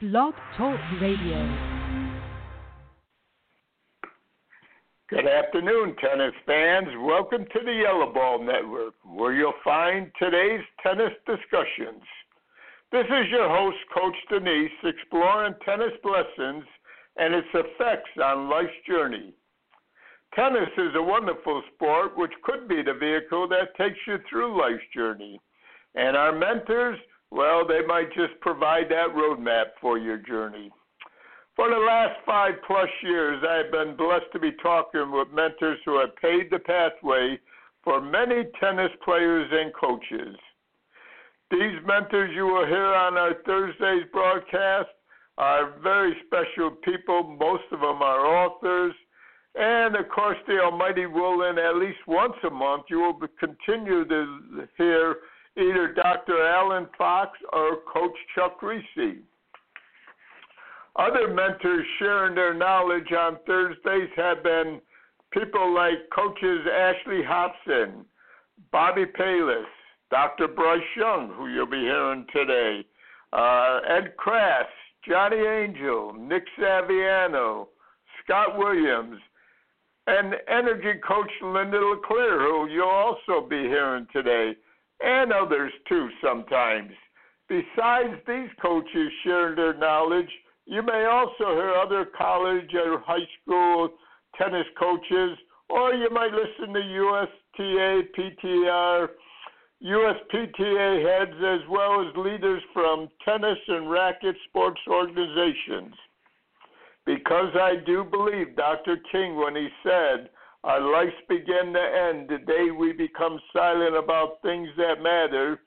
Blog 0.00 0.32
Talk 0.56 0.78
Radio. 1.00 1.58
Good 5.10 5.26
afternoon, 5.26 5.96
tennis 6.00 6.34
fans. 6.46 6.86
Welcome 7.00 7.46
to 7.52 7.58
the 7.64 7.72
Yellow 7.72 8.12
Ball 8.12 8.44
Network, 8.44 8.94
where 9.04 9.32
you'll 9.32 9.58
find 9.64 10.12
today's 10.16 10.60
tennis 10.84 11.10
discussions. 11.26 12.04
This 12.92 13.06
is 13.06 13.26
your 13.28 13.48
host, 13.48 13.78
Coach 13.92 14.14
Danise, 14.30 14.68
exploring 14.84 15.54
tennis 15.64 15.98
lessons 16.04 16.62
and 17.16 17.34
its 17.34 17.48
effects 17.52 18.10
on 18.22 18.48
life's 18.48 18.70
journey. 18.88 19.34
Tennis 20.32 20.70
is 20.78 20.94
a 20.94 21.02
wonderful 21.02 21.60
sport 21.74 22.16
which 22.16 22.32
could 22.44 22.68
be 22.68 22.82
the 22.82 22.94
vehicle 22.94 23.48
that 23.48 23.76
takes 23.76 23.98
you 24.06 24.18
through 24.30 24.60
life's 24.60 24.84
journey. 24.94 25.40
And 25.96 26.16
our 26.16 26.30
mentors 26.30 27.00
well, 27.30 27.66
they 27.66 27.84
might 27.86 28.12
just 28.14 28.38
provide 28.40 28.88
that 28.90 29.14
roadmap 29.14 29.66
for 29.80 29.98
your 29.98 30.18
journey. 30.18 30.70
For 31.56 31.68
the 31.68 31.76
last 31.76 32.20
five 32.24 32.54
plus 32.66 32.88
years, 33.02 33.42
I've 33.42 33.72
been 33.72 33.96
blessed 33.96 34.30
to 34.32 34.38
be 34.38 34.52
talking 34.62 35.10
with 35.10 35.28
mentors 35.32 35.78
who 35.84 35.98
have 35.98 36.14
paved 36.16 36.52
the 36.52 36.60
pathway 36.60 37.38
for 37.82 38.00
many 38.00 38.44
tennis 38.60 38.92
players 39.04 39.48
and 39.50 39.72
coaches. 39.74 40.36
These 41.50 41.80
mentors 41.84 42.30
you 42.34 42.46
will 42.46 42.66
hear 42.66 42.94
on 42.94 43.16
our 43.16 43.34
Thursday's 43.46 44.04
broadcast 44.12 44.88
are 45.38 45.74
very 45.82 46.14
special 46.26 46.70
people. 46.84 47.36
Most 47.40 47.64
of 47.72 47.80
them 47.80 48.02
are 48.02 48.26
authors. 48.26 48.94
And 49.54 49.96
of 49.96 50.08
course, 50.10 50.36
the 50.46 50.60
Almighty 50.60 51.06
will, 51.06 51.42
in 51.50 51.58
at 51.58 51.76
least 51.76 51.98
once 52.06 52.34
a 52.46 52.50
month, 52.50 52.84
you 52.90 53.00
will 53.00 53.18
continue 53.40 54.04
to 54.04 54.68
hear 54.76 55.16
either 55.58 55.92
Dr. 55.92 56.46
Alan 56.46 56.86
Fox 56.96 57.38
or 57.52 57.78
Coach 57.92 58.16
Chuck 58.34 58.62
Reese. 58.62 59.18
Other 60.96 61.28
mentors 61.32 61.86
sharing 61.98 62.34
their 62.34 62.54
knowledge 62.54 63.12
on 63.12 63.38
Thursdays 63.46 64.10
have 64.16 64.42
been 64.42 64.80
people 65.32 65.74
like 65.74 66.10
coaches 66.14 66.66
Ashley 66.72 67.22
Hobson, 67.22 68.04
Bobby 68.72 69.04
Palis, 69.06 69.64
Dr. 70.10 70.48
Bryce 70.48 70.80
Young, 70.96 71.32
who 71.36 71.48
you'll 71.48 71.66
be 71.66 71.80
hearing 71.80 72.26
today, 72.32 72.84
uh, 73.32 73.80
Ed 73.88 74.16
Krass, 74.16 74.66
Johnny 75.06 75.36
Angel, 75.36 76.14
Nick 76.14 76.44
Saviano, 76.58 77.68
Scott 78.24 78.58
Williams, 78.58 79.20
and 80.06 80.34
energy 80.48 80.98
coach 81.06 81.30
Linda 81.42 81.78
Le 81.78 82.00
Claire, 82.06 82.40
who 82.40 82.68
you'll 82.70 82.88
also 82.88 83.46
be 83.46 83.56
hearing 83.56 84.06
today 84.12 84.56
and 85.00 85.32
others 85.32 85.72
too 85.88 86.08
sometimes. 86.22 86.92
Besides 87.48 88.14
these 88.26 88.50
coaches 88.60 89.10
sharing 89.24 89.56
their 89.56 89.74
knowledge, 89.74 90.28
you 90.66 90.82
may 90.82 91.06
also 91.06 91.54
hear 91.54 91.72
other 91.74 92.06
college 92.16 92.74
or 92.74 93.00
high 93.00 93.26
school 93.40 93.90
tennis 94.36 94.66
coaches, 94.78 95.38
or 95.70 95.94
you 95.94 96.10
might 96.10 96.32
listen 96.32 96.74
to 96.74 96.80
USTA, 96.80 98.02
PTR, 98.16 99.08
USPTA 99.82 101.02
heads, 101.02 101.36
as 101.42 101.68
well 101.70 102.06
as 102.06 102.16
leaders 102.16 102.62
from 102.72 103.08
tennis 103.24 103.58
and 103.68 103.90
racket 103.90 104.36
sports 104.48 104.80
organizations. 104.88 105.94
Because 107.06 107.54
I 107.54 107.76
do 107.86 108.04
believe 108.04 108.56
Dr. 108.56 108.98
King 109.10 109.36
when 109.36 109.56
he 109.56 109.68
said, 109.82 110.28
our 110.64 110.80
lives 110.80 111.14
begin 111.28 111.72
to 111.72 112.08
end 112.10 112.28
the 112.28 112.38
day 112.46 112.70
we 112.70 112.92
become 112.92 113.38
silent 113.52 113.96
about 113.96 114.42
things 114.42 114.68
that 114.76 115.02
matter. 115.02 115.60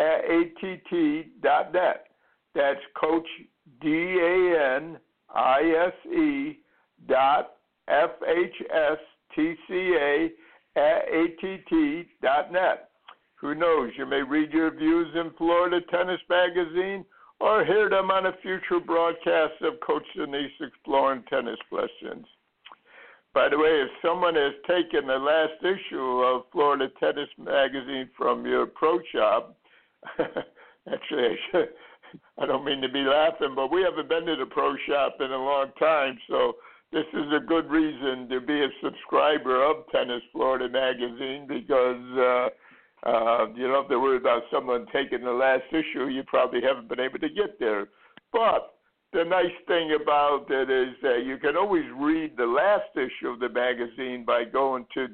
at 0.00 0.24
att.net. 0.30 2.06
That's 2.54 2.80
Coach 2.98 3.26
D 3.80 3.88
A 3.88 4.76
N 4.76 4.96
I 5.34 5.88
S 5.88 5.94
E 6.12 6.60
dot 7.08 7.56
F 7.88 8.10
H 8.26 8.62
S 8.72 8.98
T 9.34 9.54
C 9.68 9.96
A 10.00 10.30
att.net. 10.78 12.90
Who 13.40 13.54
knows, 13.54 13.92
you 13.96 14.06
may 14.06 14.22
read 14.22 14.52
your 14.52 14.70
views 14.70 15.08
in 15.14 15.30
Florida 15.38 15.80
Tennis 15.90 16.20
Magazine 16.28 17.04
or 17.40 17.64
hear 17.64 17.88
them 17.88 18.10
on 18.10 18.26
a 18.26 18.32
future 18.42 18.80
broadcast 18.84 19.54
of 19.62 19.78
Coach 19.80 20.04
Danise 20.16 20.48
Exploring 20.60 21.22
Tennis 21.30 21.58
Questions. 21.68 22.26
By 23.34 23.48
the 23.48 23.58
way, 23.58 23.82
if 23.82 23.90
someone 24.02 24.34
has 24.34 24.54
taken 24.66 25.06
the 25.06 25.14
last 25.14 25.62
issue 25.62 26.22
of 26.24 26.46
Florida 26.50 26.88
Tennis 26.98 27.28
Magazine 27.38 28.10
from 28.16 28.44
your 28.44 28.66
pro 28.66 28.98
shop, 29.14 29.56
actually, 30.18 31.24
I, 31.24 31.36
should, 31.50 31.68
I 32.38 32.46
don't 32.46 32.64
mean 32.64 32.80
to 32.80 32.88
be 32.88 33.02
laughing, 33.02 33.52
but 33.54 33.70
we 33.70 33.82
haven't 33.82 34.08
been 34.08 34.26
to 34.26 34.34
the 34.34 34.46
pro 34.46 34.74
shop 34.88 35.18
in 35.20 35.30
a 35.30 35.36
long 35.36 35.70
time, 35.78 36.18
so 36.28 36.54
this 36.92 37.06
is 37.12 37.26
a 37.36 37.40
good 37.44 37.68
reason 37.70 38.28
to 38.28 38.40
be 38.40 38.62
a 38.62 38.68
subscriber 38.82 39.64
of 39.64 39.84
Tennis 39.92 40.22
Florida 40.32 40.68
magazine 40.68 41.46
because 41.46 42.02
uh, 42.16 42.48
uh, 43.08 43.46
you 43.54 43.66
don't 43.66 43.82
have 43.82 43.90
to 43.90 43.98
worry 43.98 44.16
about 44.16 44.44
someone 44.52 44.86
taking 44.92 45.22
the 45.22 45.30
last 45.30 45.64
issue. 45.70 46.06
You 46.06 46.22
probably 46.24 46.60
haven't 46.62 46.88
been 46.88 47.00
able 47.00 47.18
to 47.18 47.28
get 47.28 47.60
there. 47.60 47.88
But 48.32 48.74
the 49.12 49.24
nice 49.24 49.52
thing 49.66 49.98
about 50.00 50.46
it 50.50 50.70
is 50.70 50.94
that 51.02 51.24
you 51.26 51.36
can 51.38 51.56
always 51.56 51.84
read 51.96 52.36
the 52.36 52.46
last 52.46 52.94
issue 52.94 53.28
of 53.28 53.40
the 53.40 53.48
magazine 53.48 54.24
by 54.26 54.44
going 54.44 54.86
to 54.94 55.08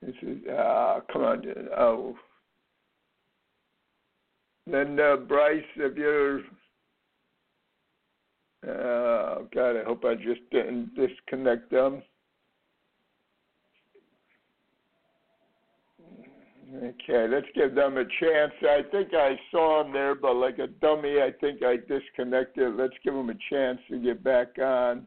this 0.00 0.14
is. 0.22 0.38
Ah, 0.50 1.00
come 1.12 1.22
on, 1.22 1.42
oh. 1.76 2.16
Linda, 4.66 5.16
Bryce, 5.16 5.62
if 5.76 5.96
you're 5.96 6.40
uh, 8.66 9.42
God, 9.54 9.76
I 9.76 9.84
hope 9.84 10.04
I 10.04 10.14
just 10.14 10.40
didn't 10.50 10.90
disconnect 10.96 11.70
them. 11.70 12.02
Okay, 16.82 17.26
let's 17.28 17.46
give 17.54 17.74
them 17.74 17.96
a 17.96 18.04
chance. 18.20 18.52
I 18.62 18.82
think 18.90 19.14
I 19.14 19.38
saw 19.50 19.82
them 19.82 19.92
there, 19.92 20.14
but 20.14 20.34
like 20.34 20.58
a 20.58 20.66
dummy, 20.66 21.22
I 21.22 21.32
think 21.40 21.62
I 21.62 21.76
disconnected. 21.76 22.76
Let's 22.76 22.92
give 23.02 23.14
them 23.14 23.30
a 23.30 23.38
chance 23.50 23.78
to 23.90 23.98
get 23.98 24.22
back 24.22 24.58
on. 24.58 25.06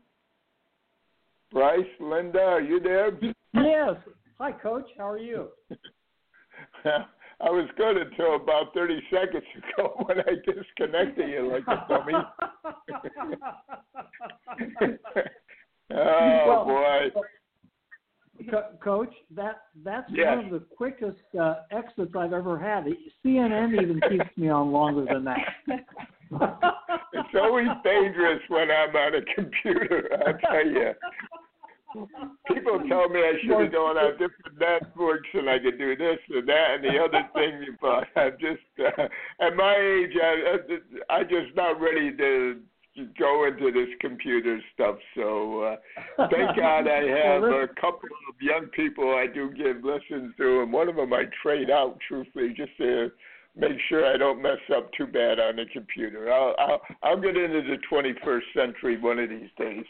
Bryce, 1.51 1.85
Linda, 1.99 2.39
are 2.39 2.61
you 2.61 2.79
there? 2.79 3.11
Yes. 3.53 3.95
Hi, 4.39 4.51
Coach. 4.51 4.87
How 4.97 5.09
are 5.09 5.19
you? 5.19 5.49
I 6.85 7.49
was 7.49 7.67
good 7.77 7.97
until 7.97 8.35
about 8.35 8.73
30 8.73 9.01
seconds 9.11 9.43
ago 9.57 9.93
when 10.05 10.19
I 10.19 10.35
disconnected 10.45 11.29
you 11.29 11.51
like 11.51 11.63
a 11.67 11.85
dummy. 11.87 12.13
oh, 15.91 16.43
well, 16.47 16.65
boy. 16.65 17.09
Co- 18.49 18.69
Coach, 18.83 19.13
that 19.35 19.63
that's 19.83 20.09
yes. 20.11 20.37
one 20.37 20.45
of 20.45 20.51
the 20.51 20.59
quickest 20.75 21.17
uh, 21.39 21.55
exits 21.71 22.11
I've 22.17 22.33
ever 22.33 22.57
had. 22.57 22.85
CNN 23.25 23.81
even 23.81 23.99
keeps 24.09 24.37
me 24.37 24.49
on 24.49 24.71
longer 24.71 25.05
than 25.11 25.23
that. 25.25 25.39
it's 27.13 27.35
always 27.35 27.67
dangerous 27.83 28.41
when 28.47 28.69
I'm 28.71 28.95
on 28.95 29.15
a 29.15 29.21
computer. 29.35 30.09
I'll 30.25 30.37
tell 30.37 30.65
you. 30.65 30.91
People 32.47 32.79
tell 32.87 33.09
me 33.09 33.19
I 33.19 33.33
should 33.41 33.59
have 33.59 33.71
gone 33.71 33.97
on 33.97 34.11
different 34.11 34.59
networks 34.59 35.27
and 35.33 35.49
I 35.49 35.57
could 35.57 35.79
do 35.79 35.95
this 35.95 36.19
and 36.29 36.47
that 36.47 36.75
and 36.75 36.83
the 36.83 36.99
other 36.99 37.27
thing, 37.33 37.77
but 37.81 38.05
I'm 38.15 38.33
just 38.39 38.61
uh, 38.79 39.07
at 39.43 39.55
my 39.55 39.75
age, 39.75 40.15
I, 40.21 40.59
I 41.09 41.23
just 41.23 41.55
not 41.55 41.81
ready 41.81 42.15
to 42.15 42.59
go 43.17 43.45
into 43.47 43.71
this 43.71 43.89
computer 43.99 44.59
stuff. 44.73 44.95
So 45.15 45.61
uh, 45.63 45.75
thank 46.31 46.55
God 46.57 46.87
I 46.87 47.03
have 47.07 47.43
a 47.43 47.67
couple 47.79 48.09
of 48.29 48.35
young 48.41 48.67
people 48.75 49.15
I 49.15 49.27
do 49.33 49.51
give 49.51 49.83
lessons 49.83 50.33
to, 50.37 50.61
and 50.61 50.71
one 50.71 50.89
of 50.89 50.95
them 50.95 51.13
I 51.13 51.23
trade 51.41 51.69
out 51.69 51.97
truthfully 52.07 52.53
just 52.55 52.75
to 52.77 53.11
make 53.55 53.77
sure 53.89 54.05
I 54.05 54.17
don't 54.17 54.41
mess 54.41 54.59
up 54.75 54.91
too 54.93 55.07
bad 55.07 55.39
on 55.39 55.57
the 55.57 55.65
computer. 55.71 56.31
I'll 56.31 56.55
I'll, 56.59 56.81
I'll 57.03 57.21
get 57.21 57.37
into 57.37 57.61
the 57.61 57.77
21st 57.91 58.41
century 58.55 58.99
one 58.99 59.19
of 59.19 59.29
these 59.29 59.49
days. 59.57 59.85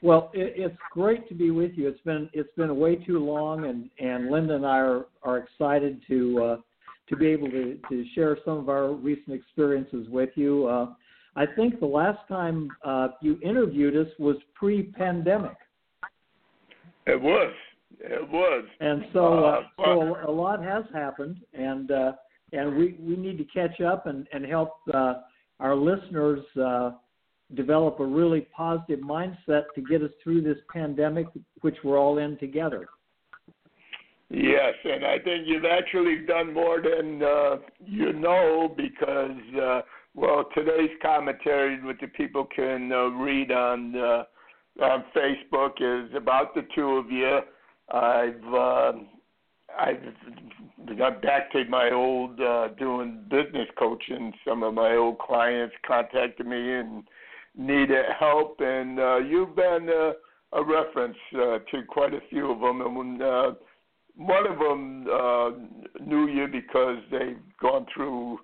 Well, 0.00 0.30
it, 0.32 0.54
it's 0.56 0.76
great 0.92 1.28
to 1.28 1.34
be 1.34 1.50
with 1.50 1.72
you. 1.74 1.88
It's 1.88 2.00
been 2.02 2.30
it's 2.32 2.52
been 2.56 2.76
way 2.76 2.96
too 2.96 3.18
long, 3.18 3.66
and 3.66 3.90
and 3.98 4.30
Linda 4.30 4.54
and 4.54 4.66
I 4.66 4.78
are 4.78 5.06
are 5.22 5.38
excited 5.38 6.00
to 6.08 6.42
uh, 6.42 6.56
to 7.08 7.16
be 7.16 7.26
able 7.26 7.50
to 7.50 7.78
to 7.88 8.04
share 8.14 8.36
some 8.44 8.58
of 8.58 8.68
our 8.68 8.92
recent 8.92 9.34
experiences 9.34 10.08
with 10.08 10.30
you. 10.34 10.66
Uh, 10.66 10.86
I 11.36 11.46
think 11.46 11.80
the 11.80 11.86
last 11.86 12.18
time 12.28 12.68
uh, 12.84 13.08
you 13.22 13.38
interviewed 13.42 13.96
us 13.96 14.12
was 14.18 14.36
pre-pandemic. 14.54 15.56
It 17.06 17.20
was. 17.20 17.52
It 18.00 18.28
was. 18.28 18.64
And 18.80 19.04
so 19.12 19.44
uh, 19.44 19.62
so 19.84 20.16
a 20.26 20.30
lot 20.30 20.62
has 20.62 20.84
happened, 20.92 21.38
and 21.54 21.90
uh, 21.90 22.12
and 22.52 22.76
we 22.76 22.96
we 23.00 23.16
need 23.16 23.38
to 23.38 23.44
catch 23.44 23.80
up 23.80 24.06
and 24.06 24.26
and 24.32 24.44
help 24.44 24.70
uh, 24.92 25.14
our 25.60 25.74
listeners. 25.74 26.40
Uh, 26.60 26.92
develop 27.54 27.98
a 27.98 28.04
really 28.04 28.46
positive 28.54 29.00
mindset 29.00 29.62
to 29.74 29.80
get 29.88 30.02
us 30.02 30.10
through 30.22 30.42
this 30.42 30.58
pandemic, 30.70 31.26
which 31.62 31.76
we're 31.82 31.98
all 31.98 32.18
in 32.18 32.36
together. 32.38 32.88
Yes, 34.30 34.74
and 34.84 35.06
I 35.06 35.18
think 35.18 35.46
you've 35.46 35.64
actually 35.64 36.26
done 36.26 36.52
more 36.52 36.82
than 36.82 37.22
uh, 37.22 37.56
you 37.84 38.12
know 38.12 38.74
because, 38.76 39.40
uh, 39.60 39.80
well, 40.14 40.44
today's 40.54 40.90
commentary, 41.00 41.82
which 41.82 42.00
the 42.00 42.08
people 42.08 42.44
can 42.44 42.92
uh, 42.92 43.06
read 43.06 43.50
on 43.50 43.96
uh, 43.96 44.24
on 44.82 45.04
Facebook, 45.16 45.80
is 45.80 46.14
about 46.14 46.54
the 46.54 46.66
two 46.74 46.88
of 46.96 47.10
you. 47.10 47.40
I've 47.90 48.54
uh, 48.54 48.92
I've 49.78 50.98
got 50.98 51.22
back 51.22 51.50
to 51.52 51.64
my 51.64 51.90
old 51.90 52.38
uh, 52.38 52.68
doing 52.78 53.24
business 53.30 53.68
coaching. 53.78 54.34
Some 54.46 54.62
of 54.62 54.74
my 54.74 54.94
old 54.94 55.18
clients 55.20 55.74
contacted 55.86 56.46
me 56.46 56.74
and 56.74 57.02
needed 57.56 58.04
help, 58.18 58.60
and 58.60 59.00
uh, 59.00 59.16
you've 59.18 59.56
been 59.56 59.88
uh, 59.88 60.58
a 60.58 60.62
reference 60.62 61.16
uh, 61.34 61.58
to 61.70 61.82
quite 61.88 62.12
a 62.12 62.20
few 62.28 62.50
of 62.50 62.60
them. 62.60 62.82
And 62.82 63.22
uh, 63.22 63.52
one 64.18 64.46
of 64.46 64.58
them 64.58 65.06
uh, 65.06 66.04
knew 66.04 66.26
you 66.26 66.48
because 66.48 66.98
they've 67.10 67.38
gone 67.62 67.86
through 67.94 68.38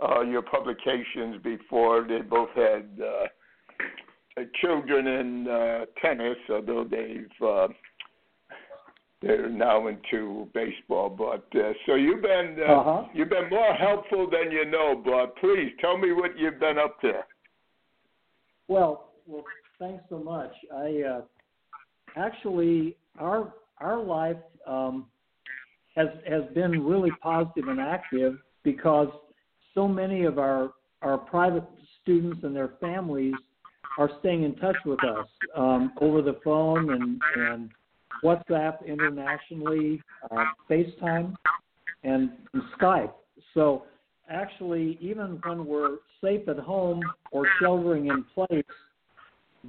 uh, 0.00 0.20
your 0.20 0.42
publications 0.42 1.42
before. 1.42 2.06
They 2.08 2.20
both 2.20 2.50
had 2.54 2.88
uh, 3.00 4.42
children 4.60 5.06
in 5.06 5.48
uh, 5.48 5.84
tennis, 6.00 6.36
although 6.48 6.86
they've 6.88 7.46
uh, 7.46 7.68
they're 9.20 9.48
now 9.48 9.88
into 9.88 10.48
baseball. 10.54 11.08
But 11.08 11.46
uh, 11.58 11.72
so 11.86 11.96
you've 11.96 12.22
been 12.22 12.58
uh, 12.60 12.72
uh-huh. 12.72 13.08
you've 13.12 13.30
been 13.30 13.50
more 13.50 13.74
helpful 13.74 14.30
than 14.30 14.52
you 14.52 14.64
know. 14.70 15.02
But 15.04 15.36
please 15.38 15.72
tell 15.80 15.98
me 15.98 16.12
what 16.12 16.38
you've 16.38 16.60
been 16.60 16.78
up 16.78 17.00
to. 17.00 17.12
Well, 18.68 19.10
well, 19.26 19.44
thanks 19.80 20.04
so 20.08 20.18
much. 20.18 20.52
I 20.72 21.02
uh, 21.02 21.20
actually 22.16 22.96
our 23.18 23.52
our 23.78 23.98
life 24.00 24.36
um, 24.68 25.06
has 25.96 26.08
has 26.28 26.42
been 26.54 26.84
really 26.84 27.10
positive 27.22 27.68
and 27.68 27.80
active 27.80 28.36
because 28.62 29.08
so 29.74 29.88
many 29.88 30.24
of 30.24 30.38
our 30.38 30.72
our 31.02 31.18
private 31.18 31.64
students 32.02 32.40
and 32.42 32.54
their 32.54 32.72
families 32.80 33.34
are 33.98 34.10
staying 34.20 34.42
in 34.42 34.54
touch 34.56 34.76
with 34.84 35.02
us 35.04 35.26
um, 35.56 35.92
over 36.00 36.22
the 36.22 36.38
phone 36.44 36.92
and 36.92 37.20
and 37.36 37.70
WhatsApp 38.24 38.86
internationally, 38.86 40.00
uh, 40.30 40.44
FaceTime, 40.70 41.34
and, 42.02 42.30
and 42.52 42.62
Skype. 42.78 43.12
So 43.52 43.84
actually, 44.28 44.98
even 45.00 45.38
when 45.44 45.66
we're 45.66 45.96
safe 46.22 46.48
at 46.48 46.58
home 46.58 47.02
or 47.30 47.46
sheltering 47.60 48.06
in 48.06 48.24
place, 48.34 48.64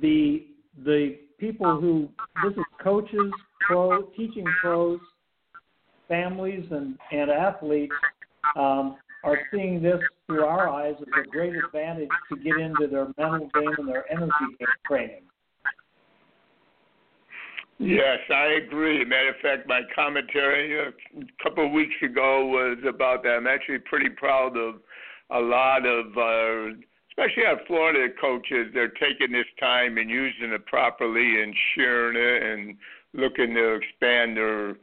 the 0.01 0.47
the 0.85 1.17
people 1.39 1.79
who 1.79 2.09
this 2.43 2.53
is 2.53 2.63
coaches, 2.83 3.31
pro 3.61 4.03
teaching 4.15 4.45
pros, 4.61 4.99
families, 6.07 6.65
and 6.71 6.97
and 7.11 7.29
athletes 7.29 7.93
um, 8.55 8.97
are 9.23 9.39
seeing 9.51 9.81
this 9.81 9.99
through 10.25 10.43
our 10.43 10.69
eyes 10.69 10.95
as 10.99 11.07
a 11.25 11.29
great 11.29 11.53
advantage 11.55 12.09
to 12.29 12.37
get 12.37 12.57
into 12.57 12.87
their 12.87 13.07
mental 13.17 13.49
game 13.53 13.75
and 13.77 13.87
their 13.87 14.09
energy 14.11 14.31
training. 14.85 15.21
Yes, 17.79 18.17
I 18.33 18.57
agree. 18.65 19.05
Matter 19.05 19.29
of 19.29 19.35
fact, 19.41 19.67
my 19.67 19.81
commentary 19.93 20.79
a 20.79 20.91
couple 21.43 21.65
of 21.65 21.71
weeks 21.71 21.93
ago 22.01 22.45
was 22.47 22.77
about 22.87 23.21
that. 23.23 23.33
I'm 23.33 23.47
actually 23.47 23.79
pretty 23.79 24.09
proud 24.09 24.57
of 24.57 24.75
a 25.29 25.39
lot 25.39 25.85
of, 25.85 26.05
uh, 26.17 26.75
especially 27.11 27.45
our 27.45 27.59
Florida 27.67 28.11
coaches. 28.19 28.71
They're 28.73 28.87
taking 28.87 29.31
this 29.31 29.45
time 29.59 29.97
and 29.99 30.09
using 30.09 30.51
it 30.53 30.65
properly 30.65 31.43
and 31.43 31.53
sharing 31.75 32.17
it 32.17 32.43
and 32.43 32.77
looking 33.13 33.53
to 33.53 33.73
expand 33.75 34.37
their 34.37 34.75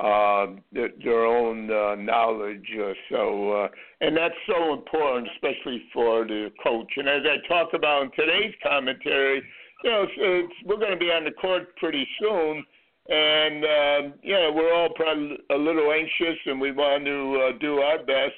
uh, 0.00 0.46
their 0.72 1.26
own 1.26 1.70
uh, 1.70 1.94
knowledge. 1.96 2.66
Uh, 2.78 2.92
so, 3.10 3.52
uh, 3.52 3.68
and 4.00 4.16
that's 4.16 4.34
so 4.46 4.72
important, 4.72 5.28
especially 5.34 5.82
for 5.92 6.24
the 6.24 6.50
coach. 6.62 6.90
And 6.96 7.08
as 7.08 7.22
I 7.24 7.46
talked 7.46 7.74
about 7.74 8.04
in 8.04 8.10
today's 8.16 8.54
commentary 8.62 9.42
you 9.82 9.90
know, 9.90 10.02
it's, 10.02 10.12
it's, 10.16 10.54
we're 10.64 10.78
going 10.78 10.92
to 10.92 10.98
be 10.98 11.10
on 11.10 11.24
the 11.24 11.32
court 11.32 11.74
pretty 11.76 12.06
soon, 12.20 12.64
and 13.08 13.64
uh, 13.64 14.16
we're 14.54 14.72
all 14.72 14.90
probably 14.94 15.38
a 15.50 15.56
little 15.56 15.90
anxious, 15.92 16.38
and 16.46 16.60
we 16.60 16.72
want 16.72 17.04
to 17.04 17.48
uh, 17.48 17.58
do 17.58 17.78
our 17.78 17.98
best. 17.98 18.34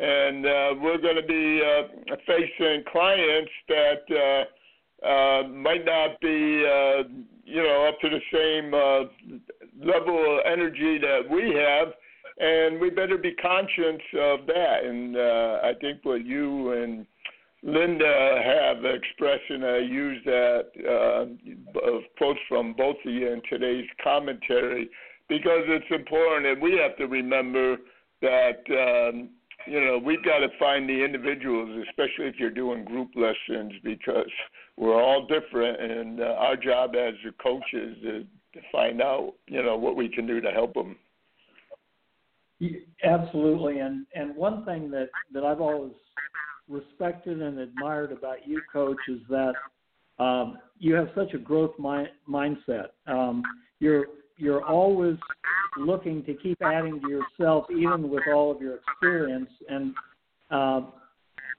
And 0.00 0.46
uh, 0.46 0.74
we're 0.80 0.98
going 0.98 1.16
to 1.16 1.26
be 1.26 1.60
uh, 1.60 2.16
facing 2.26 2.84
clients 2.90 3.50
that 3.68 4.46
uh, 5.02 5.06
uh, 5.06 5.48
might 5.48 5.84
not 5.84 6.20
be, 6.20 6.64
uh, 6.64 7.02
you 7.44 7.62
know, 7.62 7.88
up 7.88 7.98
to 8.00 8.08
the 8.08 8.20
same 8.32 8.74
uh, 8.74 9.57
level 9.80 10.38
of 10.38 10.40
energy 10.50 10.98
that 10.98 11.20
we 11.30 11.54
have, 11.54 11.88
and 12.38 12.80
we 12.80 12.90
better 12.90 13.18
be 13.18 13.34
conscious 13.34 14.00
of 14.20 14.46
that. 14.46 14.84
And 14.84 15.16
uh, 15.16 15.60
I 15.64 15.72
think 15.80 16.04
what 16.04 16.24
you 16.24 16.72
and 16.72 17.06
Linda 17.62 18.40
have 18.44 18.84
expressed, 18.84 19.50
and 19.50 19.64
I 19.64 19.78
use 19.78 20.22
that 20.24 20.64
uh, 20.88 21.88
quotes 22.16 22.38
from 22.48 22.74
both 22.74 22.96
of 23.04 23.12
you 23.12 23.32
in 23.32 23.42
today's 23.50 23.86
commentary 24.02 24.88
because 25.28 25.64
it's 25.66 25.90
important, 25.90 26.46
and 26.46 26.62
we 26.62 26.78
have 26.78 26.96
to 26.98 27.06
remember 27.06 27.76
that 28.22 28.62
um, 28.70 29.30
you 29.66 29.80
know 29.84 29.98
we've 29.98 30.24
got 30.24 30.38
to 30.38 30.48
find 30.58 30.88
the 30.88 31.04
individuals, 31.04 31.84
especially 31.88 32.26
if 32.26 32.36
you're 32.38 32.50
doing 32.50 32.84
group 32.84 33.10
lessons, 33.16 33.72
because 33.82 34.30
we're 34.76 35.02
all 35.02 35.26
different, 35.26 35.80
and 35.80 36.20
uh, 36.20 36.36
our 36.38 36.56
job 36.56 36.94
as 36.94 37.14
the 37.24 37.32
coaches 37.42 37.96
is 38.04 38.24
to 38.54 38.60
find 38.72 39.02
out 39.02 39.34
you 39.46 39.62
know 39.62 39.76
what 39.76 39.96
we 39.96 40.08
can 40.08 40.26
do 40.26 40.40
to 40.40 40.50
help 40.50 40.74
them. 40.74 40.96
Absolutely, 43.04 43.78
and 43.78 44.06
and 44.14 44.34
one 44.34 44.64
thing 44.64 44.90
that 44.90 45.08
that 45.32 45.44
I've 45.44 45.60
always 45.60 45.92
respected 46.68 47.40
and 47.40 47.58
admired 47.58 48.12
about 48.12 48.46
you, 48.46 48.60
Coach, 48.72 48.98
is 49.08 49.20
that 49.28 49.54
um, 50.18 50.58
you 50.78 50.94
have 50.94 51.08
such 51.14 51.34
a 51.34 51.38
growth 51.38 51.72
mi- 51.78 52.08
mindset. 52.28 52.88
Um, 53.06 53.42
you're 53.80 54.06
you're 54.36 54.64
always 54.64 55.16
looking 55.76 56.24
to 56.24 56.34
keep 56.34 56.60
adding 56.62 57.00
to 57.00 57.08
yourself, 57.08 57.66
even 57.70 58.08
with 58.08 58.24
all 58.32 58.50
of 58.50 58.60
your 58.60 58.76
experience, 58.76 59.50
and 59.68 59.94
uh, 60.50 60.80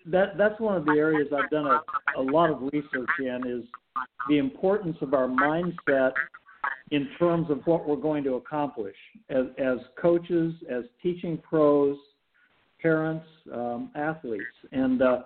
that 0.08 0.38
that's 0.38 0.60
one 0.60 0.76
of 0.76 0.86
the 0.86 0.94
areas 0.94 1.28
I've 1.36 1.50
done 1.50 1.68
a, 1.68 1.82
a 2.18 2.22
lot 2.22 2.50
of 2.50 2.62
research 2.74 3.10
in 3.20 3.44
is 3.48 3.64
the 4.28 4.38
importance 4.38 4.98
of 5.02 5.14
our 5.14 5.28
mindset 5.28 6.12
in 6.92 7.08
terms 7.18 7.50
of 7.50 7.62
what 7.66 7.88
we're 7.88 7.96
going 7.96 8.24
to 8.24 8.36
accomplish 8.36 8.96
as, 9.30 9.46
as 9.58 9.78
coaches, 10.02 10.54
as 10.70 10.84
teaching 11.02 11.38
pros, 11.38 11.98
parents, 12.82 13.26
um, 13.54 13.92
athletes. 13.96 14.44
And 14.72 15.02
uh, 15.02 15.22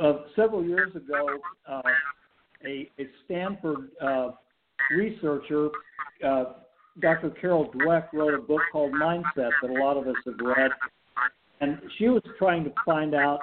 uh, 0.00 0.12
several 0.36 0.64
years 0.64 0.94
ago, 0.94 1.26
uh, 1.68 1.82
a, 2.64 2.88
a 2.98 3.06
Stanford 3.24 3.88
uh, 4.00 4.30
researcher, 4.96 5.68
uh, 6.26 6.44
Dr. 7.00 7.30
Carol 7.30 7.70
Dweck, 7.74 8.12
wrote 8.12 8.34
a 8.34 8.42
book 8.42 8.60
called 8.70 8.92
Mindset 8.92 9.50
that 9.62 9.70
a 9.70 9.82
lot 9.82 9.96
of 9.96 10.06
us 10.06 10.16
have 10.26 10.34
read. 10.42 10.70
And 11.60 11.78
she 11.98 12.08
was 12.08 12.22
trying 12.38 12.64
to 12.64 12.72
find 12.84 13.14
out 13.14 13.40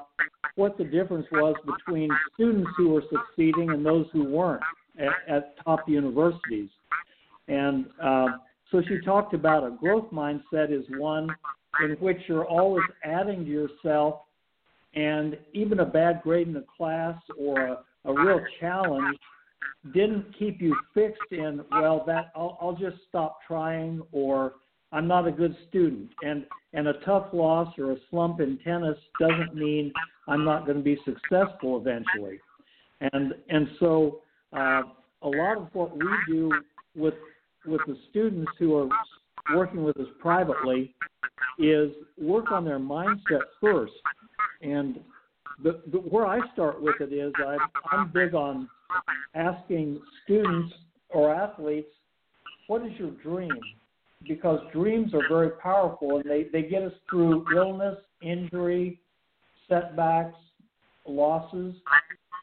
what 0.55 0.77
the 0.77 0.83
difference 0.83 1.27
was 1.31 1.55
between 1.65 2.09
students 2.33 2.69
who 2.77 2.89
were 2.89 3.03
succeeding 3.11 3.69
and 3.69 3.85
those 3.85 4.07
who 4.11 4.23
weren't 4.23 4.63
at, 4.99 5.33
at 5.33 5.63
top 5.63 5.87
universities. 5.87 6.69
And 7.47 7.85
uh, 8.01 8.27
so 8.71 8.81
she 8.87 8.99
talked 8.99 9.33
about 9.33 9.63
a 9.63 9.71
growth 9.71 10.11
mindset 10.11 10.71
is 10.71 10.85
one 10.97 11.29
in 11.83 11.91
which 11.99 12.17
you're 12.27 12.45
always 12.45 12.85
adding 13.03 13.45
to 13.45 13.51
yourself, 13.51 14.21
and 14.95 15.37
even 15.53 15.79
a 15.79 15.85
bad 15.85 16.21
grade 16.23 16.47
in 16.47 16.55
a 16.57 16.63
class 16.75 17.15
or 17.37 17.59
a, 17.59 17.77
a 18.05 18.13
real 18.13 18.41
challenge 18.59 19.17
didn't 19.93 20.25
keep 20.37 20.61
you 20.61 20.75
fixed 20.93 21.31
in 21.31 21.61
well 21.71 22.03
that 22.07 22.31
I'll, 22.35 22.57
I'll 22.61 22.75
just 22.75 22.97
stop 23.07 23.39
trying 23.47 24.01
or 24.11 24.53
I'm 24.91 25.07
not 25.07 25.27
a 25.27 25.31
good 25.31 25.55
student. 25.69 26.09
And 26.21 26.45
and 26.73 26.87
a 26.87 26.93
tough 27.05 27.27
loss 27.33 27.73
or 27.77 27.91
a 27.93 27.97
slump 28.09 28.39
in 28.39 28.57
tennis 28.63 28.97
doesn't 29.19 29.55
mean 29.55 29.91
I'm 30.27 30.43
not 30.43 30.65
going 30.65 30.77
to 30.77 30.83
be 30.83 30.97
successful 31.05 31.77
eventually. 31.77 32.39
And 33.13 33.33
and 33.49 33.67
so 33.79 34.21
uh, 34.53 34.81
a 35.21 35.29
lot 35.29 35.57
of 35.57 35.67
what 35.73 35.95
we 35.95 36.09
do 36.27 36.51
with 36.95 37.13
with 37.67 37.81
the 37.87 37.97
students 38.09 38.51
who 38.57 38.75
are 38.75 38.89
working 39.55 39.83
with 39.83 39.97
us 39.97 40.07
privately 40.19 40.93
is 41.59 41.91
work 42.17 42.51
on 42.51 42.65
their 42.65 42.79
mindset 42.79 43.41
first. 43.61 43.93
And 44.61 44.99
the, 45.63 45.81
the, 45.91 45.97
where 45.97 46.25
I 46.25 46.39
start 46.53 46.81
with 46.81 46.95
it 47.01 47.13
is 47.13 47.33
I, 47.37 47.57
I'm 47.91 48.11
big 48.11 48.33
on 48.33 48.69
asking 49.35 49.99
students 50.23 50.73
or 51.09 51.33
athletes, 51.33 51.89
what 52.67 52.85
is 52.85 52.91
your 52.97 53.11
dream? 53.11 53.51
Because 54.27 54.59
dreams 54.73 55.13
are 55.13 55.27
very 55.29 55.51
powerful 55.61 56.17
and 56.17 56.29
they, 56.29 56.47
they 56.51 56.67
get 56.67 56.83
us 56.83 56.93
through 57.09 57.45
illness, 57.55 57.97
injury, 58.21 58.99
setbacks, 59.69 60.35
losses. 61.05 61.75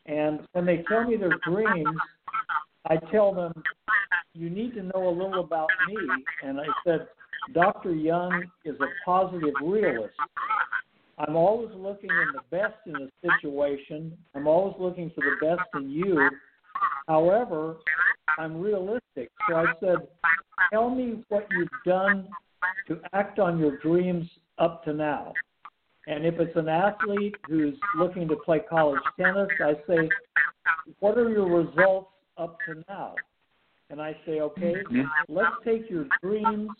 And 0.07 0.41
when 0.53 0.65
they 0.67 0.85
tell 0.89 1.05
me 1.05 1.17
their 1.17 1.37
dreams, 1.47 1.97
I 2.89 2.97
tell 3.11 3.35
them, 3.35 3.53
you 4.35 4.51
need 4.51 4.75
to 4.75 4.83
know 4.83 5.09
a 5.09 5.11
little 5.11 5.41
about 5.41 5.69
me. 5.89 5.97
And 6.43 6.61
I 6.61 6.67
said, 6.85 7.07
Dr. 7.53 7.95
Young 7.95 8.45
is 8.65 8.77
a 8.81 8.87
positive 9.05 9.55
realist. 9.63 10.15
I'm 11.19 11.37
always 11.37 11.71
looking 11.77 12.11
in 12.11 12.33
the 12.33 12.43
best 12.51 12.75
in 12.87 12.97
a 12.97 13.41
situation. 13.41 14.17
I'm 14.35 14.49
always 14.49 14.75
looking 14.81 15.11
for 15.15 15.23
the 15.23 15.47
best 15.47 15.69
in 15.75 15.89
you. 15.89 16.29
However, 17.07 17.77
I'm 18.39 18.61
realistic. 18.61 19.31
So 19.49 19.57
I 19.57 19.67
said, 19.79 20.09
tell 20.73 20.91
me 20.91 21.23
what 21.29 21.47
you've 21.53 21.69
done 21.87 22.27
to 22.89 23.01
act 23.13 23.39
on 23.39 23.59
your 23.59 23.79
dreams 23.79 24.27
up 24.59 24.83
to 24.85 24.93
now. 24.93 25.33
And 26.07 26.27
if 26.27 26.35
it's 26.41 26.57
an 26.57 26.69
athlete 26.69 27.37
who's 27.49 27.77
looking 27.97 28.27
to 28.29 28.37
play 28.37 28.61
college 28.69 29.01
tennis, 29.19 29.49
I 29.61 29.75
say, 29.87 30.09
what 30.99 31.17
are 31.17 31.31
your 31.31 31.65
results 31.65 32.09
up 32.37 32.59
to 32.67 32.83
now. 32.89 33.15
And 33.91 34.01
I 34.01 34.17
say, 34.27 34.41
okay, 34.41 34.75
mm-hmm. 34.91 35.03
let's 35.29 35.55
take 35.65 35.89
your 35.91 36.07
dreams. 36.23 36.71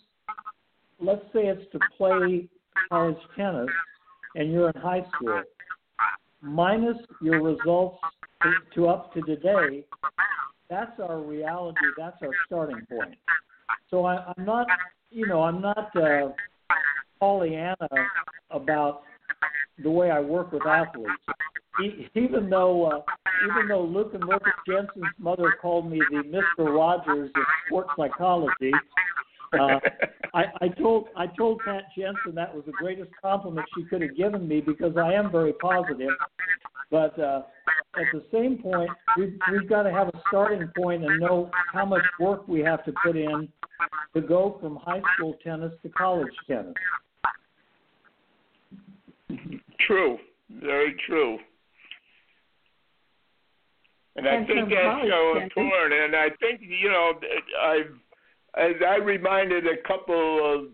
Let's 0.99 1.23
say 1.33 1.47
it's 1.47 1.71
to 1.71 1.79
play 1.97 2.47
college 2.89 3.17
tennis 3.35 3.69
and 4.35 4.51
you're 4.51 4.69
in 4.69 4.81
high 4.81 5.05
school, 5.15 5.43
minus 6.41 6.97
your 7.21 7.41
results 7.41 7.97
to, 8.41 8.51
to 8.75 8.87
up 8.87 9.13
to 9.13 9.21
today. 9.21 9.85
That's 10.69 10.99
our 10.99 11.19
reality. 11.19 11.79
That's 11.97 12.17
our 12.21 12.31
starting 12.45 12.81
point. 12.89 13.15
So 13.89 14.05
I, 14.05 14.33
I'm 14.35 14.45
not, 14.45 14.67
you 15.11 15.27
know, 15.27 15.43
I'm 15.43 15.61
not 15.61 15.95
uh, 15.95 16.29
Pollyanna 17.19 17.89
about 18.49 19.03
the 19.83 19.91
way 19.91 20.11
I 20.11 20.19
work 20.19 20.51
with 20.51 20.65
athletes 20.65 21.11
even 22.15 22.49
though 22.49 22.85
uh, 22.85 23.01
even 23.49 23.67
though 23.67 23.83
Luke 23.83 24.11
and 24.13 24.23
Lucas 24.23 24.53
Jensen's 24.67 25.05
mother 25.17 25.55
called 25.61 25.89
me 25.89 25.99
the 26.09 26.23
Mister 26.23 26.71
Rogers 26.71 27.29
of 27.35 27.43
sports 27.67 27.89
psychology, 27.97 28.71
uh, 29.59 29.79
I, 30.33 30.45
I 30.61 30.67
told 30.69 31.07
I 31.17 31.27
told 31.27 31.59
Pat 31.65 31.83
Jensen 31.97 32.35
that 32.35 32.53
was 32.53 32.63
the 32.65 32.71
greatest 32.73 33.11
compliment 33.21 33.67
she 33.77 33.83
could 33.85 34.01
have 34.01 34.15
given 34.15 34.47
me 34.47 34.61
because 34.61 34.95
I 34.97 35.13
am 35.13 35.31
very 35.31 35.53
positive. 35.53 36.11
But 36.91 37.17
uh, 37.19 37.43
at 37.95 38.05
the 38.13 38.23
same 38.31 38.59
point, 38.59 38.89
we've, 39.17 39.37
we've 39.51 39.67
got 39.67 39.83
to 39.83 39.91
have 39.91 40.07
a 40.09 40.21
starting 40.27 40.69
point 40.77 41.03
and 41.03 41.19
know 41.19 41.49
how 41.73 41.85
much 41.85 42.03
work 42.19 42.47
we 42.47 42.59
have 42.59 42.85
to 42.85 42.93
put 43.03 43.17
in 43.17 43.49
to 44.13 44.21
go 44.21 44.57
from 44.61 44.77
high 44.77 45.01
school 45.15 45.35
tennis 45.43 45.71
to 45.81 45.89
college 45.89 46.31
tennis. 46.47 46.73
True, 49.79 50.17
very 50.49 50.95
true. 51.05 51.37
And 54.15 54.27
I 54.27 54.45
think 54.45 54.69
that's 54.69 55.09
so 55.09 55.37
important. 55.41 56.01
And 56.01 56.15
I 56.15 56.29
think 56.39 56.61
you 56.61 56.89
know, 56.89 57.13
I've 57.61 57.93
as 58.57 58.75
I 58.87 58.95
reminded 58.95 59.65
a 59.67 59.85
couple 59.85 60.53
of 60.53 60.67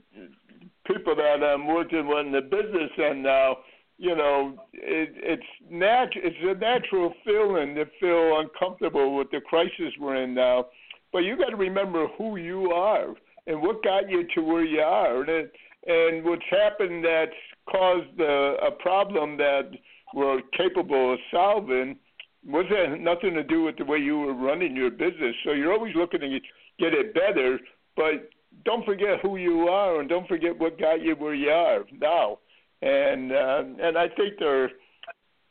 people 0.86 1.16
that 1.16 1.44
I'm 1.44 1.68
working 1.68 2.08
with 2.08 2.28
in 2.28 2.32
the 2.32 2.42
business, 2.42 2.92
and 2.98 3.24
now, 3.24 3.58
you 3.98 4.16
know, 4.16 4.56
it, 4.74 5.10
it's 5.16 5.44
nat 5.70 6.10
it's 6.16 6.36
a 6.44 6.54
natural 6.60 7.14
feeling 7.26 7.76
to 7.76 7.86
feel 8.00 8.40
uncomfortable 8.40 9.16
with 9.16 9.32
the 9.32 9.42
crisis 9.42 9.94
we're 10.00 10.24
in 10.24 10.34
now. 10.34 10.68
But 11.12 11.20
you 11.20 11.36
got 11.36 11.50
to 11.50 11.56
remember 11.56 12.08
who 12.18 12.38
you 12.38 12.72
are 12.72 13.08
and 13.48 13.62
what 13.62 13.84
got 13.84 14.10
you 14.10 14.28
to 14.36 14.42
where 14.42 14.64
you 14.64 14.82
are, 14.82 15.22
and 15.22 15.30
it, 15.30 15.52
and 15.88 16.24
what's 16.24 16.44
happened 16.50 17.04
that's 17.04 17.32
caused 17.70 18.20
a, 18.20 18.56
a 18.68 18.72
problem 18.80 19.38
that 19.38 19.72
we're 20.14 20.42
capable 20.56 21.14
of 21.14 21.20
solving 21.32 21.98
was 22.46 22.66
that 22.70 23.00
nothing 23.00 23.34
to 23.36 23.44
do 23.44 23.64
with 23.64 23.78
the 23.78 23.86
way 23.86 23.98
you 23.98 24.20
were 24.20 24.34
running 24.34 24.76
your 24.76 24.92
business. 24.92 25.36
So 25.46 25.52
you're 25.52 25.74
always 25.74 25.96
looking 25.96 26.22
to 26.22 26.40
get 26.80 26.94
it 26.94 27.14
better, 27.14 27.60
but 27.96 28.30
don't 28.66 28.86
forget 28.86 29.20
who 29.22 29.38
you 29.38 29.68
are 29.68 30.00
and 30.00 30.10
don't 30.10 30.28
forget 30.28 30.58
what 30.58 30.80
got 30.80 31.02
you 31.02 31.16
where 31.16 31.36
you 31.36 31.50
are 31.50 31.84
now. 32.00 32.40
And 32.82 33.32
uh, 33.32 33.64
and 33.80 33.98
I 33.98 34.08
think 34.10 34.40
they're, 34.40 34.70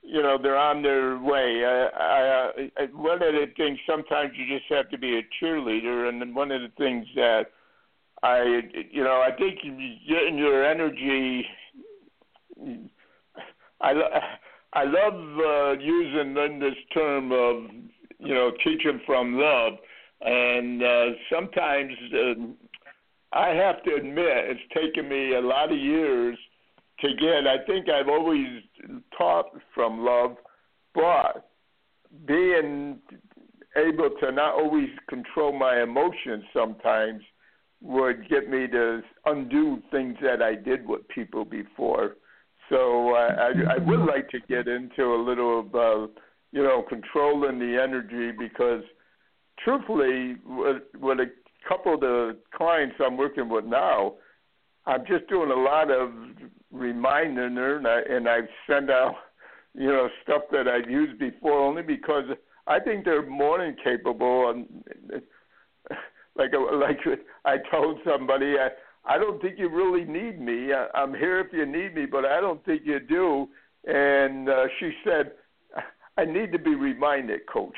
you 0.03 0.21
know, 0.21 0.37
they're 0.43 0.57
on 0.57 0.83
their 0.83 1.19
way. 1.19 1.63
I, 1.65 1.89
I, 1.97 2.71
I, 2.77 2.85
one 2.93 3.23
of 3.23 3.33
the 3.35 3.47
things 3.57 3.79
sometimes 3.89 4.33
you 4.35 4.59
just 4.59 4.71
have 4.71 4.91
to 4.91 4.99
be 4.99 5.19
a 5.19 5.23
cheerleader, 5.45 6.09
and 6.09 6.35
one 6.35 6.51
of 6.51 6.61
the 6.61 6.73
things 6.77 7.07
that 7.15 7.45
I, 8.23 8.61
you 8.91 9.03
know, 9.03 9.23
I 9.27 9.31
think 9.37 9.61
getting 10.09 10.39
your 10.39 10.65
energy. 10.65 11.47
I 13.81 13.93
I 14.73 14.85
love 14.85 15.15
uh, 15.39 15.81
using 15.81 16.35
this 16.61 16.75
term 16.93 17.33
of 17.33 17.65
you 18.19 18.35
know 18.35 18.51
teaching 18.63 19.01
from 19.07 19.39
love, 19.39 19.75
and 20.21 20.83
uh, 20.83 21.05
sometimes 21.33 21.93
uh, 22.13 22.35
I 23.33 23.49
have 23.49 23.83
to 23.85 23.95
admit 23.95 24.27
it's 24.27 24.61
taken 24.75 25.09
me 25.09 25.35
a 25.35 25.41
lot 25.41 25.73
of 25.73 25.79
years 25.79 26.37
to 27.01 27.09
get. 27.15 27.47
I 27.47 27.65
think 27.67 27.89
I've 27.89 28.09
always 28.09 28.63
taught 29.17 29.47
from 29.75 30.05
love, 30.05 30.37
but 30.95 31.49
being 32.27 32.99
able 33.77 34.11
to 34.21 34.33
not 34.33 34.55
always 34.55 34.89
control 35.09 35.53
my 35.53 35.83
emotions 35.83 36.45
sometimes 36.53 37.23
would 37.83 38.29
get 38.29 38.49
me 38.49 38.67
to 38.69 39.01
undo 39.25 39.83
things 39.91 40.17
that 40.23 40.43
I 40.43 40.55
did 40.55 40.87
with 40.87 41.09
people 41.09 41.45
before. 41.45 42.17
So 42.69 43.15
uh, 43.15 43.35
I, 43.39 43.75
I 43.75 43.79
would 43.79 44.01
like 44.01 44.29
to 44.31 44.39
get 44.49 44.69
into 44.69 45.15
a 45.15 45.21
little 45.23 45.61
of, 45.61 45.75
uh, 45.75 46.13
you 46.53 46.63
know, 46.63 46.85
controlling 46.89 47.59
the 47.59 47.81
energy 47.83 48.37
because, 48.39 48.83
truthfully, 49.65 50.37
with, 50.45 50.83
with 51.01 51.19
a 51.21 51.27
couple 51.69 51.95
of 51.95 52.01
the 52.01 52.37
clients 52.55 52.97
I'm 53.05 53.17
working 53.17 53.49
with 53.49 53.65
now, 53.65 54.15
I'm 54.87 55.05
just 55.07 55.29
doing 55.29 55.51
a 55.51 55.55
lot 55.55 55.91
of 55.91 56.11
reminding 56.73 57.57
her, 57.57 57.77
and 57.77 57.87
I 57.87 58.01
and 58.09 58.29
I 58.29 58.39
send 58.67 58.91
out 58.91 59.15
you 59.75 59.89
know 59.89 60.09
stuff 60.23 60.43
that 60.53 60.67
I've 60.69 60.91
used 60.91 61.19
before 61.19 61.59
only 61.59 61.83
because 61.83 62.25
I 62.67 62.81
think 62.81 63.05
they're 63.05 63.27
more 63.27 63.59
than 63.59 63.77
capable. 63.83 64.51
And 64.51 65.23
like 66.37 66.53
like 66.55 66.99
I 67.45 67.57
told 67.71 67.99
somebody, 68.05 68.55
I 68.59 68.69
I 69.05 69.19
don't 69.19 69.41
think 69.41 69.59
you 69.59 69.69
really 69.69 70.05
need 70.05 70.41
me. 70.41 70.73
I, 70.73 70.87
I'm 70.95 71.15
here 71.15 71.41
if 71.41 71.53
you 71.53 71.67
need 71.67 71.95
me, 71.95 72.07
but 72.07 72.25
I 72.25 72.41
don't 72.41 72.65
think 72.65 72.83
you 72.85 73.01
do. 73.01 73.49
And 73.87 74.49
uh, 74.49 74.67
she 74.79 74.93
said, 75.05 75.33
I 76.19 76.25
need 76.25 76.53
to 76.53 76.59
be 76.59 76.75
reminded, 76.75 77.41
Coach. 77.53 77.77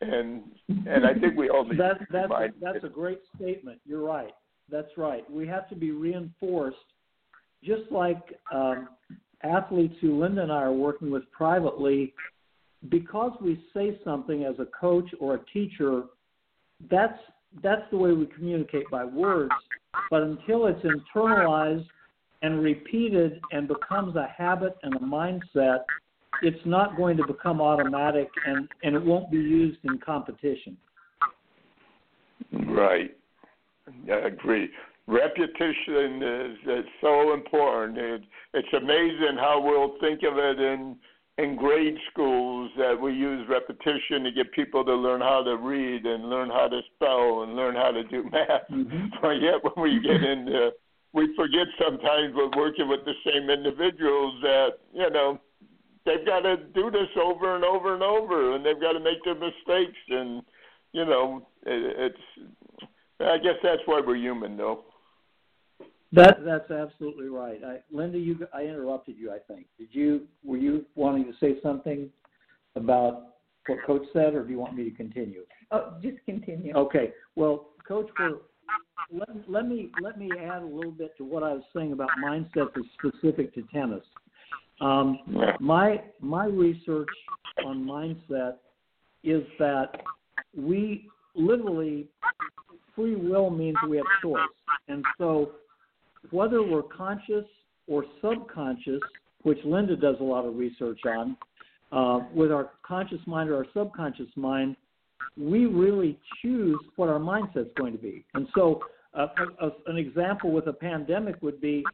And 0.00 0.42
and 0.86 1.06
I 1.06 1.14
think 1.14 1.36
we 1.36 1.50
all 1.50 1.64
need 1.64 1.78
that, 1.78 1.94
to 1.94 1.98
be 2.00 2.06
that's 2.12 2.24
reminded. 2.24 2.62
A, 2.62 2.72
that's 2.72 2.84
a 2.84 2.88
great 2.88 3.20
statement. 3.36 3.80
You're 3.84 4.04
right. 4.04 4.32
That's 4.70 4.96
right. 4.96 5.28
We 5.30 5.46
have 5.48 5.68
to 5.70 5.74
be 5.74 5.90
reinforced, 5.90 6.76
just 7.64 7.90
like 7.90 8.22
um, 8.52 8.88
athletes 9.42 9.94
who 10.00 10.20
Linda 10.20 10.42
and 10.42 10.52
I 10.52 10.62
are 10.62 10.72
working 10.72 11.10
with 11.10 11.30
privately. 11.32 12.14
Because 12.88 13.32
we 13.42 13.62
say 13.74 13.98
something 14.04 14.44
as 14.44 14.54
a 14.58 14.64
coach 14.64 15.04
or 15.20 15.34
a 15.34 15.40
teacher, 15.52 16.04
that's 16.90 17.18
that's 17.62 17.82
the 17.90 17.96
way 17.96 18.12
we 18.12 18.26
communicate 18.26 18.88
by 18.90 19.04
words. 19.04 19.52
But 20.10 20.22
until 20.22 20.66
it's 20.66 20.84
internalized 20.84 21.86
and 22.42 22.62
repeated 22.62 23.40
and 23.52 23.68
becomes 23.68 24.16
a 24.16 24.28
habit 24.36 24.76
and 24.82 24.94
a 24.94 24.98
mindset, 24.98 25.80
it's 26.42 26.64
not 26.64 26.96
going 26.96 27.16
to 27.16 27.26
become 27.26 27.60
automatic 27.60 28.28
and, 28.46 28.68
and 28.82 28.94
it 28.94 29.04
won't 29.04 29.30
be 29.30 29.36
used 29.36 29.78
in 29.84 29.98
competition. 29.98 30.76
Right. 32.52 33.16
I 34.10 34.26
agree. 34.26 34.70
Repetition 35.06 36.22
is, 36.22 36.56
is 36.68 36.84
so 37.00 37.34
important. 37.34 37.98
It, 37.98 38.22
it's 38.54 38.68
amazing 38.72 39.36
how 39.38 39.60
we'll 39.62 39.98
think 40.00 40.20
of 40.22 40.38
it 40.38 40.60
in 40.60 40.96
in 41.38 41.56
grade 41.56 41.96
schools 42.10 42.70
that 42.76 43.00
we 43.00 43.12
use 43.12 43.46
repetition 43.48 44.24
to 44.24 44.32
get 44.32 44.52
people 44.52 44.84
to 44.84 44.94
learn 44.94 45.20
how 45.20 45.42
to 45.42 45.56
read 45.56 46.04
and 46.04 46.28
learn 46.28 46.50
how 46.50 46.68
to 46.68 46.80
spell 46.94 47.42
and 47.42 47.56
learn 47.56 47.74
how 47.74 47.90
to 47.90 48.04
do 48.04 48.24
math. 48.32 48.68
Mm-hmm. 48.70 49.06
But 49.22 49.40
yet 49.40 49.62
when 49.62 49.82
we 49.82 50.00
get 50.00 50.22
into 50.22 50.70
we 51.12 51.34
forget 51.34 51.66
sometimes 51.78 52.34
we're 52.36 52.56
working 52.56 52.88
with 52.88 53.00
the 53.04 53.14
same 53.26 53.50
individuals 53.50 54.34
that, 54.42 54.68
you 54.92 55.10
know, 55.10 55.40
they've 56.06 56.24
got 56.24 56.40
to 56.40 56.56
do 56.56 56.90
this 56.90 57.08
over 57.20 57.56
and 57.56 57.64
over 57.64 57.94
and 57.94 58.02
over 58.02 58.54
and 58.54 58.64
they've 58.64 58.80
got 58.80 58.92
to 58.92 59.00
make 59.00 59.22
their 59.24 59.34
mistakes 59.34 59.98
and 60.08 60.42
you 60.92 61.04
know, 61.04 61.46
it, 61.66 62.12
it's 62.12 62.88
I 63.20 63.38
guess 63.38 63.56
that's 63.62 63.82
why 63.86 64.00
we're 64.04 64.16
human 64.16 64.56
though. 64.56 64.84
That 66.12 66.44
that's 66.44 66.70
absolutely 66.70 67.28
right. 67.28 67.60
I, 67.64 67.78
Linda, 67.92 68.18
you 68.18 68.36
I 68.52 68.62
interrupted 68.62 69.16
you. 69.16 69.30
I 69.30 69.38
think 69.38 69.66
did 69.78 69.88
you 69.92 70.26
were 70.44 70.56
you 70.56 70.84
wanting 70.96 71.24
to 71.24 71.32
say 71.38 71.60
something 71.62 72.10
about 72.74 73.34
what 73.66 73.78
Coach 73.86 74.02
said, 74.12 74.34
or 74.34 74.44
do 74.44 74.50
you 74.50 74.58
want 74.58 74.74
me 74.74 74.84
to 74.84 74.90
continue? 74.90 75.42
Oh, 75.70 75.94
just 76.02 76.16
continue. 76.24 76.74
Okay. 76.74 77.12
Well, 77.36 77.68
Coach, 77.86 78.08
for, 78.16 78.40
let, 79.12 79.28
let 79.48 79.68
me 79.68 79.90
let 80.00 80.18
me 80.18 80.30
add 80.36 80.62
a 80.62 80.66
little 80.66 80.90
bit 80.90 81.16
to 81.18 81.24
what 81.24 81.44
I 81.44 81.52
was 81.52 81.62
saying 81.74 81.92
about 81.92 82.10
mindset 82.24 82.68
that's 82.74 82.86
specific 82.98 83.54
to 83.54 83.62
tennis. 83.72 84.04
Um, 84.80 85.20
my 85.60 86.02
my 86.20 86.46
research 86.46 87.08
on 87.64 87.84
mindset 87.84 88.54
is 89.22 89.44
that 89.58 90.02
we 90.56 91.08
literally 91.34 92.08
free 92.96 93.14
will 93.14 93.50
means 93.50 93.76
we 93.88 93.98
have 93.98 94.06
choice, 94.22 94.40
and 94.88 95.04
so 95.18 95.52
whether 96.30 96.62
we're 96.62 96.82
conscious 96.82 97.44
or 97.86 98.04
subconscious, 98.20 99.00
which 99.42 99.58
Linda 99.64 99.96
does 99.96 100.16
a 100.20 100.24
lot 100.24 100.44
of 100.44 100.56
research 100.56 101.00
on, 101.06 101.36
uh, 101.92 102.24
with 102.34 102.52
our 102.52 102.70
conscious 102.86 103.20
mind 103.26 103.50
or 103.50 103.56
our 103.56 103.66
subconscious 103.74 104.28
mind, 104.36 104.76
we 105.36 105.66
really 105.66 106.18
choose 106.40 106.78
what 106.96 107.08
our 107.08 107.18
mindset's 107.18 107.70
going 107.76 107.92
to 107.92 107.98
be. 107.98 108.24
And 108.34 108.46
so, 108.54 108.80
uh, 109.14 109.26
a, 109.60 109.66
a, 109.66 109.70
an 109.86 109.96
example 109.96 110.52
with 110.52 110.68
a 110.68 110.72
pandemic 110.72 111.36
would 111.42 111.60
be, 111.60 111.84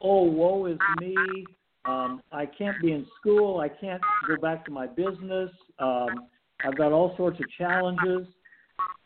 "Oh, 0.00 0.22
woe 0.22 0.66
is 0.66 0.78
me! 1.00 1.44
Um, 1.84 2.22
I 2.30 2.46
can't 2.46 2.80
be 2.80 2.92
in 2.92 3.04
school. 3.18 3.58
I 3.58 3.68
can't 3.68 4.00
go 4.28 4.36
back 4.36 4.64
to 4.66 4.70
my 4.70 4.86
business. 4.86 5.50
Um, 5.80 6.28
I've 6.64 6.76
got 6.76 6.92
all 6.92 7.16
sorts 7.16 7.40
of 7.40 7.46
challenges. 7.58 8.28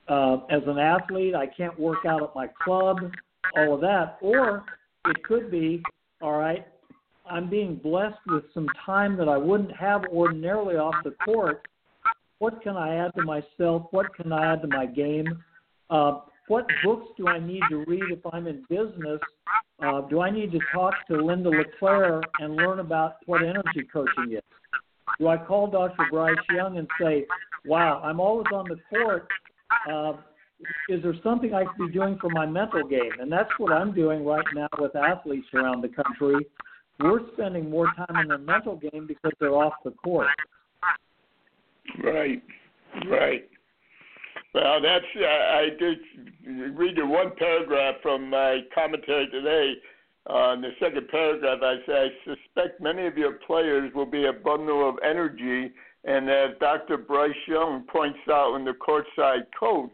Uh, 0.09 0.39
as 0.51 0.63
an 0.67 0.79
athlete, 0.79 1.35
I 1.35 1.47
can't 1.47 1.79
work 1.81 2.05
out 2.07 2.23
at 2.23 2.35
my 2.35 2.49
club 2.63 2.99
all 3.57 3.75
of 3.75 3.81
that. 3.81 4.19
Or 4.21 4.65
it 5.07 5.23
could 5.25 5.51
be, 5.51 5.83
all 6.21 6.39
right, 6.39 6.67
I'm 7.29 7.51
being 7.51 7.77
blessed 7.77 8.19
with 8.29 8.45
some 8.55 8.69
time 8.85 9.17
that 9.17 9.29
I 9.29 9.37
wouldn't 9.37 9.75
have 9.77 10.05
ordinarily 10.13 10.77
off 10.77 10.95
the 11.05 11.13
court. 11.25 11.67
What 12.39 12.63
can 12.63 12.77
I 12.77 12.97
add 12.97 13.13
to 13.17 13.23
myself? 13.25 13.87
What 13.91 14.15
can 14.15 14.33
I 14.33 14.53
add 14.53 14.63
to 14.63 14.69
my 14.69 14.87
game? 14.87 15.43
Uh, 15.91 16.21
what 16.49 16.67
books 16.85 17.07
do 17.17 17.27
I 17.27 17.41
need 17.41 17.63
to 17.71 17.85
read 17.87 18.05
if 18.11 18.21
I'm 18.33 18.47
in 18.47 18.65
business? 18.69 19.21
Uh, 19.85 20.03
do 20.03 20.21
I 20.21 20.31
need 20.31 20.53
to 20.53 20.61
talk 20.73 20.95
to 21.09 21.17
Linda 21.17 21.49
Le 21.49 21.65
Claire 21.79 22.21
and 22.39 22.55
learn 22.55 22.79
about 22.79 23.17
what 23.27 23.43
energy 23.43 23.83
coaching 23.93 24.33
is? 24.33 24.43
Do 25.19 25.29
I 25.29 25.39
call 25.39 25.67
Dr. 25.67 26.07
Bryce 26.11 26.37
Young 26.55 26.79
and 26.79 26.89
say, 27.01 27.27
wow, 27.65 28.01
I'm 28.05 28.21
always 28.21 28.47
on 28.53 28.67
the 28.69 28.79
court. 28.91 29.29
Uh, 29.91 30.13
is 30.89 31.03
there 31.03 31.15
something 31.23 31.53
I 31.53 31.65
could 31.65 31.87
be 31.89 31.93
doing 31.93 32.19
for 32.21 32.31
my 32.31 32.47
mental 32.47 32.87
game? 32.87 33.13
And 33.21 33.31
that's 33.31 33.51
what 33.59 33.73
I'm 33.73 33.93
doing 33.93 34.25
right 34.25 34.45
now 34.55 34.69
with 34.79 34.97
athletes 34.97 35.47
around 35.55 35.83
the 35.83 35.89
country. 35.89 36.47
We're 37.01 37.21
spending 37.35 37.69
more 37.71 37.93
time 37.97 38.17
in 38.23 38.29
their 38.29 38.39
mental 38.39 38.77
game 38.77 39.07
because 39.07 39.33
they're 39.39 39.55
off 39.55 39.75
the 39.85 39.91
court. 39.91 40.29
Right, 42.03 42.43
right. 43.11 43.49
Well, 44.55 44.81
that's 44.81 45.05
I, 45.17 45.67
I 45.67 45.69
did 45.79 45.99
read 46.75 46.97
you 46.97 47.07
one 47.07 47.33
paragraph 47.39 47.97
from 48.03 48.31
my 48.31 48.61
commentary 48.75 49.29
today. 49.29 49.75
Uh, 50.29 50.55
in 50.55 50.63
the 50.63 50.71
second 50.81 51.09
paragraph, 51.09 51.59
I 51.63 51.77
say 51.87 51.93
I 51.93 52.09
suspect 52.25 52.81
many 52.81 53.07
of 53.07 53.19
your 53.19 53.35
players 53.47 53.93
will 53.95 54.07
be 54.07 54.27
a 54.27 54.33
bundle 54.33 54.89
of 54.89 54.97
energy, 55.05 55.71
and 56.05 56.31
as 56.31 56.51
Dr. 56.59 56.97
Bryce 56.97 57.33
Young 57.47 57.85
points 57.93 58.19
out 58.31 58.57
in 58.57 58.65
the 58.65 58.73
courtside 58.73 59.45
coach, 59.59 59.93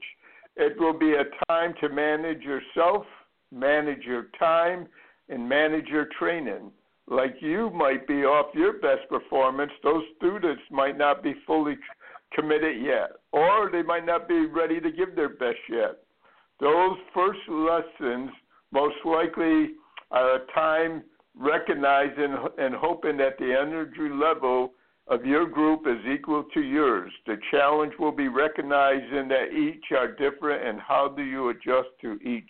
it 0.56 0.78
will 0.78 0.98
be 0.98 1.14
a 1.14 1.24
time 1.48 1.74
to 1.80 1.88
manage 1.88 2.42
yourself, 2.42 3.04
manage 3.50 4.02
your 4.04 4.26
time, 4.38 4.86
and 5.28 5.48
manage 5.48 5.86
your 5.86 6.08
training. 6.18 6.70
Like 7.08 7.36
you 7.40 7.70
might 7.70 8.06
be 8.06 8.24
off 8.24 8.54
your 8.54 8.74
best 8.74 9.08
performance, 9.08 9.72
those 9.82 10.04
students 10.16 10.62
might 10.70 10.96
not 10.96 11.22
be 11.22 11.34
fully 11.46 11.76
committed 12.34 12.82
yet, 12.82 13.12
or 13.32 13.70
they 13.70 13.82
might 13.82 14.06
not 14.06 14.28
be 14.28 14.46
ready 14.46 14.80
to 14.80 14.90
give 14.90 15.14
their 15.14 15.28
best 15.28 15.58
yet. 15.68 15.98
Those 16.60 16.96
first 17.12 17.40
lessons 17.48 18.30
most 18.72 18.96
likely 19.04 19.72
are 20.10 20.36
a 20.36 20.46
time 20.54 21.02
recognizing 21.34 22.36
and 22.58 22.74
hoping 22.74 23.16
that 23.16 23.38
the 23.38 23.52
energy 23.52 24.12
level 24.12 24.72
of 25.08 25.24
your 25.24 25.46
group 25.46 25.86
is 25.86 25.98
equal 26.12 26.44
to 26.54 26.60
yours. 26.60 27.12
The 27.26 27.36
challenge 27.50 27.92
will 27.98 28.12
be 28.12 28.28
recognizing 28.28 29.28
that 29.28 29.52
each 29.52 29.84
are 29.96 30.12
different 30.12 30.66
and 30.66 30.80
how 30.80 31.08
do 31.08 31.22
you 31.22 31.48
adjust 31.48 31.88
to 32.02 32.14
each. 32.22 32.44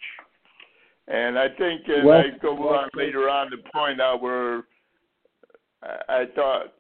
And 1.09 1.38
I 1.38 1.49
think 1.49 1.88
as 1.88 2.05
well, 2.05 2.21
I 2.21 2.38
go 2.41 2.57
on 2.69 2.88
later 2.95 3.29
on 3.29 3.51
to 3.51 3.57
point 3.73 4.01
out 4.01 4.23
where 4.23 4.65
I 6.09 6.25
thought 6.35 6.75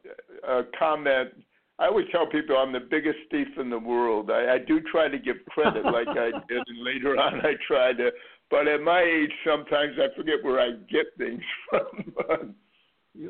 a 0.46 0.62
comment. 0.78 1.30
I 1.78 1.86
always 1.86 2.06
tell 2.12 2.26
people 2.26 2.56
I'm 2.56 2.72
the 2.72 2.80
biggest 2.80 3.18
thief 3.30 3.48
in 3.58 3.68
the 3.68 3.78
world. 3.78 4.30
I, 4.30 4.54
I 4.54 4.58
do 4.58 4.80
try 4.80 5.08
to 5.08 5.18
give 5.18 5.36
credit, 5.48 5.84
like 5.84 6.06
I 6.08 6.30
did, 6.48 6.62
and 6.66 6.84
later 6.84 7.18
on 7.18 7.40
I 7.40 7.54
try 7.66 7.92
to. 7.94 8.10
But 8.50 8.68
at 8.68 8.82
my 8.82 9.00
age, 9.00 9.32
sometimes 9.44 9.96
I 9.98 10.14
forget 10.14 10.36
where 10.42 10.60
I 10.60 10.72
get 10.90 11.06
things 11.18 11.42
from. 11.70 12.54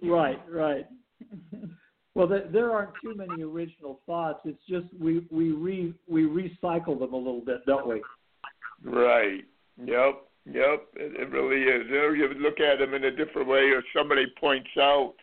right, 0.02 0.40
right. 0.50 0.86
Well, 2.14 2.28
there 2.28 2.72
aren't 2.72 2.92
too 3.02 3.14
many 3.14 3.42
original 3.42 4.00
thoughts. 4.04 4.40
It's 4.44 4.60
just 4.68 4.86
we 5.00 5.26
we 5.30 5.52
re 5.52 5.94
we 6.08 6.24
recycle 6.24 6.98
them 6.98 7.14
a 7.14 7.16
little 7.16 7.40
bit, 7.40 7.64
don't 7.66 7.88
we? 7.88 8.02
Right. 8.84 9.44
Yep. 9.82 10.22
Yep. 10.44 10.88
It, 10.96 11.20
it 11.20 11.30
really 11.30 11.62
is. 11.62 11.88
You, 11.88 12.28
look 12.38 12.60
at 12.60 12.80
them 12.80 12.92
in 12.92 13.04
a 13.04 13.10
different 13.10 13.48
way, 13.48 13.70
or 13.70 13.82
somebody 13.96 14.26
points 14.38 14.68
out 14.78 15.14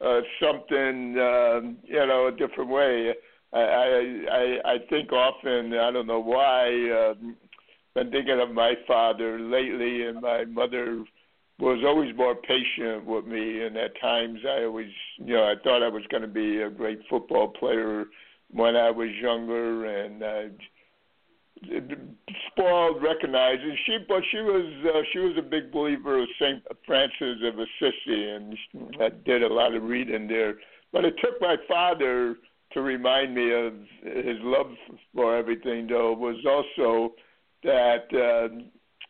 uh, 0.00 0.20
something, 0.40 1.18
um, 1.18 1.78
you 1.82 2.06
know, 2.06 2.28
a 2.28 2.32
different 2.32 2.70
way. 2.70 3.12
I, 3.52 3.58
I 3.58 4.24
I 4.30 4.72
I 4.74 4.78
think 4.88 5.12
often. 5.12 5.74
I 5.74 5.90
don't 5.90 6.06
know 6.06 6.20
why. 6.20 6.68
Um, 7.10 7.36
been 7.94 8.12
thinking 8.12 8.40
of 8.40 8.54
my 8.54 8.74
father 8.86 9.40
lately, 9.40 10.06
and 10.06 10.20
my 10.20 10.44
mother 10.44 11.04
was 11.60 11.82
always 11.84 12.16
more 12.16 12.34
patient 12.34 13.04
with 13.04 13.26
me. 13.26 13.62
And 13.62 13.76
at 13.76 14.00
times, 14.00 14.40
I 14.48 14.64
always, 14.64 14.90
you 15.18 15.34
know, 15.34 15.44
I 15.44 15.54
thought 15.62 15.82
I 15.82 15.88
was 15.88 16.02
going 16.10 16.22
to 16.22 16.28
be 16.28 16.62
a 16.62 16.70
great 16.70 17.00
football 17.08 17.48
player 17.48 18.06
when 18.50 18.76
I 18.76 18.90
was 18.90 19.08
younger, 19.20 19.84
and 19.84 20.22
uh, 20.22 20.42
spoiled, 22.50 23.02
recognized, 23.02 23.62
and 23.62 23.78
she 23.86 23.98
but 24.08 24.22
she 24.30 24.38
was 24.38 24.64
uh, 24.86 25.02
she 25.12 25.18
was 25.18 25.36
a 25.38 25.42
big 25.42 25.70
believer 25.70 26.22
of 26.22 26.28
Saint 26.40 26.62
Francis 26.86 27.38
of 27.44 27.58
Assisi, 27.58 28.30
and 28.30 28.56
I 29.00 29.10
did 29.24 29.42
a 29.42 29.52
lot 29.52 29.74
of 29.74 29.82
reading 29.82 30.26
there. 30.26 30.54
But 30.92 31.04
it 31.04 31.14
took 31.22 31.40
my 31.40 31.56
father 31.68 32.36
to 32.72 32.80
remind 32.80 33.34
me 33.34 33.52
of 33.52 33.72
his 34.02 34.38
love 34.40 34.72
for 35.14 35.36
everything, 35.36 35.86
though, 35.86 36.12
was 36.12 36.36
also 36.46 37.14
that 37.62 38.06
uh, 38.14 38.62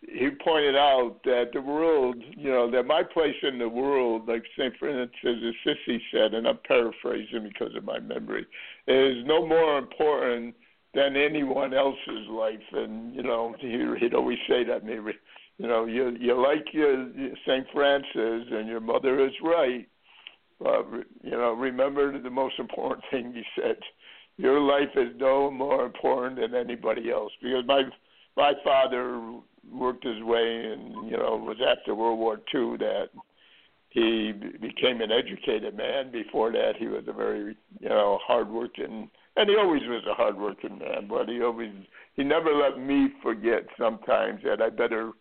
he 0.03 0.29
pointed 0.43 0.77
out 0.77 1.17
that 1.25 1.51
the 1.53 1.61
world, 1.61 2.17
you 2.37 2.51
know, 2.51 2.71
that 2.71 2.87
my 2.87 3.03
place 3.03 3.37
in 3.43 3.59
the 3.59 3.69
world, 3.69 4.27
like 4.27 4.45
St. 4.57 4.75
Francis 4.79 5.11
Assisi 5.23 6.03
said, 6.13 6.33
and 6.35 6.49
I'm 6.49 6.59
paraphrasing 6.67 7.45
because 7.45 7.75
of 7.77 7.85
my 7.85 7.99
memory, 7.99 8.47
is 8.89 9.25
no 9.27 9.47
more 9.47 9.79
important 9.79 10.55
than 10.95 11.17
anyone 11.17 11.75
else's 11.75 12.29
life. 12.31 12.59
And, 12.73 13.15
you 13.15 13.23
know, 13.23 13.55
he, 13.59 13.87
he'd 14.01 14.15
always 14.15 14.39
say 14.49 14.65
that 14.65 14.85
maybe, 14.85 15.13
you 15.59 15.69
know, 15.69 15.85
you, 15.85 16.17
you 16.19 16.41
like 16.41 16.73
your 16.73 17.11
St. 17.47 17.67
Francis 17.73 18.47
and 18.51 18.69
your 18.69 18.81
mother 18.81 19.25
is 19.25 19.35
right. 19.43 19.87
But, 20.59 20.87
you 21.23 21.31
know, 21.31 21.53
remember 21.53 22.21
the 22.21 22.31
most 22.31 22.59
important 22.59 23.05
thing 23.11 23.33
he 23.35 23.43
said. 23.61 23.77
Your 24.39 24.61
life 24.61 24.97
is 24.97 25.13
no 25.17 25.51
more 25.51 25.85
important 25.85 26.41
than 26.41 26.55
anybody 26.55 27.11
else 27.11 27.33
because 27.43 27.65
my 27.67 27.83
my 28.37 28.53
father 28.65 29.21
worked 29.73 30.05
his 30.05 30.23
way, 30.23 30.73
and 30.73 31.11
you 31.11 31.17
know, 31.17 31.35
it 31.35 31.43
was 31.43 31.57
after 31.67 31.95
World 31.95 32.19
War 32.19 32.37
II 32.55 32.77
that 32.79 33.09
he 33.91 34.33
became 34.33 35.01
an 35.01 35.11
educated 35.11 35.77
man. 35.77 36.11
Before 36.11 36.51
that, 36.53 36.73
he 36.79 36.87
was 36.87 37.05
a 37.09 37.13
very 37.13 37.57
you 37.81 37.89
know 37.89 38.19
hardworking, 38.27 39.11
and 39.37 39.49
he 39.49 39.57
always 39.57 39.83
was 39.83 40.05
a 40.11 40.15
hardworking 40.15 40.79
man. 40.79 41.09
But 41.09 41.29
he 41.29 41.43
always 41.43 41.73
he 42.15 42.25
never 42.25 42.53
let 42.53 42.79
me 42.79 43.09
forget 43.23 43.67
sometimes 43.79 44.41
that 44.45 44.63
I 44.63 44.71
better 44.71 45.13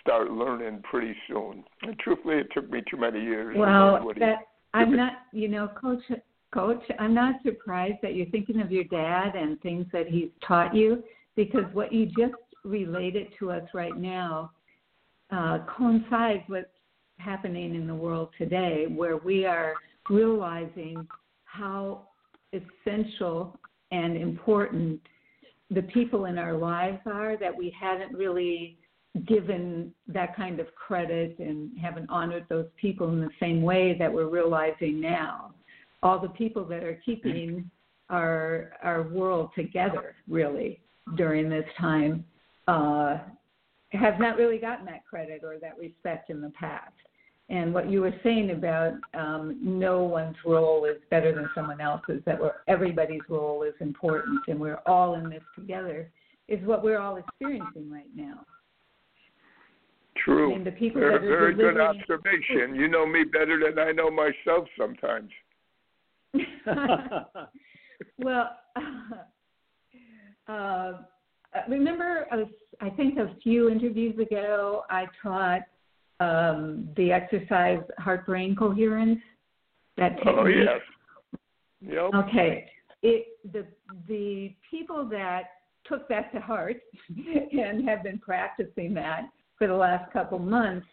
start 0.00 0.30
learning 0.30 0.82
pretty 0.82 1.14
soon. 1.28 1.64
And 1.82 1.98
truthfully, 1.98 2.36
it 2.36 2.48
took 2.52 2.70
me 2.70 2.82
too 2.90 2.96
many 2.96 3.20
years. 3.20 3.56
Well, 3.58 4.12
that 4.18 4.46
I'm 4.72 4.96
not, 4.96 5.12
you 5.32 5.48
know, 5.48 5.68
coach. 5.68 6.02
Coach, 6.52 6.84
I'm 7.00 7.14
not 7.14 7.42
surprised 7.44 7.96
that 8.02 8.14
you're 8.14 8.26
thinking 8.26 8.60
of 8.60 8.70
your 8.70 8.84
dad 8.84 9.34
and 9.34 9.60
things 9.60 9.86
that 9.92 10.06
he's 10.06 10.28
taught 10.46 10.72
you 10.72 11.02
because 11.34 11.64
what 11.72 11.92
you 11.92 12.06
just 12.06 12.34
related 12.64 13.28
to 13.38 13.50
us 13.50 13.62
right 13.74 13.96
now 13.96 14.50
uh, 15.30 15.58
coincides 15.76 16.42
with 16.48 16.66
happening 17.18 17.74
in 17.74 17.86
the 17.86 17.94
world 17.94 18.28
today, 18.36 18.86
where 18.88 19.16
we 19.16 19.44
are 19.46 19.74
realizing 20.10 21.06
how 21.44 22.08
essential 22.52 23.58
and 23.90 24.16
important 24.16 25.00
the 25.70 25.82
people 25.82 26.26
in 26.26 26.38
our 26.38 26.54
lives 26.54 27.00
are 27.06 27.36
that 27.36 27.56
we 27.56 27.74
hadn't 27.78 28.12
really 28.12 28.78
given 29.26 29.92
that 30.08 30.36
kind 30.36 30.58
of 30.58 30.66
credit 30.74 31.38
and 31.38 31.70
haven't 31.78 32.10
honored 32.10 32.44
those 32.48 32.66
people 32.80 33.08
in 33.10 33.20
the 33.20 33.30
same 33.38 33.62
way 33.62 33.96
that 33.98 34.12
we're 34.12 34.28
realizing 34.28 35.00
now. 35.00 35.54
All 36.02 36.18
the 36.18 36.28
people 36.30 36.64
that 36.66 36.82
are 36.82 37.00
keeping 37.04 37.70
our 38.10 38.72
our 38.82 39.04
world 39.04 39.50
together 39.54 40.14
really 40.28 40.80
during 41.16 41.48
this 41.48 41.64
time 41.78 42.24
uh, 42.68 43.18
have 43.92 44.18
not 44.18 44.36
really 44.36 44.58
gotten 44.58 44.86
that 44.86 45.04
credit 45.06 45.42
or 45.44 45.58
that 45.58 45.78
respect 45.78 46.30
in 46.30 46.40
the 46.40 46.50
past. 46.50 46.92
And 47.50 47.74
what 47.74 47.90
you 47.90 48.00
were 48.00 48.14
saying 48.22 48.50
about 48.50 48.94
um, 49.12 49.58
no 49.62 50.02
one's 50.04 50.36
role 50.46 50.86
is 50.86 50.96
better 51.10 51.34
than 51.34 51.48
someone 51.54 51.80
else's, 51.80 52.22
that 52.24 52.40
we're, 52.40 52.54
everybody's 52.68 53.20
role 53.28 53.62
is 53.64 53.74
important 53.80 54.40
and 54.48 54.58
we're 54.58 54.80
all 54.86 55.14
in 55.14 55.28
this 55.28 55.42
together, 55.54 56.10
is 56.48 56.64
what 56.66 56.82
we're 56.82 56.98
all 56.98 57.16
experiencing 57.16 57.90
right 57.90 58.08
now. 58.14 58.46
True. 60.24 60.52
I 60.52 60.54
mean, 60.54 60.64
the 60.64 60.70
people 60.70 61.00
very, 61.00 61.18
that 61.18 61.24
are 61.24 61.28
very 61.28 61.54
good 61.54 61.78
observation. 61.78 62.74
You 62.74 62.88
know 62.88 63.04
me 63.04 63.24
better 63.24 63.60
than 63.62 63.78
I 63.78 63.92
know 63.92 64.10
myself 64.10 64.66
sometimes. 64.78 65.30
well, 68.18 68.56
uh, 70.48 70.92
remember, 71.68 72.26
I 72.80 72.90
think 72.90 73.18
a 73.18 73.34
few 73.42 73.70
interviews 73.70 74.18
ago, 74.18 74.84
I 74.90 75.06
taught 75.22 75.62
um, 76.20 76.88
the 76.96 77.12
exercise 77.12 77.80
heart 77.98 78.26
brain 78.26 78.54
coherence. 78.56 79.20
That 79.96 80.16
technique. 80.16 80.34
Oh 80.38 80.46
yes. 80.46 80.80
Yep. 81.80 82.10
Okay. 82.14 82.66
It 83.02 83.26
the 83.52 83.66
the 84.08 84.54
people 84.70 85.04
that 85.10 85.42
took 85.86 86.08
that 86.08 86.32
to 86.32 86.40
heart 86.40 86.76
and 87.16 87.88
have 87.88 88.02
been 88.02 88.18
practicing 88.18 88.94
that 88.94 89.28
for 89.58 89.66
the 89.66 89.74
last 89.74 90.12
couple 90.12 90.38
months 90.38 90.86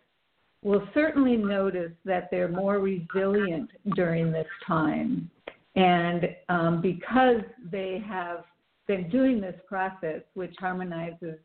will 0.63 0.87
certainly 0.93 1.35
notice 1.37 1.91
that 2.05 2.29
they're 2.29 2.47
more 2.47 2.79
resilient 2.79 3.69
during 3.95 4.31
this 4.31 4.47
time. 4.67 5.29
And 5.75 6.35
um, 6.49 6.81
because 6.81 7.41
they 7.71 8.03
have 8.07 8.43
been 8.91 9.09
doing 9.09 9.39
this 9.39 9.55
process, 9.69 10.21
which 10.33 10.53
harmonizes 10.59 11.39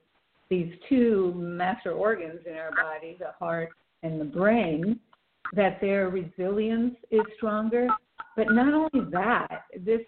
these 0.51 0.73
two 0.89 1.33
master 1.37 1.93
organs 1.93 2.41
in 2.45 2.55
our 2.55 2.73
body, 2.73 3.17
the 3.21 3.31
heart 3.39 3.69
and 4.03 4.21
the 4.21 4.25
brain, 4.25 4.99
that 5.53 5.81
their 5.81 6.09
resilience 6.09 6.97
is 7.13 7.21
stronger. 7.37 7.87
But 8.37 8.51
not 8.51 8.75
only 8.75 9.09
that, 9.13 9.63
this 9.85 10.01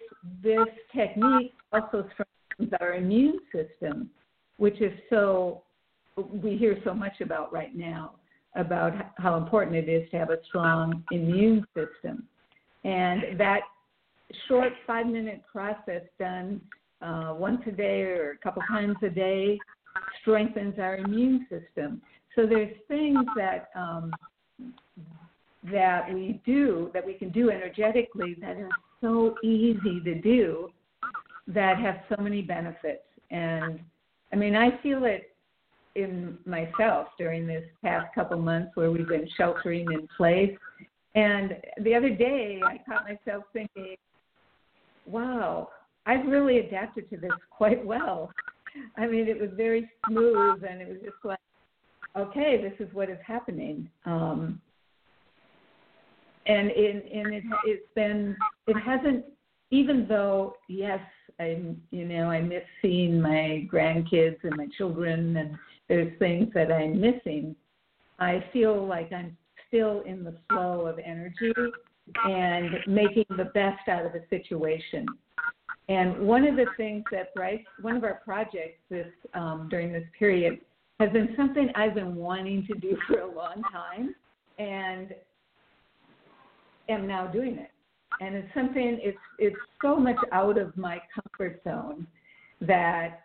this 0.43 0.67
technique 0.93 1.53
also 1.71 2.05
strengthens 2.11 2.77
our 2.81 2.95
immune 2.95 3.39
system, 3.53 4.09
which 4.57 4.81
is 4.81 4.91
so 5.09 5.63
we 6.43 6.57
hear 6.57 6.77
so 6.83 6.93
much 6.93 7.21
about 7.21 7.53
right 7.53 7.73
now 7.73 8.15
about 8.55 8.91
how 9.17 9.37
important 9.37 9.77
it 9.77 9.87
is 9.87 10.09
to 10.11 10.17
have 10.17 10.29
a 10.29 10.39
strong 10.45 11.05
immune 11.11 11.65
system. 11.73 12.27
And 12.83 13.39
that 13.39 13.61
short 14.49 14.73
five 14.85 15.07
minute 15.07 15.41
process 15.49 16.01
done 16.19 16.59
uh, 17.01 17.33
once 17.37 17.61
a 17.67 17.71
day 17.71 18.01
or 18.01 18.31
a 18.31 18.37
couple 18.37 18.61
times 18.67 18.95
a 19.03 19.09
day 19.09 19.57
strengthens 20.21 20.75
our 20.79 20.97
immune 20.97 21.47
system. 21.49 22.01
So 22.35 22.45
there's 22.45 22.75
things 22.87 23.19
that 23.35 23.69
um, 23.75 24.11
that 25.71 26.13
we 26.13 26.41
do 26.45 26.89
that 26.93 27.05
we 27.05 27.13
can 27.13 27.29
do 27.31 27.49
energetically 27.49 28.35
that 28.41 28.57
are 28.57 28.69
so 29.01 29.35
easy 29.43 29.99
to 30.03 30.15
do 30.21 30.69
that 31.47 31.77
have 31.79 32.01
so 32.15 32.21
many 32.21 32.41
benefits. 32.41 33.03
And 33.31 33.79
I 34.31 34.35
mean, 34.35 34.55
I 34.55 34.79
feel 34.81 35.05
it 35.05 35.33
in 35.95 36.37
myself 36.45 37.07
during 37.17 37.47
this 37.47 37.63
past 37.83 38.13
couple 38.13 38.37
months 38.37 38.71
where 38.75 38.91
we've 38.91 39.07
been 39.07 39.27
sheltering 39.35 39.91
in 39.91 40.07
place. 40.15 40.55
And 41.15 41.57
the 41.83 41.95
other 41.95 42.09
day, 42.09 42.61
I 42.65 42.79
caught 42.87 43.03
myself 43.03 43.43
thinking, 43.51 43.95
wow, 45.05 45.69
I've 46.09 46.25
really 46.25 46.57
adapted 46.57 47.07
to 47.11 47.17
this 47.17 47.29
quite 47.51 47.85
well. 47.85 48.31
I 48.97 49.05
mean, 49.05 49.27
it 49.27 49.39
was 49.39 49.51
very 49.55 49.87
smooth, 50.07 50.63
and 50.67 50.81
it 50.81 50.89
was 50.89 50.97
just 51.03 51.23
like, 51.23 51.39
okay, 52.17 52.59
this 52.59 52.87
is 52.87 52.91
what 52.95 53.11
is 53.11 53.19
happening. 53.25 53.87
Um, 54.05 54.59
and 56.47 56.71
it, 56.71 57.05
and 57.13 57.33
it, 57.35 57.43
it's 57.65 57.85
been, 57.93 58.35
it 58.65 58.75
hasn't, 58.83 59.23
even 59.69 60.07
though 60.09 60.55
yes, 60.67 60.99
I 61.39 61.61
you 61.91 62.05
know 62.05 62.31
I 62.31 62.41
miss 62.41 62.63
seeing 62.81 63.21
my 63.21 63.67
grandkids 63.71 64.37
and 64.41 64.57
my 64.57 64.65
children, 64.79 65.37
and 65.37 65.55
there's 65.89 66.17
things 66.17 66.47
that 66.55 66.71
I'm 66.71 66.99
missing. 66.99 67.55
I 68.17 68.43
feel 68.51 68.83
like 68.83 69.13
I'm 69.13 69.37
still 69.67 70.01
in 70.07 70.23
the 70.23 70.35
flow 70.49 70.87
of 70.87 70.97
energy 70.97 71.53
and 72.25 72.71
making 72.87 73.25
the 73.29 73.51
best 73.53 73.87
out 73.87 74.07
of 74.07 74.13
the 74.13 74.23
situation. 74.31 75.05
And 75.89 76.19
one 76.19 76.45
of 76.45 76.55
the 76.55 76.67
things 76.77 77.03
that 77.11 77.33
Bryce, 77.33 77.63
one 77.81 77.97
of 77.97 78.03
our 78.03 78.21
projects 78.23 78.79
this 78.91 79.07
um, 79.33 79.67
during 79.71 79.91
this 79.91 80.03
period, 80.17 80.59
has 80.99 81.11
been 81.11 81.33
something 81.35 81.69
I've 81.75 81.95
been 81.95 82.15
wanting 82.15 82.65
to 82.67 82.75
do 82.77 82.95
for 83.07 83.21
a 83.21 83.35
long 83.35 83.61
time, 83.71 84.13
and 84.59 85.13
am 86.89 87.07
now 87.07 87.27
doing 87.27 87.57
it. 87.57 87.71
And 88.21 88.35
it's 88.35 88.53
something 88.53 88.99
it's 89.01 89.17
it's 89.39 89.55
so 89.81 89.95
much 89.95 90.17
out 90.31 90.57
of 90.57 90.75
my 90.77 90.99
comfort 91.13 91.61
zone 91.63 92.05
that 92.61 93.21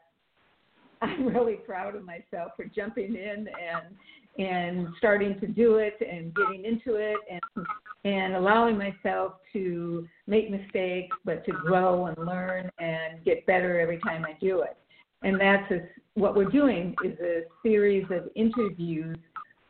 I'm 1.02 1.26
really 1.26 1.54
proud 1.54 1.96
of 1.96 2.04
myself 2.04 2.52
for 2.56 2.64
jumping 2.64 3.14
in 3.14 3.46
and 3.48 3.94
and 4.38 4.88
starting 4.98 5.38
to 5.40 5.46
do 5.46 5.76
it 5.76 5.96
and 6.00 6.34
getting 6.34 6.64
into 6.64 6.96
it 6.96 7.16
and 7.30 7.66
and 8.04 8.34
allowing 8.34 8.76
myself 8.76 9.34
to 9.52 10.06
make 10.26 10.50
mistakes 10.50 11.16
but 11.24 11.44
to 11.46 11.52
grow 11.52 12.06
and 12.06 12.18
learn 12.18 12.70
and 12.78 13.24
get 13.24 13.46
better 13.46 13.80
every 13.80 13.98
time 14.00 14.24
I 14.24 14.36
do 14.40 14.60
it. 14.60 14.76
And 15.22 15.40
that's 15.40 15.70
a, 15.72 15.80
what 16.14 16.36
we're 16.36 16.50
doing 16.50 16.94
is 17.02 17.18
a 17.20 17.42
series 17.62 18.04
of 18.10 18.28
interviews 18.36 19.16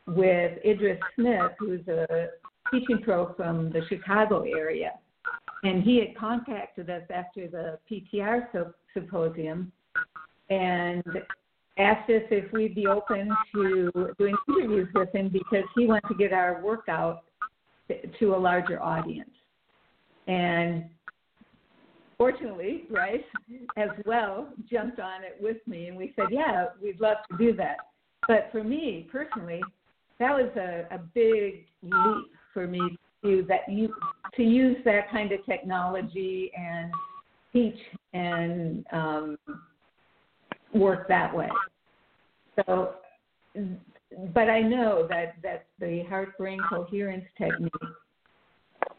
with 0.06 0.58
Idris 0.64 0.98
Smith, 1.14 1.52
who's 1.58 1.86
a 1.86 2.26
teaching 2.72 3.00
pro 3.02 3.32
from 3.34 3.70
the 3.70 3.82
Chicago 3.88 4.42
area. 4.42 4.92
And 5.62 5.82
he 5.82 5.98
had 5.98 6.16
contacted 6.16 6.90
us 6.90 7.02
after 7.10 7.48
the 7.48 7.78
PTR 7.90 8.48
symposium 8.92 9.72
and 10.50 11.02
asked 11.78 12.10
us 12.10 12.22
if 12.30 12.52
we'd 12.52 12.74
be 12.74 12.86
open 12.86 13.30
to 13.54 13.90
doing 14.18 14.36
interviews 14.48 14.88
with 14.94 15.12
him 15.14 15.28
because 15.28 15.64
he 15.76 15.86
wanted 15.86 16.08
to 16.08 16.14
get 16.14 16.32
our 16.32 16.62
work 16.62 16.84
out 16.88 17.22
to 18.18 18.34
a 18.34 18.36
larger 18.36 18.82
audience. 18.82 19.30
And 20.26 20.86
fortunately, 22.16 22.84
Bryce 22.90 23.20
as 23.76 23.90
well 24.06 24.48
jumped 24.70 25.00
on 25.00 25.22
it 25.22 25.36
with 25.40 25.58
me, 25.66 25.88
and 25.88 25.96
we 25.96 26.12
said, 26.16 26.26
"Yeah, 26.30 26.66
we'd 26.82 27.00
love 27.00 27.18
to 27.30 27.36
do 27.36 27.54
that." 27.56 27.76
But 28.26 28.48
for 28.52 28.64
me 28.64 29.06
personally, 29.12 29.60
that 30.18 30.30
was 30.30 30.50
a, 30.56 30.86
a 30.94 30.98
big 31.14 31.66
leap 31.82 32.26
for 32.52 32.66
me 32.66 32.80
to 33.22 33.44
that 33.48 33.68
you 33.68 33.94
to 34.36 34.42
use 34.42 34.76
that 34.84 35.10
kind 35.10 35.32
of 35.32 35.44
technology 35.46 36.50
and 36.56 36.92
teach 37.52 37.78
and 38.12 38.84
um, 38.92 39.38
work 40.74 41.08
that 41.08 41.34
way. 41.34 41.48
So, 42.66 42.94
but 44.32 44.48
I 44.50 44.60
know 44.60 45.06
that 45.08 45.34
that 45.42 45.66
the 45.78 46.04
heart 46.08 46.36
brain 46.38 46.60
coherence 46.68 47.24
technique 47.38 47.72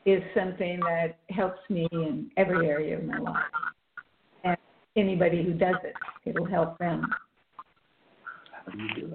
is 0.05 0.21
something 0.35 0.79
that 0.81 1.17
helps 1.29 1.59
me 1.69 1.87
in 1.91 2.29
every 2.37 2.67
area 2.67 2.97
of 2.97 3.05
my 3.05 3.17
life. 3.17 3.43
And 4.43 4.57
anybody 4.95 5.43
who 5.43 5.53
does 5.53 5.75
it, 5.83 5.95
it'll 6.25 6.45
help 6.45 6.77
them. 6.77 7.07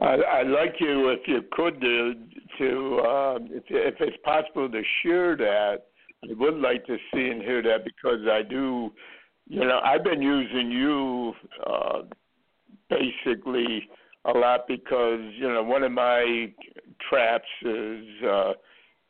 I, 0.01 0.17
I'd 0.33 0.47
like 0.47 0.75
you, 0.79 1.11
if 1.11 1.21
you 1.27 1.43
could, 1.53 1.81
to, 1.81 2.15
to 2.59 2.99
uh, 2.99 3.39
if, 3.51 3.65
if 3.69 3.95
it's 4.01 4.17
possible 4.25 4.69
to 4.71 4.83
share 5.03 5.37
that. 5.37 5.87
I 6.23 6.35
would 6.35 6.57
like 6.57 6.85
to 6.87 6.97
see 7.15 7.29
and 7.29 7.41
hear 7.41 7.63
that 7.63 7.85
because 7.85 8.21
I 8.31 8.43
do, 8.43 8.93
you 9.49 9.61
know, 9.61 9.81
I've 9.83 10.05
been 10.05 10.21
using 10.21 10.71
you 10.71 11.33
uh, 11.67 12.03
basically 12.91 13.89
a 14.24 14.33
lot 14.33 14.66
because 14.68 15.20
you 15.37 15.48
know 15.48 15.62
one 15.62 15.83
of 15.83 15.92
my 15.92 16.52
traps 17.09 17.48
is 17.62 18.04
uh, 18.28 18.52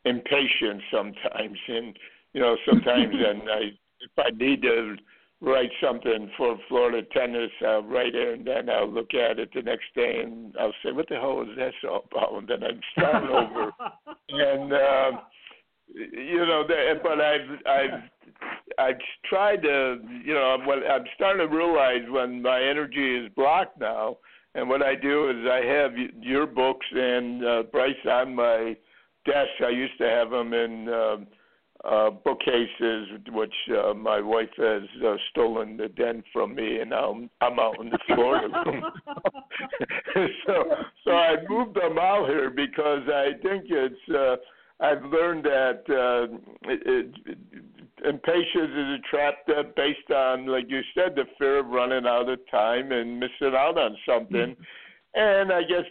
impatience 0.04 0.82
sometimes, 0.92 1.58
and 1.68 1.98
you 2.32 2.40
know 2.40 2.56
sometimes 2.68 3.14
and 3.28 3.42
I 3.50 3.60
if 4.00 4.10
I 4.18 4.30
need 4.36 4.62
to 4.62 4.96
write 5.42 5.70
something 5.82 6.30
for 6.36 6.58
Florida 6.68 7.02
tennis, 7.12 7.50
I'll 7.66 7.82
write 7.82 8.14
it 8.14 8.38
and 8.38 8.46
then 8.46 8.68
I'll 8.68 8.90
look 8.90 9.14
at 9.14 9.38
it 9.38 9.50
the 9.54 9.62
next 9.62 9.86
day 9.94 10.20
and 10.22 10.54
I'll 10.58 10.74
say, 10.84 10.92
"What 10.92 11.08
the 11.08 11.16
hell 11.16 11.42
is 11.42 11.56
that 11.56 11.72
all 11.88 12.04
about?" 12.10 12.38
And 12.38 12.48
then 12.48 12.62
I'm 12.62 12.80
starting 12.92 13.30
over, 13.30 13.72
and 14.28 14.72
uh, 14.72 15.20
you 15.94 16.46
know, 16.46 16.64
but 17.02 17.20
I've 17.20 17.50
I've 17.66 18.02
I've 18.78 19.00
tried 19.28 19.62
to, 19.62 19.98
you 20.24 20.34
know, 20.34 20.58
what 20.64 20.78
I'm 20.88 21.04
starting 21.14 21.46
to 21.48 21.54
realize 21.54 22.08
when 22.08 22.42
my 22.42 22.62
energy 22.62 23.16
is 23.16 23.32
blocked 23.34 23.80
now, 23.80 24.18
and 24.54 24.68
what 24.68 24.82
I 24.82 24.94
do 24.94 25.30
is 25.30 25.46
I 25.50 25.64
have 25.64 25.92
your 26.20 26.46
books 26.46 26.86
and 26.92 27.44
uh, 27.44 27.62
Bryce 27.70 27.94
on 28.08 28.34
my 28.34 28.76
desk. 29.24 29.50
I 29.64 29.70
used 29.70 29.98
to 29.98 30.08
have 30.08 30.30
them 30.30 30.52
in. 30.52 30.88
Uh, 30.88 31.16
uh, 31.84 32.10
bookcases, 32.10 33.08
which 33.30 33.54
uh, 33.70 33.94
my 33.94 34.20
wife 34.20 34.50
has 34.56 34.82
uh, 35.06 35.14
stolen 35.30 35.76
the 35.76 35.88
den 35.88 36.22
from 36.32 36.54
me, 36.54 36.80
and 36.80 36.90
now 36.90 37.18
I'm, 37.40 37.58
out 37.58 37.80
in 37.80 37.90
the 37.90 38.16
room. 38.16 38.52
so, 40.46 40.64
so 41.04 41.10
I 41.10 41.36
moved 41.48 41.76
them 41.76 41.98
out 41.98 42.28
here 42.28 42.50
because 42.50 43.02
I 43.08 43.30
think 43.42 43.64
it's. 43.68 44.08
Uh, 44.14 44.36
I've 44.82 45.04
learned 45.04 45.44
that 45.44 45.82
uh, 45.90 46.70
it, 46.70 47.14
it, 47.26 47.38
impatience 48.08 48.72
is 48.72 48.98
a 48.98 48.98
trap 49.10 49.34
that 49.46 49.76
based 49.76 50.10
on, 50.10 50.46
like 50.46 50.66
you 50.68 50.80
said, 50.94 51.14
the 51.14 51.24
fear 51.38 51.60
of 51.60 51.66
running 51.66 52.06
out 52.06 52.28
of 52.28 52.38
time 52.50 52.92
and 52.92 53.18
missing 53.18 53.54
out 53.54 53.78
on 53.78 53.96
something. 54.06 54.54
Mm-hmm 54.54 54.62
and 55.14 55.52
I 55.52 55.62
guess 55.62 55.84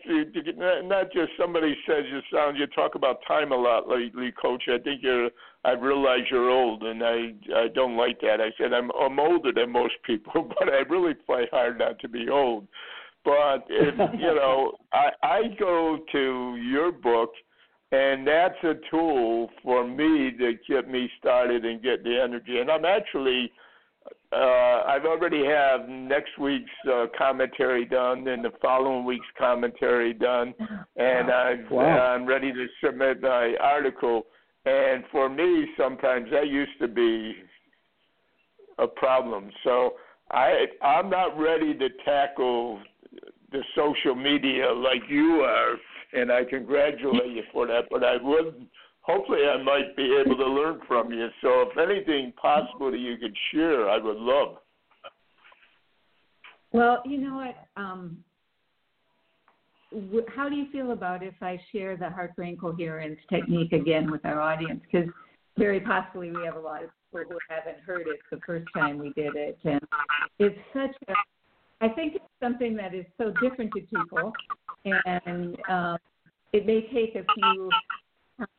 not 0.84 1.12
just 1.12 1.32
somebody 1.38 1.76
says 1.86 2.06
you 2.10 2.20
sound. 2.34 2.58
You 2.58 2.68
talk 2.68 2.96
about 2.96 3.20
time 3.28 3.52
a 3.52 3.56
lot 3.56 3.90
lately, 3.90 4.32
Coach. 4.42 4.64
I 4.68 4.78
think 4.78 5.02
you're. 5.04 5.30
I 5.66 5.72
realize 5.72 6.22
you're 6.32 6.50
old, 6.50 6.84
and 6.84 7.04
I 7.04 7.34
I 7.54 7.68
don't 7.76 7.98
like 7.98 8.22
that. 8.22 8.40
I 8.40 8.52
said 8.58 8.72
I'm 8.72 8.90
I'm 8.92 9.20
older 9.20 9.52
than 9.52 9.72
most 9.72 9.96
people, 10.06 10.44
but 10.60 10.70
I 10.70 10.84
really 10.90 11.16
fight 11.28 11.50
hard 11.52 11.80
not 11.80 12.00
to 12.00 12.08
be 12.08 12.30
old. 12.30 12.68
But 13.26 13.66
if, 13.68 13.94
you 14.20 14.36
know, 14.36 14.72
I 14.94 15.10
I 15.22 15.42
go 15.60 16.00
to 16.14 16.56
your 16.56 16.94
book, 16.94 17.32
and 17.92 18.28
that's 18.28 18.64
a 18.64 18.74
tool 18.90 19.50
for 19.64 19.88
me 19.88 20.32
to 20.38 20.54
get 20.68 20.90
me 20.90 21.10
started 21.20 21.66
and 21.66 21.82
get 21.82 22.04
the 22.04 22.20
energy. 22.22 22.60
And 22.60 22.70
I'm 22.70 22.86
actually 22.86 23.52
uh, 24.32 24.84
I've 24.88 25.06
already 25.06 25.44
have 25.46 25.90
next 25.90 26.38
week's 26.40 26.70
uh, 26.88 27.08
commentary 27.18 27.86
done 27.86 28.28
and 28.28 28.46
the 28.46 28.52
following 28.62 29.04
week's 29.04 29.26
commentary 29.38 30.14
done, 30.14 30.54
and 30.98 31.32
I've, 31.32 31.72
wow. 31.72 31.82
uh, 31.82 32.02
I'm 32.14 32.28
ready 32.28 32.54
to 32.54 32.68
submit 32.84 33.22
my 33.22 33.56
article. 33.60 34.28
And 34.66 35.04
for 35.12 35.30
me, 35.30 35.68
sometimes 35.78 36.30
that 36.32 36.48
used 36.48 36.78
to 36.80 36.88
be 36.88 37.34
a 38.78 38.86
problem. 38.86 39.50
So 39.64 39.94
I 40.32 40.66
I'm 40.84 41.10
not 41.10 41.38
ready 41.38 41.74
to 41.74 41.90
tackle 42.06 42.80
the 43.52 43.64
social 43.76 44.14
media 44.14 44.72
like 44.72 45.02
you 45.10 45.42
are, 45.42 45.76
and 46.14 46.32
I 46.32 46.44
congratulate 46.44 47.32
you 47.32 47.44
for 47.52 47.68
that. 47.68 47.84
But 47.90 48.04
I 48.04 48.18
would 48.22 48.68
hopefully 49.02 49.40
I 49.46 49.62
might 49.62 49.96
be 49.96 50.22
able 50.24 50.38
to 50.38 50.46
learn 50.46 50.80
from 50.88 51.12
you. 51.12 51.28
So 51.42 51.62
if 51.64 51.78
anything 51.78 52.34
possible 52.40 52.92
that 52.92 53.00
you 53.00 53.18
could 53.18 53.36
share, 53.52 53.90
I 53.90 53.98
would 53.98 54.18
love. 54.18 54.58
Well, 56.72 57.02
you 57.06 57.18
know 57.18 57.36
what? 57.36 57.82
Um, 57.82 58.24
how 60.36 60.50
do 60.50 60.56
you 60.56 60.68
feel 60.72 60.92
about 60.92 61.24
if 61.24 61.34
I 61.42 61.60
share 61.72 61.98
the 61.98 62.10
heart 62.10 62.36
brain 62.36 62.58
coherence 62.58 63.20
technique 63.30 63.74
again 63.74 64.12
with 64.12 64.24
our 64.24 64.40
audience? 64.40 64.82
Because 64.92 65.10
very 65.58 65.80
possibly 65.80 66.32
we 66.32 66.46
have 66.46 66.56
a 66.56 66.60
lot 66.60 66.84
of 66.84 66.90
people 67.12 67.32
who 67.32 67.56
haven't 67.56 67.84
heard 67.84 68.06
it 68.08 68.20
the 68.30 68.40
first 68.46 68.68
time 68.76 69.00
we 69.00 69.12
did 69.14 69.36
it, 69.36 69.58
and 69.64 69.82
it's 70.38 70.60
such 70.74 70.96
a. 71.08 71.14
I 71.82 71.90
think 71.90 72.16
it's 72.16 72.26
something 72.42 72.76
that 72.76 72.94
is 72.94 73.06
so 73.18 73.34
different 73.42 73.72
to 73.74 73.82
people, 73.82 74.34
and 74.86 75.58
um, 75.70 75.98
it 76.52 76.66
may 76.66 76.82
take 76.94 77.16
a 77.16 77.26
few 77.36 77.70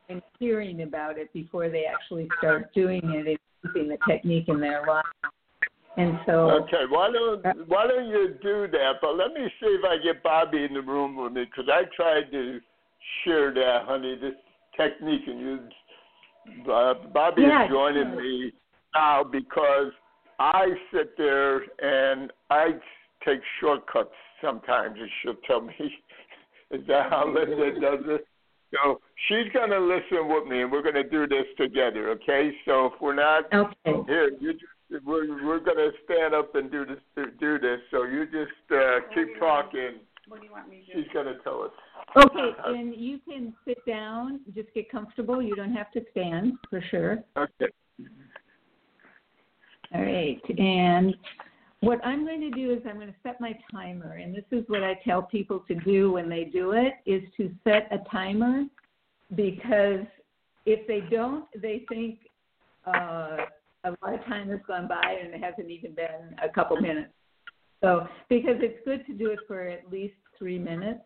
time 0.09 0.21
hearing 0.39 0.81
about 0.81 1.17
it 1.17 1.31
before 1.33 1.69
they 1.69 1.85
actually 1.85 2.27
start 2.39 2.73
doing 2.73 3.01
it 3.03 3.27
and 3.27 3.37
using 3.63 3.89
the 3.89 3.97
technique 4.07 4.45
in 4.47 4.59
their 4.59 4.85
life. 4.87 5.05
And 5.97 6.17
so 6.25 6.49
Okay, 6.49 6.85
why 6.89 7.11
don't 7.11 7.67
why 7.67 7.85
don't 7.85 8.07
you 8.07 8.35
do 8.41 8.67
that? 8.71 8.93
But 9.01 9.17
let 9.17 9.33
me 9.33 9.47
see 9.59 9.67
if 9.67 9.83
I 9.83 10.01
get 10.01 10.23
Bobby 10.23 10.63
in 10.63 10.73
the 10.73 10.81
room 10.81 11.17
with 11.17 11.33
me 11.33 11.43
because 11.45 11.69
I 11.71 11.83
tried 11.95 12.31
to 12.31 12.59
share 13.23 13.53
that, 13.53 13.85
honey, 13.85 14.17
this 14.19 14.33
technique, 14.77 15.23
and 15.27 15.39
you, 15.39 16.71
uh, 16.71 16.93
Bobby 17.13 17.41
yeah, 17.41 17.65
is 17.65 17.69
joining 17.69 18.13
sure. 18.13 18.21
me 18.21 18.53
now 18.95 19.23
because 19.23 19.91
I 20.39 20.67
sit 20.93 21.17
there 21.17 21.57
and 21.57 22.31
I 22.49 22.69
take 23.25 23.39
shortcuts 23.59 24.15
sometimes, 24.41 24.97
and 24.99 25.09
she'll 25.21 25.41
tell 25.47 25.61
me, 25.61 25.73
"Is 26.71 26.81
that 26.87 27.09
how 27.09 27.27
Linda 27.27 27.79
does 27.79 28.05
it?" 28.05 28.27
So 28.71 29.01
she's 29.27 29.51
going 29.53 29.69
to 29.69 29.79
listen 29.79 30.27
with 30.29 30.47
me, 30.47 30.61
and 30.61 30.71
we're 30.71 30.81
going 30.81 30.95
to 30.95 31.03
do 31.03 31.27
this 31.27 31.45
together. 31.57 32.09
Okay? 32.11 32.51
So 32.65 32.87
if 32.87 32.93
we're 33.01 33.15
not 33.15 33.51
okay. 33.53 34.03
here, 34.07 34.31
you 34.39 34.53
just 34.53 35.05
we're 35.05 35.45
we're 35.45 35.59
going 35.59 35.77
to 35.77 35.91
stand 36.05 36.33
up 36.33 36.55
and 36.55 36.71
do 36.71 36.85
this 36.85 37.25
do 37.39 37.59
this. 37.59 37.79
So 37.91 38.03
you 38.03 38.25
just 38.25 38.71
uh, 38.71 38.99
keep 39.13 39.39
talking. 39.39 39.99
What 40.27 40.39
do 40.39 40.45
you 40.45 40.51
want 40.51 40.69
me 40.69 40.85
to 40.87 40.93
do? 40.93 41.03
She's 41.03 41.13
going 41.13 41.27
to 41.27 41.37
tell 41.43 41.63
us. 41.63 41.71
Okay, 42.17 42.49
and 42.65 42.95
you 42.95 43.19
can 43.19 43.53
sit 43.65 43.77
down. 43.85 44.41
Just 44.53 44.73
get 44.73 44.91
comfortable. 44.91 45.41
You 45.41 45.55
don't 45.55 45.73
have 45.73 45.91
to 45.91 46.01
stand 46.11 46.53
for 46.69 46.81
sure. 46.89 47.23
Okay. 47.37 47.67
All 49.93 50.01
right, 50.01 50.41
and 50.57 51.15
what 51.81 52.03
I'm 52.05 52.25
going 52.25 52.41
to 52.41 52.51
do 52.51 52.71
is 52.71 52.79
I'm 52.87 52.95
going 52.95 53.07
to 53.07 53.15
set 53.23 53.41
my 53.41 53.57
timer, 53.71 54.13
and 54.13 54.33
this 54.33 54.45
is 54.51 54.63
what 54.67 54.83
I 54.83 54.99
tell 55.03 55.23
people 55.23 55.63
to 55.67 55.75
do 55.75 56.11
when 56.11 56.29
they 56.29 56.45
do 56.45 56.71
it: 56.71 56.93
is 57.05 57.23
to 57.37 57.51
set 57.63 57.87
a 57.91 57.97
timer, 58.09 58.65
because 59.35 60.05
if 60.65 60.87
they 60.87 61.01
don't, 61.09 61.45
they 61.59 61.83
think 61.89 62.19
uh, 62.87 63.37
a 63.83 63.89
lot 64.03 64.13
of 64.13 64.23
time 64.25 64.49
has 64.49 64.59
gone 64.67 64.87
by 64.87 65.17
and 65.23 65.33
it 65.33 65.43
hasn't 65.43 65.69
even 65.69 65.95
been 65.95 66.35
a 66.43 66.49
couple 66.49 66.79
minutes. 66.79 67.09
So, 67.81 68.07
because 68.29 68.57
it's 68.59 68.77
good 68.85 69.05
to 69.07 69.13
do 69.13 69.31
it 69.31 69.39
for 69.47 69.67
at 69.67 69.91
least 69.91 70.13
three 70.37 70.59
minutes, 70.59 71.01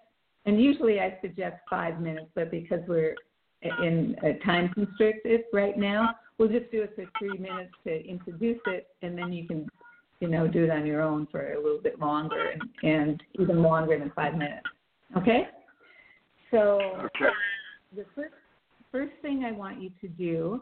and 0.45 0.61
usually 0.61 0.99
I 0.99 1.17
suggest 1.21 1.55
five 1.69 2.01
minutes, 2.01 2.27
but 2.35 2.51
because 2.51 2.81
we're 2.85 3.15
in 3.61 4.15
a 4.23 4.33
time 4.45 4.69
constricted 4.73 5.43
right 5.53 5.77
now, 5.77 6.15
we'll 6.37 6.49
just 6.49 6.69
do 6.71 6.83
it 6.83 6.93
for 6.95 7.05
three 7.17 7.37
minutes 7.37 7.71
to 7.85 8.05
introduce 8.05 8.59
it, 8.67 8.87
and 9.01 9.17
then 9.17 9.31
you 9.31 9.47
can 9.47 9.69
you 10.19 10.27
know, 10.27 10.47
do 10.47 10.63
it 10.63 10.69
on 10.69 10.85
your 10.85 11.01
own 11.01 11.27
for 11.31 11.53
a 11.53 11.61
little 11.61 11.81
bit 11.81 11.99
longer 11.99 12.51
and, 12.51 12.61
and 12.83 13.23
even 13.39 13.61
longer 13.61 13.97
than 13.99 14.11
five 14.15 14.33
minutes. 14.33 14.67
Okay? 15.17 15.47
So 16.51 16.79
okay. 17.05 17.33
the 17.95 18.05
first 18.15 18.33
first 18.91 19.11
thing 19.21 19.43
I 19.43 19.51
want 19.51 19.81
you 19.81 19.91
to 19.99 20.07
do 20.07 20.61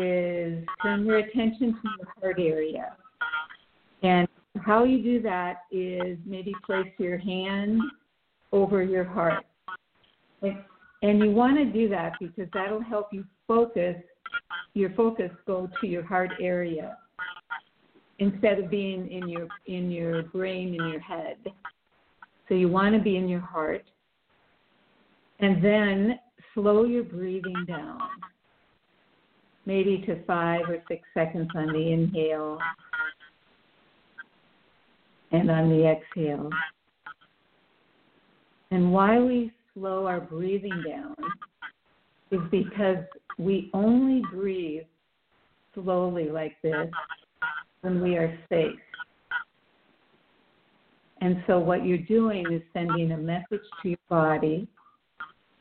is 0.00 0.64
turn 0.82 1.04
your 1.04 1.18
attention 1.18 1.74
to 1.74 1.88
your 1.98 2.08
heart 2.20 2.36
area. 2.38 2.96
And 4.02 4.26
how 4.64 4.84
you 4.84 5.02
do 5.02 5.20
that 5.22 5.64
is 5.70 6.16
maybe 6.24 6.54
place 6.64 6.90
your 6.98 7.18
hand 7.18 7.82
over 8.52 8.82
your 8.82 9.04
heart. 9.04 9.44
And 10.40 11.18
you 11.18 11.30
want 11.32 11.58
to 11.58 11.66
do 11.66 11.88
that 11.90 12.12
because 12.18 12.48
that'll 12.54 12.82
help 12.82 13.08
you 13.12 13.24
focus, 13.46 13.96
your 14.72 14.90
focus 14.94 15.30
go 15.46 15.68
to 15.80 15.86
your 15.86 16.04
heart 16.04 16.30
area 16.40 16.96
instead 18.18 18.58
of 18.58 18.70
being 18.70 19.10
in 19.10 19.28
your 19.28 19.48
in 19.66 19.90
your 19.90 20.22
brain 20.24 20.68
in 20.68 20.88
your 20.88 21.00
head. 21.00 21.36
So 22.48 22.54
you 22.54 22.68
want 22.68 22.94
to 22.94 23.00
be 23.00 23.16
in 23.16 23.28
your 23.28 23.40
heart. 23.40 23.84
And 25.40 25.62
then 25.62 26.18
slow 26.54 26.84
your 26.84 27.04
breathing 27.04 27.64
down. 27.66 28.00
Maybe 29.66 30.02
to 30.06 30.24
5 30.24 30.60
or 30.68 30.78
6 30.88 31.02
seconds 31.12 31.50
on 31.54 31.72
the 31.72 31.92
inhale 31.92 32.58
and 35.32 35.50
on 35.50 35.68
the 35.68 35.86
exhale. 35.86 36.48
And 38.70 38.92
why 38.92 39.18
we 39.18 39.52
slow 39.74 40.06
our 40.06 40.20
breathing 40.20 40.82
down 40.88 41.16
is 42.30 42.40
because 42.50 43.04
we 43.38 43.70
only 43.74 44.22
breathe 44.32 44.84
slowly 45.74 46.30
like 46.30 46.56
this 46.62 46.88
when 47.80 48.02
we 48.02 48.16
are 48.16 48.36
safe. 48.48 48.78
And 51.20 51.42
so, 51.46 51.58
what 51.58 51.84
you're 51.84 51.98
doing 51.98 52.44
is 52.52 52.62
sending 52.72 53.12
a 53.12 53.16
message 53.16 53.64
to 53.82 53.88
your 53.88 53.98
body 54.08 54.68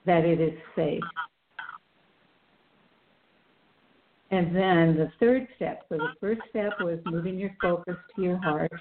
that 0.06 0.26
it 0.26 0.40
is 0.40 0.54
safe. 0.76 1.02
And 4.32 4.56
then 4.56 4.98
the 4.98 5.12
third 5.20 5.48
step 5.56 5.84
so, 5.88 5.98
the 5.98 6.14
first 6.20 6.42
step 6.50 6.74
was 6.82 7.00
moving 7.06 7.38
your 7.38 7.56
focus 7.62 7.96
to 8.16 8.22
your 8.22 8.38
heart. 8.38 8.72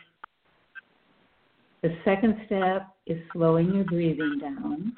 The 1.83 1.95
second 2.05 2.41
step 2.47 2.89
is 3.07 3.19
slowing 3.33 3.73
your 3.75 3.85
breathing 3.85 4.39
down. 4.41 4.95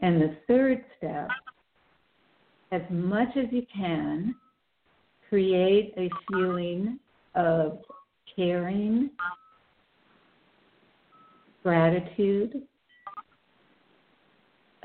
And 0.00 0.20
the 0.20 0.36
third 0.46 0.84
step, 0.96 1.28
as 2.70 2.82
much 2.90 3.28
as 3.36 3.46
you 3.50 3.62
can, 3.74 4.34
create 5.28 5.94
a 5.96 6.08
feeling 6.30 6.98
of 7.34 7.78
caring, 8.34 9.10
gratitude, 11.62 12.62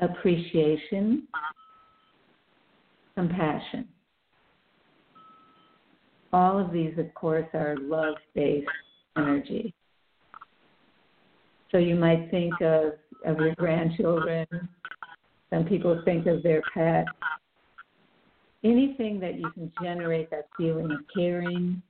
appreciation, 0.00 1.26
compassion. 3.14 3.88
All 6.32 6.58
of 6.58 6.72
these, 6.72 6.98
of 6.98 7.14
course, 7.14 7.46
are 7.54 7.76
love 7.80 8.16
based 8.34 8.66
energy. 9.16 9.72
So 11.70 11.78
you 11.78 11.94
might 11.94 12.30
think 12.30 12.54
of, 12.60 12.92
of 13.24 13.38
your 13.38 13.54
grandchildren. 13.54 14.46
Some 15.50 15.64
people 15.64 16.00
think 16.04 16.26
of 16.26 16.42
their 16.42 16.62
pet. 16.72 17.04
Anything 18.64 19.20
that 19.20 19.38
you 19.38 19.50
can 19.50 19.70
generate 19.82 20.30
that 20.30 20.48
feeling 20.56 20.90
of 20.90 21.00
caring, 21.14 21.82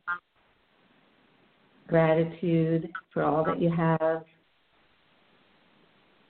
gratitude 1.86 2.90
for 3.12 3.22
all 3.22 3.44
that 3.44 3.60
you 3.60 3.70
have. 3.70 4.24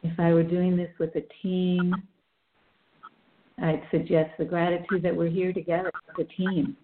If 0.02 0.20
I 0.20 0.34
were 0.34 0.42
doing 0.42 0.76
this 0.76 0.90
with 0.98 1.16
a 1.16 1.22
team, 1.42 1.94
I'd 3.62 3.82
suggest 3.90 4.32
the 4.38 4.44
gratitude 4.44 5.02
that 5.02 5.16
we're 5.16 5.30
here 5.30 5.52
together 5.52 5.90
as 6.10 6.26
a 6.26 6.42
team, 6.42 6.76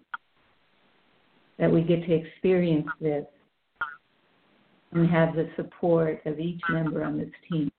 that 1.59 1.71
we 1.71 1.81
get 1.81 2.03
to 2.07 2.13
experience 2.13 2.87
this 2.99 3.25
and 4.93 5.09
have 5.09 5.35
the 5.35 5.49
support 5.55 6.21
of 6.25 6.39
each 6.39 6.61
member 6.69 7.03
on 7.03 7.17
this 7.17 7.29
team. 7.49 7.71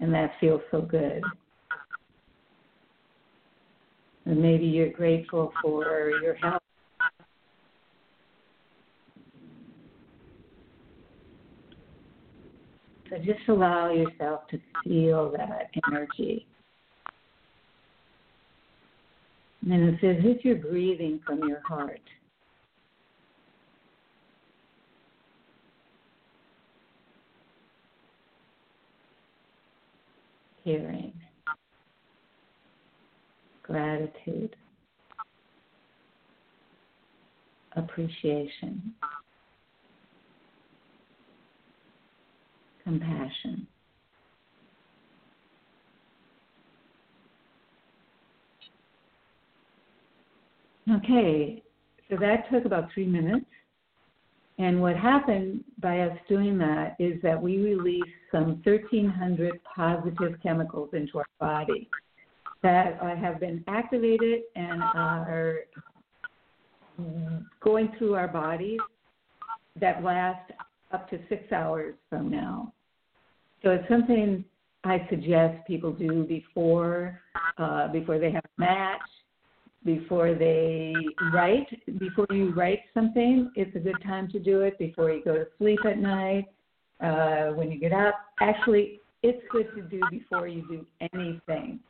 And 0.00 0.12
that 0.14 0.32
feels 0.40 0.62
so 0.70 0.80
good. 0.80 1.22
And 4.24 4.40
maybe 4.40 4.66
you're 4.66 4.90
grateful 4.90 5.52
for 5.60 6.10
your 6.22 6.34
health. 6.34 6.62
So 13.10 13.18
just 13.18 13.40
allow 13.48 13.92
yourself 13.92 14.46
to 14.48 14.60
feel 14.84 15.32
that 15.32 15.70
energy. 15.90 16.46
And 19.68 19.94
it's 19.94 20.02
as 20.02 20.24
if 20.24 20.44
you're 20.44 20.56
breathing 20.56 21.20
from 21.26 21.46
your 21.48 21.60
heart. 21.66 22.00
hearing, 30.64 31.12
gratitude, 33.72 34.54
appreciation, 37.74 38.92
compassion. 42.84 43.66
Okay, 50.96 51.62
so 52.10 52.16
that 52.20 52.44
took 52.52 52.66
about 52.66 52.92
three 52.92 53.06
minutes. 53.06 53.46
And 54.58 54.82
what 54.82 54.96
happened 54.96 55.64
by 55.80 56.00
us 56.00 56.18
doing 56.28 56.58
that 56.58 56.96
is 56.98 57.14
that 57.22 57.40
we 57.40 57.56
released 57.56 58.04
some 58.30 58.60
1,300 58.64 59.58
positive 59.64 60.34
chemicals 60.42 60.90
into 60.92 61.18
our 61.18 61.26
body 61.40 61.88
that 62.62 62.98
have 63.00 63.40
been 63.40 63.64
activated 63.66 64.42
and 64.54 64.82
are 64.82 65.60
going 67.60 67.90
through 67.98 68.14
our 68.14 68.28
bodies 68.28 68.80
that 69.80 70.02
last 70.02 70.50
up 70.92 71.08
to 71.10 71.18
six 71.28 71.50
hours 71.52 71.94
from 72.10 72.30
now. 72.30 72.72
So 73.62 73.70
it's 73.70 73.88
something 73.88 74.44
I 74.84 75.06
suggest 75.08 75.66
people 75.66 75.92
do 75.92 76.24
before 76.24 77.20
uh, 77.58 77.88
before 77.88 78.18
they 78.18 78.30
have 78.32 78.44
a 78.44 78.60
match 78.60 79.00
before 79.84 80.34
they 80.34 80.94
write, 81.32 81.66
before 81.98 82.26
you 82.30 82.52
write 82.54 82.80
something, 82.94 83.50
it's 83.56 83.74
a 83.74 83.80
good 83.80 84.00
time 84.04 84.28
to 84.28 84.38
do 84.38 84.60
it. 84.60 84.78
Before 84.78 85.10
you 85.10 85.24
go 85.24 85.34
to 85.34 85.46
sleep 85.58 85.80
at 85.84 85.98
night, 85.98 86.46
uh, 87.00 87.48
when 87.54 87.70
you 87.70 87.78
get 87.78 87.92
up, 87.92 88.14
actually, 88.40 89.00
it's 89.22 89.42
good 89.50 89.68
to 89.74 89.82
do 89.82 90.00
before 90.10 90.46
you 90.46 90.62
do 90.68 90.86
anything. 91.12 91.80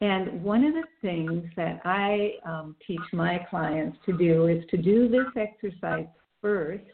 And 0.00 0.42
one 0.44 0.64
of 0.64 0.74
the 0.74 0.84
things 1.02 1.44
that 1.56 1.80
I 1.84 2.34
um, 2.46 2.76
teach 2.86 3.00
my 3.12 3.38
clients 3.50 3.98
to 4.06 4.16
do 4.16 4.46
is 4.46 4.64
to 4.70 4.76
do 4.76 5.08
this 5.08 5.26
exercise 5.36 6.06
first, 6.40 6.84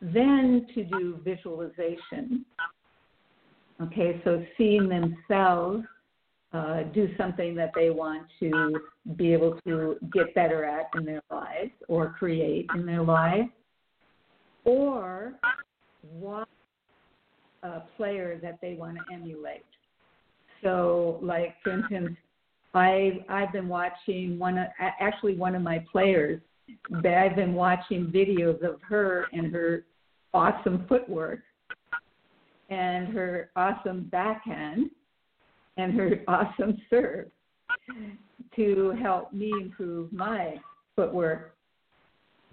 then 0.00 0.66
to 0.74 0.84
do 0.84 1.20
visualization. 1.24 2.44
Okay, 3.80 4.20
so 4.24 4.44
seeing 4.58 4.88
themselves 4.88 5.84
uh, 6.52 6.82
do 6.92 7.08
something 7.16 7.54
that 7.54 7.70
they 7.74 7.90
want 7.90 8.26
to 8.40 8.80
be 9.16 9.32
able 9.32 9.58
to 9.64 9.96
get 10.12 10.34
better 10.34 10.64
at 10.64 10.86
in 10.96 11.04
their 11.04 11.22
lives 11.30 11.70
or 11.86 12.14
create 12.18 12.66
in 12.74 12.84
their 12.84 13.02
lives, 13.02 13.48
or 14.64 15.34
watch 16.12 16.48
a 17.62 17.80
player 17.96 18.38
that 18.42 18.58
they 18.60 18.74
want 18.74 18.96
to 18.96 19.14
emulate. 19.14 19.64
So, 20.62 21.18
like 21.22 21.56
for 21.62 21.72
instance, 21.72 22.16
I 22.74 23.24
I've 23.28 23.52
been 23.52 23.68
watching 23.68 24.38
one 24.38 24.58
of, 24.58 24.68
actually 24.78 25.36
one 25.36 25.54
of 25.54 25.62
my 25.62 25.84
players. 25.90 26.40
I've 26.94 27.36
been 27.36 27.54
watching 27.54 28.06
videos 28.06 28.62
of 28.62 28.80
her 28.82 29.26
and 29.32 29.52
her 29.52 29.84
awesome 30.32 30.86
footwork 30.88 31.40
and 32.68 33.08
her 33.08 33.50
awesome 33.56 34.08
backhand 34.12 34.90
and 35.76 35.92
her 35.94 36.22
awesome 36.28 36.80
serve 36.88 37.26
to 38.54 38.96
help 39.02 39.32
me 39.32 39.52
improve 39.60 40.12
my 40.12 40.56
footwork, 40.94 41.54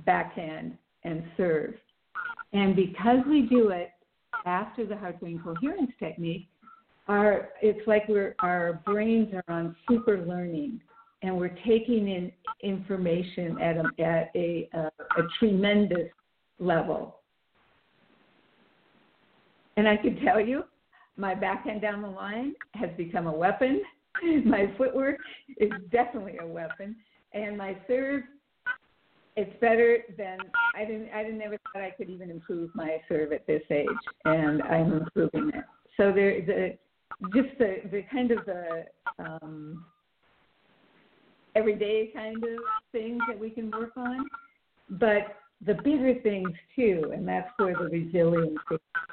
backhand, 0.06 0.78
and 1.04 1.24
serve. 1.36 1.74
And 2.54 2.76
because 2.76 3.20
we 3.28 3.44
do 3.44 3.70
it 3.70 3.90
after 4.46 4.86
the 4.86 4.96
heart 4.96 5.20
brain 5.20 5.42
coherence 5.44 5.92
technique, 6.00 6.48
our 7.08 7.50
it's 7.62 7.86
like 7.88 8.08
we're 8.08 8.36
our 8.40 8.82
brains 8.86 9.34
are 9.34 9.54
on 9.54 9.76
super 9.90 10.26
learning 10.26 10.82
and 11.24 11.36
we're 11.36 11.56
taking 11.66 12.10
in 12.10 12.32
information 12.62 13.60
at 13.62 13.78
a 13.78 14.04
at 14.04 14.32
a, 14.36 14.70
a, 14.74 14.80
a 14.80 15.28
tremendous 15.40 16.10
level. 16.60 17.18
And 19.78 19.88
I 19.88 19.96
can 19.96 20.20
tell 20.24 20.40
you, 20.40 20.64
my 21.18 21.36
backhand 21.36 21.82
down 21.82 22.02
the 22.02 22.10
line 22.10 22.54
has 22.74 22.90
become 22.98 23.28
a 23.28 23.32
weapon. 23.32 23.82
My 24.46 24.72
footwork 24.80 25.18
is 25.58 25.70
definitely 25.92 26.38
a 26.42 26.48
weapon, 26.48 26.96
and 27.34 27.56
my 27.56 27.78
serve 27.88 28.24
it's 29.36 29.54
better 29.62 30.00
than 30.18 30.40
I 30.76 30.86
didn't 30.86 31.10
I 31.14 31.22
didn't 31.22 31.38
never 31.38 31.58
thought 31.72 31.84
I 31.84 31.92
could 31.92 32.10
even 32.10 32.32
improve 32.32 32.72
my 32.74 32.98
serve 33.08 33.32
at 33.32 33.46
this 33.46 33.62
age, 33.70 33.86
and 34.26 34.64
I'm 34.64 34.94
improving 34.94 35.52
it. 35.54 35.64
So 35.98 36.12
there 36.12 36.42
the 36.42 36.78
just 37.34 37.58
the 37.58 37.78
the 37.92 38.04
kind 38.12 38.32
of 38.32 38.40
the 38.46 38.86
um, 39.20 39.86
everyday 41.56 42.12
kind 42.14 42.44
of 42.44 42.60
things 42.92 43.20
that 43.28 43.38
we 43.38 43.50
can 43.50 43.72
work 43.72 43.92
on, 43.98 44.26
but 44.92 45.38
the 45.66 45.74
bigger 45.84 46.14
things 46.22 46.50
too, 46.76 47.12
and 47.14 47.28
that's 47.28 47.50
where 47.58 47.74
the 47.74 47.86
resilience 47.86 48.60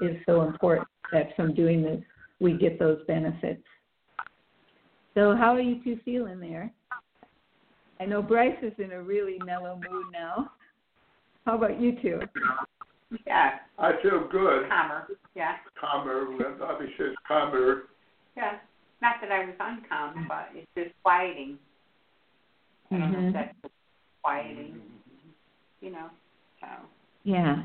is 0.03 0.16
so 0.26 0.42
important. 0.42 0.88
That 1.12 1.34
from 1.36 1.55
doing 1.55 1.82
this, 1.82 2.01
we 2.40 2.55
get 2.55 2.78
those 2.78 3.01
benefits. 3.07 3.62
So, 5.14 5.36
how 5.36 5.55
are 5.55 5.61
you 5.61 5.82
two 5.84 5.99
feeling 6.05 6.40
there? 6.40 6.72
I 8.01 8.05
know 8.05 8.20
Bryce 8.20 8.57
is 8.62 8.72
in 8.78 8.92
a 8.92 9.01
really 9.01 9.38
mellow 9.45 9.76
mood 9.76 10.07
now. 10.12 10.51
How 11.47 11.57
about 11.57 11.80
you 11.80 11.97
two? 12.03 12.20
Yeah, 13.27 13.51
I 13.79 13.93
feel 14.03 14.29
good. 14.31 14.69
calmer. 14.69 15.09
Yeah, 15.35 15.57
Calmer. 15.81 16.27
When 16.31 16.59
Bobby 16.59 16.87
says 16.99 17.15
calmer, 17.27 17.85
yeah. 18.37 18.59
Not 19.03 19.17
that 19.21 19.31
I 19.31 19.45
was 19.45 19.55
uncalm, 19.61 20.27
but 20.29 20.49
it's 20.55 20.67
just 20.77 20.95
quieting. 21.03 21.59
I 22.91 22.99
don't 22.99 23.12
know 23.12 23.29
if 23.29 23.35
that's 23.35 23.73
quieting, 24.23 24.81
you 25.81 25.91
know. 25.91 26.09
So 26.61 26.67
Yeah. 27.25 27.65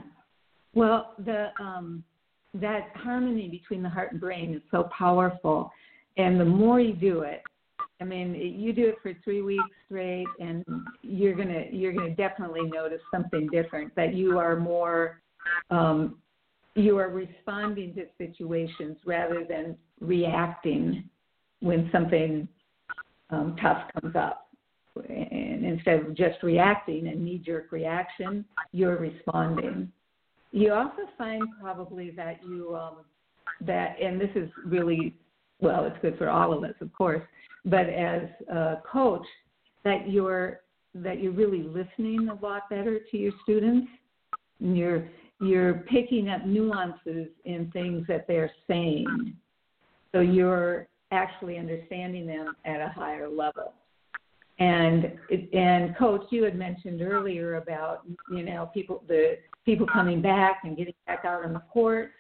Well, 0.74 1.14
the 1.26 1.50
um, 1.60 2.04
that 2.56 2.90
harmony 2.96 3.48
between 3.48 3.82
the 3.82 3.90
heart 3.90 4.12
and 4.12 4.22
brain 4.22 4.54
is 4.54 4.62
so 4.72 4.90
powerful, 4.96 5.72
and 6.18 6.40
the 6.40 6.46
more 6.46 6.80
you 6.80 6.94
do 6.94 7.22
it, 7.22 7.42
I 8.02 8.04
mean, 8.04 8.34
you 8.34 8.74
do 8.74 8.88
it 8.88 8.96
for 9.02 9.14
three 9.24 9.42
weeks 9.42 9.64
straight, 9.86 10.28
and 10.40 10.66
you're 11.02 11.36
gonna 11.36 11.66
you're 11.72 11.94
gonna 11.94 12.16
definitely 12.16 12.64
notice 12.64 13.02
something 13.12 13.48
different. 13.52 13.96
That 13.96 14.14
you 14.14 14.38
are 14.40 14.56
more 14.56 15.22
um, 15.70 16.18
you 16.76 16.98
are 16.98 17.10
responding 17.10 17.94
to 17.96 18.06
situations 18.18 18.98
rather 19.06 19.46
than 19.48 19.76
reacting 20.00 21.04
when 21.62 21.90
something 21.92 22.48
um, 23.30 23.56
tough 23.62 23.84
comes 24.00 24.16
up. 24.16 24.48
And 25.08 25.66
instead 25.66 26.00
of 26.00 26.16
just 26.16 26.42
reacting 26.44 27.08
and 27.08 27.24
knee 27.24 27.42
jerk 27.44 27.72
reaction, 27.72 28.44
you're 28.72 28.98
responding. 28.98 29.92
You 30.52 30.74
also 30.74 31.04
find 31.18 31.44
probably 31.62 32.12
that 32.12 32.40
you 32.44 32.76
um, 32.76 32.98
that, 33.62 33.96
and 34.02 34.20
this 34.20 34.32
is 34.36 34.50
really 34.66 35.16
well, 35.62 35.86
it's 35.86 35.98
good 36.02 36.18
for 36.18 36.30
all 36.30 36.54
of 36.54 36.64
us, 36.64 36.76
of 36.82 36.92
course, 36.94 37.22
but 37.66 37.88
as 37.90 38.24
a 38.52 38.78
coach, 38.90 39.26
that 39.84 40.10
you're 40.10 40.62
that 40.96 41.22
you're 41.22 41.32
really 41.32 41.62
listening 41.62 42.30
a 42.30 42.46
lot 42.46 42.70
better 42.70 43.00
to 43.12 43.18
your 43.18 43.32
students. 43.44 43.88
And 44.60 44.78
you're 44.78 45.08
you're 45.42 45.86
picking 45.90 46.30
up 46.30 46.46
nuances 46.46 47.28
in 47.46 47.70
things 47.72 48.06
that 48.08 48.28
they're 48.28 48.52
saying, 48.68 49.34
so 50.12 50.20
you're 50.20 50.88
actually 51.12 51.58
understanding 51.58 52.28
them 52.28 52.56
at 52.66 52.82
a 52.82 52.90
higher 52.90 53.30
level. 53.30 53.74
And 54.60 55.14
and 55.54 55.96
coach, 55.96 56.24
you 56.32 56.44
had 56.44 56.56
mentioned 56.56 57.02
earlier 57.02 57.56
about 57.56 58.02
you 58.30 58.44
know 58.44 58.70
people 58.74 59.04
the 59.08 59.38
people 59.66 59.88
coming 59.88 60.22
back 60.22 60.62
and 60.64 60.76
getting 60.76 60.94
back 61.08 61.24
out 61.24 61.46
on 61.46 61.54
the 61.54 61.62
court. 61.72 62.12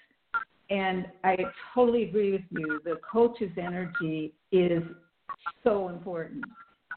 And 0.70 1.08
I 1.24 1.36
totally 1.74 2.04
agree 2.04 2.32
with 2.32 2.44
you. 2.52 2.80
The 2.86 3.00
coach's 3.12 3.52
energy 3.58 4.34
is 4.54 4.84
so 5.66 5.90
important, 5.90 6.46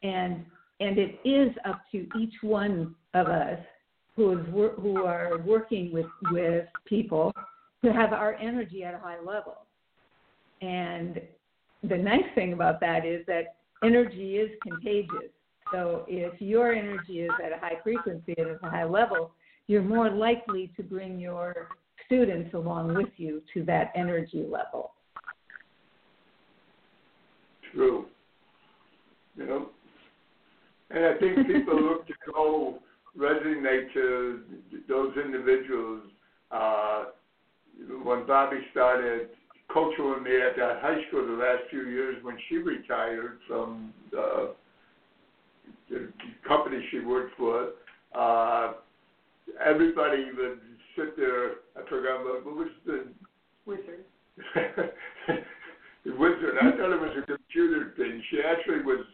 and 0.04 0.44
and 0.78 0.98
it 0.98 1.18
is 1.24 1.50
up 1.64 1.80
to 1.90 2.06
each 2.16 2.34
one 2.42 2.94
of 3.14 3.26
us 3.26 3.58
who 4.16 4.38
is 4.38 4.46
who 4.80 5.04
are 5.04 5.38
working 5.38 5.92
with 5.92 6.06
with 6.30 6.66
people 6.84 7.32
to 7.84 7.92
have 7.92 8.12
our 8.12 8.34
energy 8.34 8.84
at 8.84 8.94
a 8.94 8.98
high 8.98 9.20
level. 9.20 9.66
And 10.60 11.20
the 11.82 11.96
nice 11.96 12.24
thing 12.34 12.52
about 12.52 12.80
that 12.80 13.04
is 13.04 13.26
that 13.26 13.56
energy 13.82 14.36
is 14.36 14.50
contagious. 14.62 15.30
So 15.72 16.04
if 16.06 16.40
your 16.40 16.72
energy 16.72 17.20
is 17.20 17.30
at 17.44 17.52
a 17.52 17.58
high 17.58 17.78
frequency 17.82 18.34
and 18.36 18.50
at 18.50 18.58
a 18.62 18.70
high 18.70 18.84
level, 18.84 19.32
you're 19.66 19.82
more 19.82 20.10
likely 20.10 20.70
to 20.76 20.82
bring 20.82 21.18
your 21.18 21.68
students 22.06 22.54
along 22.54 22.94
with 22.94 23.08
you 23.16 23.42
to 23.54 23.64
that 23.64 23.90
energy 23.96 24.46
level. 24.48 24.92
true. 27.72 28.06
You 29.36 29.46
know, 29.46 29.70
and 30.90 31.06
I 31.06 31.14
think 31.18 31.46
people 31.46 31.82
look 31.82 32.06
to 32.06 32.12
go 32.26 32.78
resonate 33.18 33.92
to 33.92 34.40
those 34.88 35.14
individuals. 35.22 36.02
Uh, 36.50 37.04
when 38.04 38.26
Bobby 38.26 38.58
started 38.70 39.28
coaching 39.72 40.22
me 40.22 40.36
at 40.36 40.56
that 40.56 40.80
high 40.80 41.00
school 41.08 41.26
the 41.26 41.42
last 41.42 41.62
few 41.70 41.82
years 41.88 42.22
when 42.22 42.36
she 42.48 42.58
retired 42.58 43.38
from 43.48 43.92
uh, 44.16 44.46
the 45.90 46.12
company 46.46 46.84
she 46.90 47.00
worked 47.00 47.36
for, 47.36 47.70
uh, 48.14 48.74
everybody 49.64 50.26
would 50.36 50.60
sit 50.96 51.16
there. 51.16 51.52
I 51.76 51.88
forgot 51.88 52.24
what, 52.24 52.44
what 52.44 52.56
was 52.56 52.68
the 52.86 53.08
wizard. 53.66 54.04
the 54.54 54.92
wizard. 56.18 56.56
I 56.60 56.70
thought 56.72 56.92
it 56.92 57.00
was 57.00 57.16
a 57.22 57.26
computer 57.26 57.94
thing. 57.96 58.22
She 58.30 58.40
actually 58.40 58.82
was 58.82 59.04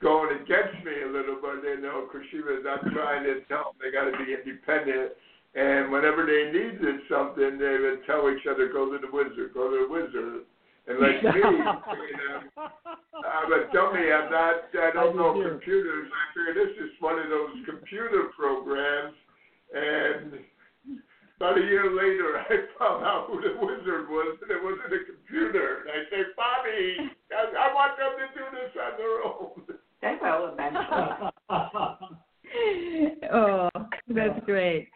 going 0.00 0.36
against 0.36 0.84
me 0.84 1.02
a 1.02 1.10
little 1.10 1.36
bit, 1.40 1.64
you 1.64 1.80
know, 1.82 2.06
because 2.06 2.26
she 2.30 2.38
was 2.38 2.62
not 2.64 2.82
trying 2.92 3.24
to 3.24 3.40
tell 3.48 3.74
them 3.74 3.80
they 3.82 3.90
got 3.90 4.10
to 4.10 4.16
be 4.18 4.34
independent. 4.34 5.12
And 5.54 5.90
whenever 5.92 6.26
they 6.26 6.50
needed 6.50 7.06
something, 7.08 7.58
they 7.58 7.78
would 7.78 8.04
tell 8.06 8.26
each 8.30 8.46
other, 8.46 8.68
"Go 8.68 8.90
to 8.90 8.98
the 8.98 9.10
wizard, 9.10 9.54
go 9.54 9.70
to 9.70 9.86
the 9.86 9.90
wizard." 9.90 10.42
And 10.86 10.98
like 10.98 11.22
me, 11.22 11.40
you 11.40 11.54
know, 11.54 11.80
I'm 13.24 13.52
a 13.52 13.72
dummy. 13.72 14.10
I'm 14.10 14.30
not. 14.30 14.68
I 14.74 14.90
don't 14.92 15.16
know 15.16 15.32
computers. 15.32 16.10
I 16.10 16.22
figured 16.34 16.58
this 16.58 16.76
is 16.84 16.90
one 16.98 17.18
of 17.18 17.30
those 17.30 17.54
computer 17.66 18.30
programs, 18.36 19.14
and 19.72 20.44
about 21.36 21.58
a 21.58 21.62
year 21.62 21.90
later, 21.90 22.38
I 22.50 22.66
found 22.78 23.04
out 23.04 23.26
who 23.28 23.40
the 23.40 23.54
wizard 23.60 24.08
was, 24.08 24.38
and 24.42 24.50
it 24.50 24.62
wasn't 24.62 24.92
a 24.92 25.04
computer. 25.04 25.82
And 25.82 25.90
I 25.90 26.10
say, 26.10 26.22
Bobby, 26.36 27.10
I, 27.32 27.68
I 27.68 27.74
want 27.74 27.96
them 27.98 28.12
to 28.18 28.26
do 28.34 28.44
this 28.52 28.72
on 28.80 28.92
their 28.98 29.22
own. 29.24 29.62
They 30.00 30.16
will 30.20 30.52
eventually. 30.52 31.30
oh, 33.32 33.68
that's 34.08 34.44
great. 34.44 34.88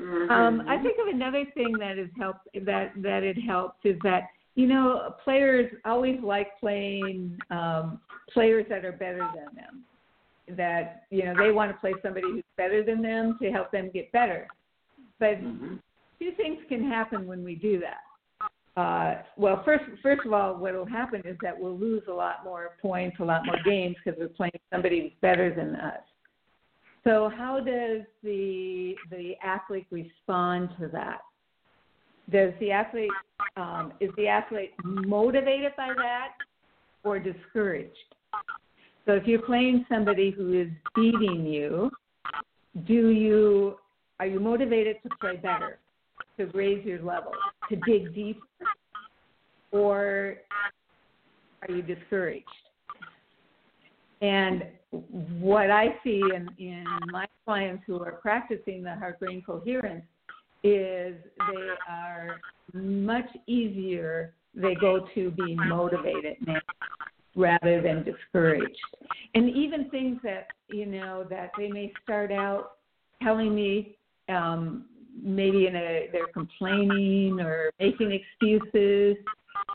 Mm-hmm. 0.00 0.30
Um, 0.30 0.62
I 0.68 0.82
think 0.82 0.96
of 1.00 1.14
another 1.14 1.44
thing 1.66 1.78
that 1.78 1.98
has 1.98 2.08
helped 2.18 2.48
that 2.64 2.92
that 2.96 3.22
it 3.22 3.36
helps 3.36 3.78
is 3.84 4.00
that 4.02 4.28
you 4.54 4.66
know 4.66 5.14
players 5.22 5.72
always 5.84 6.18
like 6.22 6.58
playing 6.60 7.40
um, 7.50 8.00
players 8.32 8.66
that 8.68 8.84
are 8.84 8.92
better 8.92 9.28
than 9.34 9.54
them. 9.54 9.84
That 10.56 11.04
you 11.10 11.24
know 11.24 11.34
they 11.36 11.52
want 11.52 11.72
to 11.72 11.78
play 11.78 11.94
somebody 12.02 12.30
who's 12.30 12.44
better 12.56 12.82
than 12.82 13.02
them 13.02 13.38
to 13.42 13.50
help 13.50 13.70
them 13.72 13.90
get 13.92 14.10
better. 14.12 14.48
But 15.18 15.40
Mhm. 15.40 15.80
two 16.18 16.32
things 16.32 16.58
can 16.68 16.84
happen 16.84 17.26
when 17.26 17.42
we 17.42 17.54
do 17.54 17.80
that. 17.80 18.02
Uh, 18.76 19.22
well, 19.38 19.62
first, 19.64 19.84
first 20.02 20.26
of 20.26 20.34
all, 20.34 20.54
what 20.54 20.74
will 20.74 20.84
happen 20.84 21.22
is 21.24 21.38
that 21.40 21.58
we'll 21.58 21.78
lose 21.78 22.02
a 22.08 22.12
lot 22.12 22.44
more 22.44 22.76
points, 22.82 23.18
a 23.20 23.24
lot 23.24 23.46
more 23.46 23.56
games 23.64 23.96
because 24.04 24.18
we're 24.18 24.28
playing 24.28 24.60
somebody 24.70 25.00
who's 25.00 25.12
better 25.22 25.54
than 25.54 25.76
us. 25.76 26.02
So, 27.04 27.30
how 27.34 27.60
does 27.60 28.02
the 28.22 28.96
the 29.10 29.34
athlete 29.42 29.86
respond 29.90 30.70
to 30.78 30.88
that? 30.88 31.20
Does 32.30 32.52
the 32.60 32.72
athlete 32.72 33.10
um, 33.56 33.92
is 34.00 34.10
the 34.16 34.26
athlete 34.26 34.72
motivated 34.84 35.72
by 35.76 35.92
that 35.96 36.32
or 37.04 37.18
discouraged? 37.18 37.94
So, 39.04 39.12
if 39.12 39.26
you're 39.26 39.42
playing 39.42 39.86
somebody 39.88 40.30
who 40.30 40.60
is 40.60 40.68
beating 40.94 41.46
you, 41.46 41.90
do 42.86 43.10
you 43.10 43.76
are 44.18 44.26
you 44.26 44.40
motivated 44.40 44.96
to 45.02 45.08
play 45.20 45.36
better, 45.36 45.78
to 46.38 46.46
raise 46.46 46.84
your 46.84 47.02
level, 47.02 47.32
to 47.68 47.76
dig 47.86 48.14
deeper, 48.14 48.40
or 49.70 50.36
are 51.62 51.74
you 51.74 51.82
discouraged? 51.82 52.46
And 54.22 54.64
what 55.38 55.70
I 55.70 55.96
see 56.02 56.22
in, 56.34 56.48
in 56.58 56.84
my 57.10 57.26
clients 57.44 57.82
who 57.86 58.02
are 58.02 58.12
practicing 58.12 58.82
the 58.82 58.94
heart 58.94 59.20
brain 59.20 59.42
coherence 59.44 60.04
is 60.72 61.16
they 61.38 61.68
are 61.88 62.40
much 62.72 63.28
easier, 63.46 64.34
they 64.54 64.74
go 64.74 65.06
to 65.14 65.30
being 65.32 65.58
motivated 65.68 66.36
now 66.46 66.60
rather 67.34 67.82
than 67.82 68.02
discouraged. 68.02 68.78
And 69.34 69.50
even 69.50 69.90
things 69.90 70.18
that, 70.22 70.48
you 70.68 70.86
know, 70.86 71.26
that 71.28 71.50
they 71.58 71.68
may 71.68 71.92
start 72.02 72.32
out 72.32 72.72
telling 73.22 73.54
me 73.54 73.96
um, 74.28 74.86
maybe 75.22 75.66
in 75.66 75.76
a 75.76 76.08
they're 76.12 76.26
complaining 76.32 77.40
or 77.40 77.70
making 77.78 78.12
excuses 78.12 79.16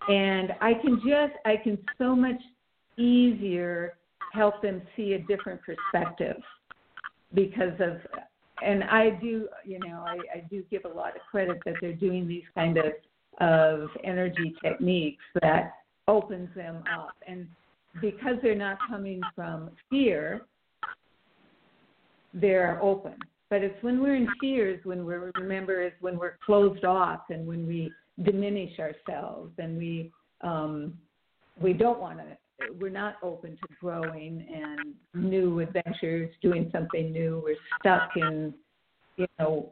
and 0.07 0.53
I 0.61 0.73
can 0.73 0.97
just 0.97 1.33
I 1.45 1.57
can 1.57 1.77
so 1.97 2.15
much 2.15 2.39
easier 2.97 3.97
help 4.33 4.61
them 4.61 4.81
see 4.95 5.13
a 5.13 5.19
different 5.19 5.61
perspective 5.61 6.37
because 7.33 7.73
of 7.79 7.97
and 8.63 8.83
I 8.83 9.09
do, 9.09 9.47
you 9.65 9.79
know, 9.79 10.03
I, 10.05 10.17
I 10.37 10.43
do 10.49 10.63
give 10.69 10.85
a 10.85 10.89
lot 10.89 11.15
of 11.15 11.21
credit 11.29 11.59
that 11.65 11.75
they're 11.81 11.93
doing 11.93 12.27
these 12.27 12.43
kind 12.55 12.77
of 12.77 12.85
of 13.39 13.89
energy 14.03 14.53
techniques 14.61 15.23
that 15.41 15.73
opens 16.07 16.49
them 16.55 16.83
up. 16.93 17.15
And 17.27 17.47
because 17.99 18.35
they're 18.43 18.55
not 18.55 18.77
coming 18.87 19.21
from 19.35 19.71
fear, 19.89 20.41
they're 22.33 22.79
open. 22.81 23.15
But 23.49 23.63
it's 23.63 23.81
when 23.83 24.01
we're 24.01 24.15
in 24.15 24.27
fears, 24.39 24.79
when 24.85 25.05
we're 25.05 25.31
remember 25.35 25.81
is 25.81 25.91
when 25.99 26.17
we're 26.17 26.37
closed 26.45 26.85
off 26.85 27.21
and 27.29 27.45
when 27.45 27.67
we 27.67 27.91
diminish 28.23 28.79
ourselves 28.79 29.51
and 29.57 29.77
we 29.77 30.11
um, 30.41 30.93
we 31.61 31.73
don't 31.73 31.99
want 31.99 32.19
to 32.19 32.37
we're 32.79 32.89
not 32.89 33.15
open 33.23 33.51
to 33.51 33.67
growing 33.79 34.45
and 34.53 34.93
new 35.13 35.59
adventures, 35.59 36.29
doing 36.41 36.69
something 36.71 37.11
new. 37.11 37.41
We're 37.43 37.55
stuck 37.79 38.11
in, 38.15 38.53
you 39.17 39.27
know, 39.39 39.71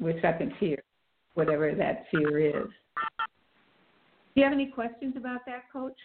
we're 0.00 0.18
stuck 0.18 0.40
in 0.40 0.52
fear, 0.58 0.82
whatever 1.34 1.72
that 1.74 2.04
fear 2.10 2.38
is. 2.38 2.68
Do 4.34 4.40
you 4.40 4.44
have 4.44 4.52
any 4.52 4.66
questions 4.66 5.14
about 5.16 5.40
that, 5.46 5.64
Coach? 5.72 5.98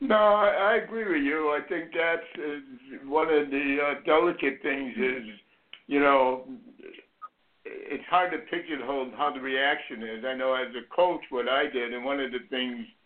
No, 0.00 0.16
I, 0.16 0.48
I 0.48 0.74
agree 0.84 1.04
with 1.04 1.22
you. 1.22 1.50
I 1.50 1.60
think 1.68 1.90
that's 1.92 2.22
uh, 2.38 3.08
one 3.08 3.28
of 3.28 3.50
the 3.50 3.78
uh, 3.80 3.94
delicate 4.04 4.60
things 4.62 4.92
is, 4.96 5.24
you 5.86 6.00
know, 6.00 6.44
it's 7.64 8.04
hard 8.10 8.32
to 8.32 8.38
pigeonhole 8.38 9.10
how 9.16 9.32
the 9.32 9.40
reaction 9.40 10.02
is. 10.02 10.24
I 10.26 10.34
know 10.34 10.54
as 10.54 10.74
a 10.74 10.94
coach 10.94 11.20
what 11.30 11.48
I 11.48 11.68
did, 11.72 11.92
and 11.92 12.04
one 12.04 12.20
of 12.20 12.32
the 12.32 12.40
things– 12.50 12.84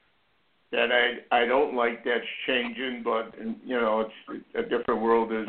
that 0.73 0.89
I 0.91 1.43
I 1.43 1.47
don't 1.47 1.75
like 1.75 2.05
that's 2.05 2.25
changing, 2.47 3.03
but 3.05 3.35
you 3.65 3.81
know 3.81 4.09
it's 4.29 4.45
a 4.55 4.63
different 4.63 5.01
world. 5.01 5.33
Is 5.33 5.47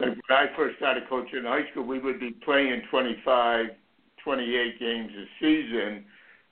like 0.00 0.10
when 0.10 0.38
I 0.38 0.46
first 0.56 0.76
started 0.78 1.04
coaching 1.08 1.38
in 1.40 1.44
high 1.44 1.68
school, 1.70 1.84
we 1.84 1.98
would 1.98 2.20
be 2.20 2.30
playing 2.44 2.82
25, 2.90 3.66
28 4.22 4.80
games 4.80 5.10
a 5.12 5.24
season, 5.40 6.04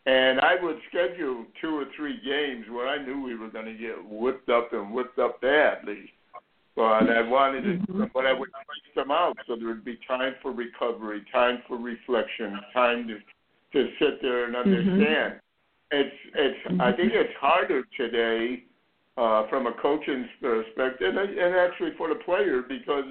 and 0.07 0.41
I 0.41 0.55
would 0.61 0.79
schedule 0.89 1.45
two 1.61 1.77
or 1.77 1.85
three 1.97 2.19
games 2.25 2.67
where 2.71 2.89
I 2.89 3.05
knew 3.05 3.23
we 3.23 3.37
were 3.37 3.51
going 3.51 3.67
to 3.67 3.75
get 3.75 3.97
whipped 4.09 4.49
up 4.49 4.73
and 4.73 4.93
whipped 4.93 5.19
up 5.19 5.41
badly. 5.41 6.13
But 6.77 7.09
I 7.09 7.23
wanted 7.23 7.63
to, 7.63 7.71
mm-hmm. 7.91 8.05
but 8.13 8.27
I 8.27 8.35
would 8.35 8.51
space 8.51 8.95
them 8.95 9.11
out 9.11 9.35
so 9.47 9.57
there 9.57 9.69
would 9.69 9.85
be 9.85 9.99
time 10.07 10.35
for 10.43 10.53
recovery, 10.53 11.25
time 11.33 11.63
for 11.67 11.79
reflection, 11.79 12.59
time 12.73 13.09
to 13.09 13.19
to 13.73 13.91
sit 13.99 14.23
there 14.23 14.45
and 14.45 14.55
mm-hmm. 14.55 14.71
understand. 14.71 15.33
Mm-hmm 15.33 15.46
it's 15.91 16.17
it's 16.35 16.81
I 16.81 16.93
think 16.93 17.13
it's 17.15 17.33
harder 17.41 17.83
today 17.97 18.65
uh, 19.17 19.49
from 19.49 19.67
a 19.67 19.73
coaching 19.81 20.29
perspective, 20.41 21.15
and, 21.17 21.39
and 21.39 21.55
actually 21.55 21.91
for 21.97 22.09
the 22.09 22.17
player 22.25 22.63
because 22.69 23.05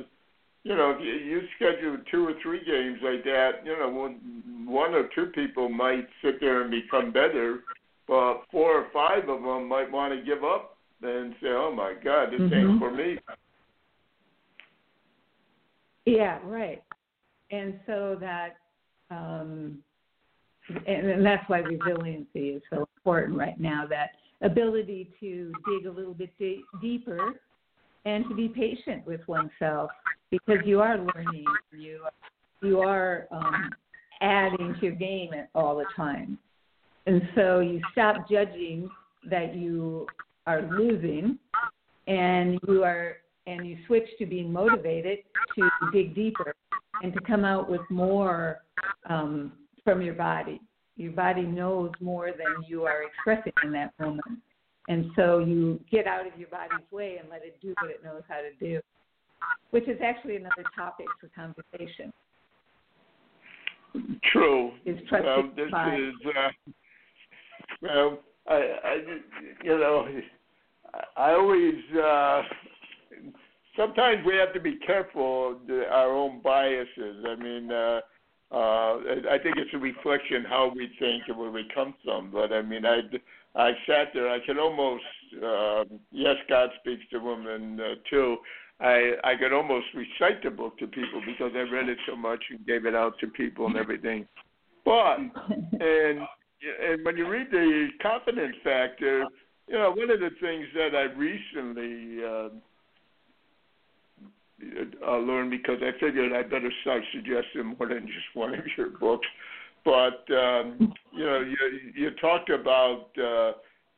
you 0.63 0.75
know 0.75 0.91
if 0.91 1.01
you, 1.01 1.13
you 1.13 1.41
schedule 1.55 1.97
two 2.11 2.27
or 2.27 2.33
three 2.41 2.63
games 2.65 2.99
like 3.01 3.23
that, 3.23 3.65
you 3.65 3.77
know 3.77 3.89
one 3.89 4.65
one 4.67 4.93
or 4.93 5.09
two 5.15 5.27
people 5.27 5.69
might 5.69 6.07
sit 6.23 6.39
there 6.39 6.61
and 6.61 6.71
become 6.71 7.11
better, 7.11 7.59
but 8.07 8.43
four 8.51 8.81
or 8.81 8.87
five 8.93 9.29
of 9.29 9.41
them 9.41 9.67
might 9.69 9.91
want 9.91 10.13
to 10.13 10.25
give 10.25 10.43
up 10.43 10.77
and 11.01 11.33
say, 11.41 11.49
"Oh 11.49 11.73
my 11.73 11.93
God, 12.03 12.31
this 12.31 12.41
mm-hmm. 12.41 12.53
ain't 12.53 12.79
for 12.79 12.91
me." 12.91 13.17
Yeah, 16.05 16.39
right. 16.45 16.83
And 17.51 17.79
so 17.85 18.17
that 18.19 18.57
um, 19.09 19.79
and, 20.87 21.25
that's 21.25 21.47
why 21.47 21.59
resiliency 21.59 22.49
is 22.49 22.61
so 22.69 22.87
important 22.97 23.37
right 23.37 23.59
now. 23.59 23.85
That 23.87 24.11
ability 24.41 25.09
to 25.19 25.51
dig 25.67 25.85
a 25.85 25.91
little 25.91 26.13
bit 26.13 26.31
deeper 26.81 27.33
and 28.05 28.25
to 28.29 28.35
be 28.35 28.47
patient 28.47 29.05
with 29.05 29.21
oneself 29.27 29.89
because 30.31 30.59
you 30.65 30.81
are 30.81 30.97
learning, 30.97 31.45
you 31.77 31.99
you 32.61 32.79
are 32.79 33.27
um, 33.31 33.69
adding 34.21 34.75
to 34.79 34.85
your 34.87 34.95
game 34.95 35.31
all 35.53 35.75
the 35.77 35.85
time, 35.95 36.37
and 37.05 37.21
so 37.35 37.59
you 37.59 37.81
stop 37.91 38.29
judging 38.29 38.89
that 39.29 39.55
you 39.55 40.07
are 40.47 40.61
losing, 40.61 41.37
and 42.07 42.59
you 42.67 42.83
are 42.83 43.17
and 43.47 43.67
you 43.67 43.77
switch 43.85 44.07
to 44.17 44.25
being 44.25 44.51
motivated 44.51 45.19
to 45.55 45.69
dig 45.93 46.15
deeper 46.15 46.55
and 47.03 47.13
to 47.13 47.19
come 47.21 47.45
out 47.45 47.69
with 47.69 47.81
more 47.89 48.61
um, 49.09 49.51
from 49.85 50.01
your 50.01 50.15
body. 50.15 50.59
Your 50.97 51.13
body 51.13 51.43
knows 51.43 51.91
more 52.01 52.31
than 52.31 52.65
you 52.67 52.83
are 52.83 53.03
expressing 53.03 53.53
in 53.63 53.71
that 53.71 53.93
moment. 53.99 54.39
And 54.87 55.11
so 55.15 55.39
you 55.39 55.79
get 55.89 56.07
out 56.07 56.27
of 56.27 56.37
your 56.37 56.49
body's 56.49 56.85
way 56.91 57.17
and 57.19 57.29
let 57.29 57.43
it 57.43 57.57
do 57.61 57.73
what 57.81 57.89
it 57.91 58.03
knows 58.03 58.23
how 58.27 58.41
to 58.41 58.53
do, 58.59 58.81
which 59.71 59.87
is 59.87 59.99
actually 60.03 60.35
another 60.35 60.63
topic 60.75 61.07
for 61.19 61.29
conversation. 61.35 62.11
True. 64.31 64.71
Is 64.85 64.99
well, 65.11 65.49
this 65.55 65.67
is, 65.67 66.13
uh, 66.35 66.49
well, 67.81 68.19
I, 68.47 68.53
I, 68.53 68.97
you 69.63 69.77
know, 69.77 70.07
I 71.17 71.31
always, 71.31 71.75
uh, 72.03 72.41
sometimes 73.77 74.25
we 74.25 74.35
have 74.35 74.53
to 74.53 74.59
be 74.59 74.77
careful 74.85 75.53
of 75.53 75.69
our 75.91 76.11
own 76.11 76.41
biases. 76.43 77.25
I 77.27 77.35
mean, 77.35 77.71
uh, 77.71 78.01
uh, 78.51 78.97
I 79.31 79.37
think 79.41 79.57
it's 79.57 79.73
a 79.73 79.77
reflection 79.77 80.45
how 80.47 80.71
we 80.73 80.89
think 80.99 81.23
and 81.27 81.37
where 81.37 81.51
we 81.51 81.67
come 81.73 81.95
from. 82.03 82.31
But 82.31 82.53
I 82.53 82.61
mean, 82.61 82.85
I 82.85 82.99
I 83.55 83.71
sat 83.87 84.09
there. 84.13 84.29
I 84.29 84.39
could 84.45 84.59
almost 84.59 85.03
uh, 85.43 85.83
yes, 86.11 86.35
God 86.47 86.69
speaks 86.79 87.03
to 87.11 87.19
women 87.19 87.79
uh, 87.79 87.95
too. 88.09 88.37
I 88.79 89.13
I 89.23 89.35
could 89.35 89.53
almost 89.53 89.87
recite 89.95 90.43
the 90.43 90.51
book 90.51 90.77
to 90.79 90.87
people 90.87 91.21
because 91.25 91.51
I 91.55 91.61
read 91.71 91.89
it 91.89 91.97
so 92.07 92.15
much 92.15 92.43
and 92.49 92.65
gave 92.65 92.85
it 92.85 92.95
out 92.95 93.17
to 93.19 93.27
people 93.27 93.65
and 93.65 93.77
everything. 93.77 94.27
But 94.83 95.17
and 95.17 96.19
and 96.61 97.03
when 97.03 97.17
you 97.17 97.27
read 97.27 97.47
the 97.51 97.87
confidence 98.01 98.55
factor, 98.63 99.25
you 99.67 99.75
know, 99.75 99.91
one 99.91 100.11
of 100.11 100.19
the 100.19 100.29
things 100.39 100.65
that 100.75 100.95
I 100.95 101.03
recently 101.17 102.23
uh, 102.23 102.49
uh, 105.05 105.17
learn 105.17 105.49
because 105.49 105.79
I 105.81 105.91
figured 105.99 106.33
I 106.33 106.43
better 106.43 106.71
start 106.81 107.03
suggesting 107.13 107.75
more 107.77 107.87
than 107.87 108.05
just 108.07 108.27
one 108.33 108.53
of 108.53 108.65
your 108.77 108.89
books. 108.89 109.27
But 109.83 110.25
um, 110.33 110.93
you 111.13 111.25
know, 111.25 111.41
you 111.41 111.57
you 111.95 112.11
talked 112.21 112.49
about 112.49 113.07
uh, 113.17 113.51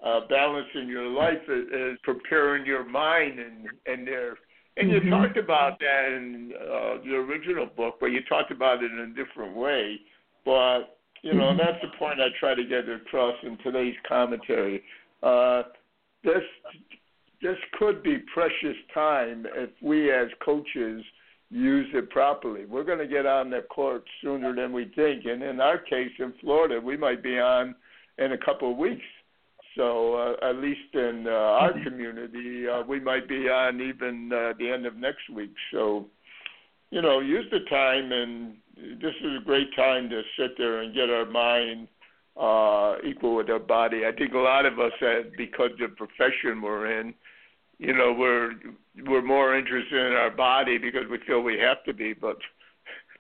uh, 0.06 0.22
balancing 0.30 0.88
your 0.88 1.08
life 1.08 1.42
as, 1.50 1.98
preparing 2.04 2.66
your 2.66 2.84
mind 2.84 3.40
and 3.40 3.68
and 3.86 4.08
there. 4.08 4.38
And 4.78 4.92
you 4.92 5.00
mm-hmm. 5.00 5.10
talked 5.10 5.38
about 5.38 5.80
that 5.80 6.14
in 6.14 6.54
uh, 6.56 7.04
the 7.04 7.16
original 7.16 7.66
book, 7.66 7.96
but 8.00 8.08
you 8.08 8.20
talked 8.30 8.52
about 8.52 8.84
it 8.84 8.92
in 8.92 9.00
a 9.00 9.08
different 9.08 9.56
way. 9.56 10.00
But 10.46 11.00
you 11.24 11.34
know, 11.34 11.46
mm-hmm. 11.46 11.58
that's 11.58 11.82
the 11.82 11.98
point 11.98 12.20
I 12.20 12.28
try 12.40 12.54
to 12.54 12.64
get 12.64 12.88
across 12.88 13.36
in 13.44 13.58
today's 13.64 13.96
commentary. 14.08 14.84
Uh, 15.24 15.64
this 16.24 16.44
this 17.42 17.58
could 17.78 18.02
be 18.04 18.18
precious 18.34 18.78
time 18.94 19.46
if 19.56 19.70
we 19.82 20.12
as 20.12 20.28
coaches 20.44 21.04
use 21.50 21.88
it 21.94 22.10
properly. 22.10 22.66
We're 22.66 22.84
going 22.84 23.00
to 23.00 23.08
get 23.08 23.26
on 23.26 23.50
the 23.50 23.62
court 23.62 24.04
sooner 24.22 24.56
than 24.56 24.74
we 24.74 24.92
think, 24.96 25.26
and 25.26 25.42
in 25.42 25.62
our 25.62 25.78
case 25.78 26.12
in 26.20 26.34
Florida, 26.42 26.82
we 26.82 26.98
might 26.98 27.24
be 27.24 27.40
on 27.40 27.76
in 28.18 28.34
a 28.34 28.38
couple 28.38 28.72
of 28.72 28.78
weeks. 28.78 29.06
So 29.76 30.16
uh, 30.16 30.50
at 30.50 30.56
least 30.58 30.94
in 30.94 31.26
uh, 31.28 31.32
our 31.32 31.74
community, 31.84 32.68
uh, 32.68 32.82
we 32.82 33.00
might 33.00 33.30
be 33.30 33.48
on 33.48 33.80
even 33.80 34.32
uh, 34.34 34.54
the 34.58 34.70
end 34.72 34.88
of 34.88 34.96
next 34.96 35.30
week. 35.32 35.54
So, 35.72 36.08
you 36.90 37.02
know, 37.02 37.20
use 37.20 37.46
the 37.52 37.60
time, 37.70 38.12
and 38.12 38.56
this 39.00 39.14
is 39.22 39.38
a 39.40 39.46
great 39.46 39.74
time 39.76 40.10
to 40.10 40.22
sit 40.38 40.58
there 40.58 40.82
and 40.82 40.96
get 40.96 41.12
our 41.12 41.26
mind 41.26 41.88
uh, 42.36 42.96
equal 43.08 43.36
with 43.36 43.50
our 43.50 43.60
body. 43.60 44.02
I 44.06 44.12
think 44.12 44.34
a 44.34 44.40
lot 44.40 44.66
of 44.66 44.80
us, 44.80 44.92
have, 45.00 45.26
because 45.38 45.72
the 45.80 45.90
profession 45.90 46.62
we're 46.62 47.00
in, 47.00 47.14
you 47.80 47.94
know 47.94 48.14
we're 48.18 48.52
we're 49.06 49.22
more 49.22 49.58
interested 49.58 50.08
in 50.08 50.14
our 50.14 50.32
body 50.32 50.78
because 50.78 51.04
we 51.10 51.20
feel 51.28 51.42
we 51.42 51.60
have 51.60 51.84
to 51.86 51.94
be, 51.94 52.14
but 52.14 52.38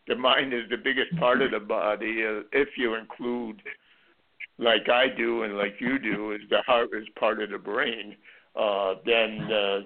the 0.07 0.15
mind 0.15 0.53
is 0.53 0.63
the 0.69 0.77
biggest 0.77 1.15
part 1.19 1.41
of 1.41 1.51
the 1.51 1.59
body. 1.59 2.23
Uh, 2.25 2.41
if 2.51 2.69
you 2.77 2.95
include, 2.95 3.61
like 4.57 4.89
I 4.89 5.07
do 5.15 5.43
and 5.43 5.57
like 5.57 5.75
you 5.79 5.99
do, 5.99 6.31
is 6.31 6.41
the 6.49 6.61
heart 6.65 6.89
is 6.97 7.07
part 7.19 7.41
of 7.41 7.51
the 7.51 7.57
brain. 7.57 8.15
Uh, 8.55 8.95
then 9.05 9.47
uh, 9.51 9.79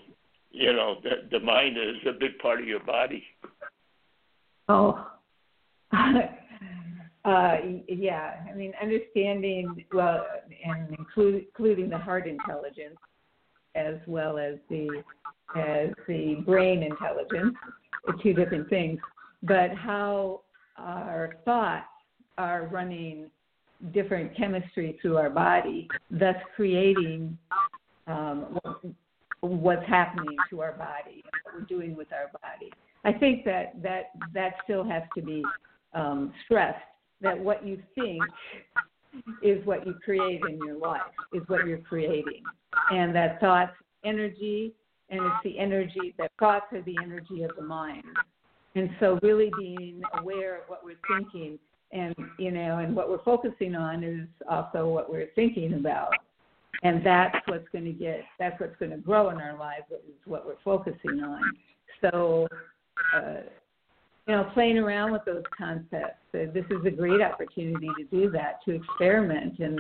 you 0.52 0.72
know 0.72 0.96
the, 1.04 1.38
the 1.38 1.40
mind 1.40 1.78
is 1.78 1.96
a 2.08 2.14
big 2.18 2.38
part 2.42 2.62
of 2.62 2.68
your 2.68 2.84
body. 2.84 3.24
Oh. 4.70 5.08
Uh, 7.24 7.58
yeah, 7.88 8.34
I 8.52 8.56
mean, 8.56 8.74
understanding 8.82 9.86
well, 9.94 10.26
and 10.66 10.90
include, 10.98 11.46
including 11.46 11.88
the 11.88 11.98
heart 11.98 12.28
intelligence 12.28 12.98
as 13.76 13.96
well 14.08 14.38
as 14.38 14.56
the 14.70 15.04
as 15.56 15.90
the 16.08 16.42
brain 16.46 16.82
intelligence, 16.82 17.56
two 18.24 18.34
different 18.34 18.70
things, 18.70 19.00
but 19.44 19.72
how 19.72 20.42
our 20.78 21.36
thoughts 21.44 21.86
are 22.38 22.68
running 22.72 23.30
different 23.94 24.36
chemistry 24.38 24.98
through 25.02 25.18
our 25.18 25.30
body, 25.30 25.90
thus 26.10 26.36
creating 26.56 27.38
um, 28.08 28.58
what's 29.42 29.86
happening 29.88 30.38
to 30.50 30.62
our 30.62 30.74
body 30.74 31.24
what 31.44 31.56
we're 31.56 31.66
doing 31.66 31.96
with 31.96 32.08
our 32.14 32.32
body. 32.42 32.72
I 33.04 33.18
think 33.18 33.44
that 33.46 33.82
that 33.82 34.12
that 34.34 34.54
still 34.64 34.84
has 34.84 35.04
to 35.16 35.22
be 35.22 35.44
um, 35.94 36.34
stressed 36.46 36.80
that 37.22 37.38
what 37.38 37.66
you 37.66 37.82
think 37.96 38.22
is 39.42 39.66
what 39.66 39.86
you 39.86 39.96
create 40.04 40.42
in 40.48 40.58
your 40.66 40.78
life, 40.78 41.02
is 41.34 41.42
what 41.48 41.66
you're 41.68 41.78
creating, 41.80 42.44
and 42.92 43.16
that 43.16 43.40
thoughts 43.40 43.74
energy, 44.04 44.74
and 45.10 45.20
it's 45.22 45.44
the 45.44 45.60
energy 45.60 46.14
that 46.18 46.32
thoughts 46.40 46.66
are 46.74 46.82
the 46.84 46.96
energy 47.04 47.44
of 47.44 47.52
the 47.56 47.64
mind, 47.64 48.04
and 48.76 48.90
so 49.00 49.20
really 49.22 49.52
being 49.58 50.02
aware 50.20 50.58
of 50.58 50.64
what 50.68 50.84
we're 50.84 50.96
thinking 51.08 51.60
and 51.94 52.16
you 52.38 52.52
know 52.52 52.78
and 52.78 52.96
what 52.96 53.10
we're 53.10 53.24
focusing 53.24 53.76
on 53.76 54.04
is 54.04 54.28
also 54.50 54.88
what 54.88 55.10
we're 55.10 55.30
thinking 55.36 55.74
about. 55.74 56.12
And 56.84 57.06
that's 57.06 57.36
what's 57.48 57.68
going 57.72 57.86
to 57.86 57.92
get 57.92 58.24
that's 58.40 58.60
what's 58.60 58.76
going 58.80 58.92
to 58.92 58.98
grow 58.98 59.30
in 59.30 59.38
our 59.38 59.58
lives 59.58 59.86
is 59.92 60.16
what 60.26 60.46
we're 60.46 60.56
focusing 60.64 61.22
on. 61.22 61.42
So 62.02 62.48
uh, 63.16 63.42
you 64.32 64.38
know 64.38 64.46
playing 64.54 64.78
around 64.78 65.12
with 65.12 65.26
those 65.26 65.44
concepts. 65.58 66.24
Uh, 66.34 66.50
this 66.54 66.64
is 66.70 66.86
a 66.86 66.90
great 66.90 67.22
opportunity 67.22 67.90
to 67.98 68.06
do 68.06 68.32
that 68.32 68.60
to 68.64 68.72
experiment 68.72 69.60
and 69.60 69.78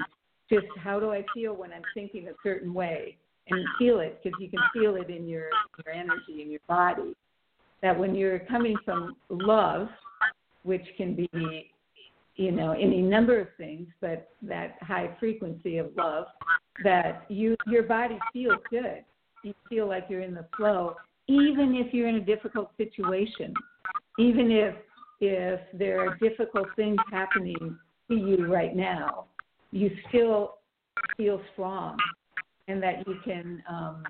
just 0.49 0.65
how 0.77 0.99
do 0.99 1.11
i 1.11 1.23
feel 1.33 1.53
when 1.53 1.71
i'm 1.71 1.81
thinking 1.93 2.27
a 2.27 2.33
certain 2.43 2.73
way 2.73 3.15
and 3.49 3.65
feel 3.79 4.01
it 4.01 4.19
because 4.21 4.37
you 4.41 4.49
can 4.49 4.59
feel 4.73 4.97
it 4.97 5.09
in 5.09 5.25
your 5.25 5.45
your 5.85 5.95
energy 5.95 6.41
in 6.41 6.51
your 6.51 6.59
body. 6.67 7.15
That 7.81 7.97
when 7.97 8.13
you're 8.13 8.39
coming 8.39 8.75
from 8.83 9.15
love 9.29 9.87
which 10.63 10.85
can 10.97 11.15
be 11.15 11.71
you 12.35 12.51
know 12.51 12.73
any 12.73 13.01
number 13.01 13.39
of 13.39 13.47
things 13.57 13.87
but 14.01 14.31
that 14.41 14.75
high 14.81 15.15
frequency 15.17 15.77
of 15.77 15.91
love 15.95 16.25
that 16.83 17.23
you 17.29 17.55
your 17.67 17.83
body 17.83 18.19
feels 18.33 18.59
good. 18.69 19.05
You 19.45 19.53
feel 19.69 19.87
like 19.87 20.07
you're 20.09 20.19
in 20.19 20.33
the 20.33 20.45
flow 20.57 20.97
even 21.27 21.73
if 21.75 21.93
you're 21.93 22.09
in 22.09 22.15
a 22.15 22.25
difficult 22.25 22.71
situation 22.75 23.53
even 24.21 24.51
if 24.51 24.75
if 25.19 25.59
there 25.73 25.99
are 25.99 26.17
difficult 26.17 26.67
things 26.75 26.97
happening 27.11 27.77
to 28.09 28.15
you 28.15 28.51
right 28.51 28.75
now 28.75 29.25
you 29.71 29.89
still 30.09 30.55
feel 31.17 31.41
strong 31.53 31.97
and 32.67 32.81
that 32.81 33.05
you 33.07 33.15
can 33.23 33.63
um, 33.69 34.03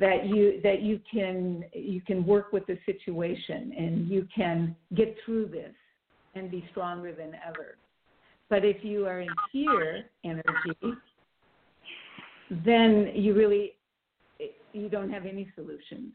that 0.00 0.26
you 0.26 0.60
that 0.62 0.80
you 0.82 1.00
can 1.10 1.64
you 1.74 2.00
can 2.00 2.24
work 2.24 2.52
with 2.52 2.66
the 2.66 2.78
situation 2.86 3.72
and 3.76 4.08
you 4.08 4.26
can 4.34 4.74
get 4.94 5.14
through 5.24 5.46
this 5.46 5.74
and 6.34 6.50
be 6.50 6.64
stronger 6.70 7.12
than 7.12 7.32
ever. 7.46 7.76
But 8.48 8.64
if 8.64 8.82
you 8.82 9.06
are 9.06 9.20
in 9.20 9.28
fear 9.50 10.04
energy, 10.24 10.96
then 12.64 13.10
you 13.14 13.34
really 13.34 13.72
you 14.72 14.88
don't 14.88 15.10
have 15.10 15.26
any 15.26 15.48
solutions 15.54 16.12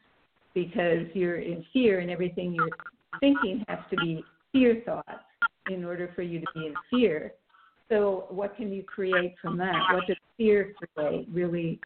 because 0.64 1.06
you're 1.14 1.38
in 1.38 1.64
fear 1.72 2.00
and 2.00 2.10
everything 2.10 2.52
you're 2.52 2.68
thinking 3.20 3.64
has 3.68 3.78
to 3.90 3.96
be 3.96 4.24
fear 4.52 4.82
thoughts 4.84 5.24
in 5.70 5.84
order 5.84 6.10
for 6.14 6.22
you 6.22 6.40
to 6.40 6.46
be 6.54 6.66
in 6.66 6.74
fear. 6.90 7.32
So 7.88 8.26
what 8.28 8.56
can 8.56 8.72
you 8.72 8.82
create 8.82 9.34
from 9.40 9.56
that? 9.58 9.74
What 9.92 10.06
does 10.06 10.16
fear 10.36 10.74
create? 10.94 11.28
Really, 11.32 11.80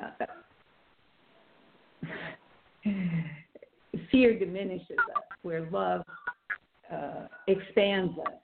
uh, 0.00 0.26
fear 4.10 4.38
diminishes 4.38 4.98
us, 5.16 5.22
where 5.42 5.68
love 5.70 6.02
uh, 6.92 7.26
expands 7.48 8.18
us. 8.18 8.34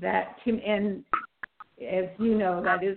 That 0.00 0.36
to, 0.44 0.60
and 0.62 1.04
as 1.80 2.04
you 2.18 2.36
know, 2.36 2.62
that 2.62 2.84
is, 2.84 2.96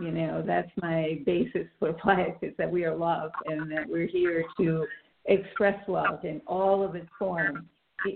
you 0.00 0.10
know, 0.10 0.42
that's 0.46 0.70
my 0.80 1.20
basis 1.26 1.66
for 1.78 1.96
life 2.04 2.36
is 2.42 2.52
that 2.58 2.70
we 2.70 2.84
are 2.84 2.94
love 2.94 3.30
and 3.46 3.70
that 3.70 3.88
we're 3.88 4.06
here 4.06 4.44
to 4.58 4.86
express 5.26 5.78
love 5.88 6.24
in 6.24 6.40
all 6.46 6.82
of 6.84 6.94
its 6.94 7.08
forms, 7.18 7.66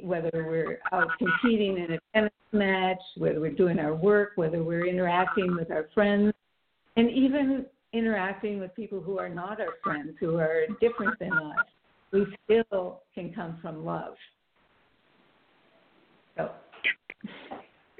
whether 0.02 0.30
we're 0.34 0.78
out 0.92 1.08
competing 1.18 1.78
in 1.78 1.92
a 1.92 1.98
tennis 2.14 2.32
match, 2.52 3.00
whether 3.16 3.40
we're 3.40 3.50
doing 3.50 3.78
our 3.78 3.94
work, 3.94 4.32
whether 4.36 4.62
we're 4.62 4.86
interacting 4.86 5.54
with 5.54 5.70
our 5.70 5.88
friends, 5.94 6.32
and 6.96 7.10
even 7.10 7.66
interacting 7.92 8.58
with 8.58 8.74
people 8.74 9.00
who 9.00 9.18
are 9.18 9.28
not 9.28 9.60
our 9.60 9.74
friends, 9.82 10.14
who 10.20 10.36
are 10.36 10.66
different 10.80 11.18
than 11.18 11.32
us. 11.32 11.66
We 12.12 12.26
still 12.44 13.02
can 13.14 13.32
come 13.32 13.58
from 13.60 13.84
love. 13.84 14.14
So. 16.36 16.50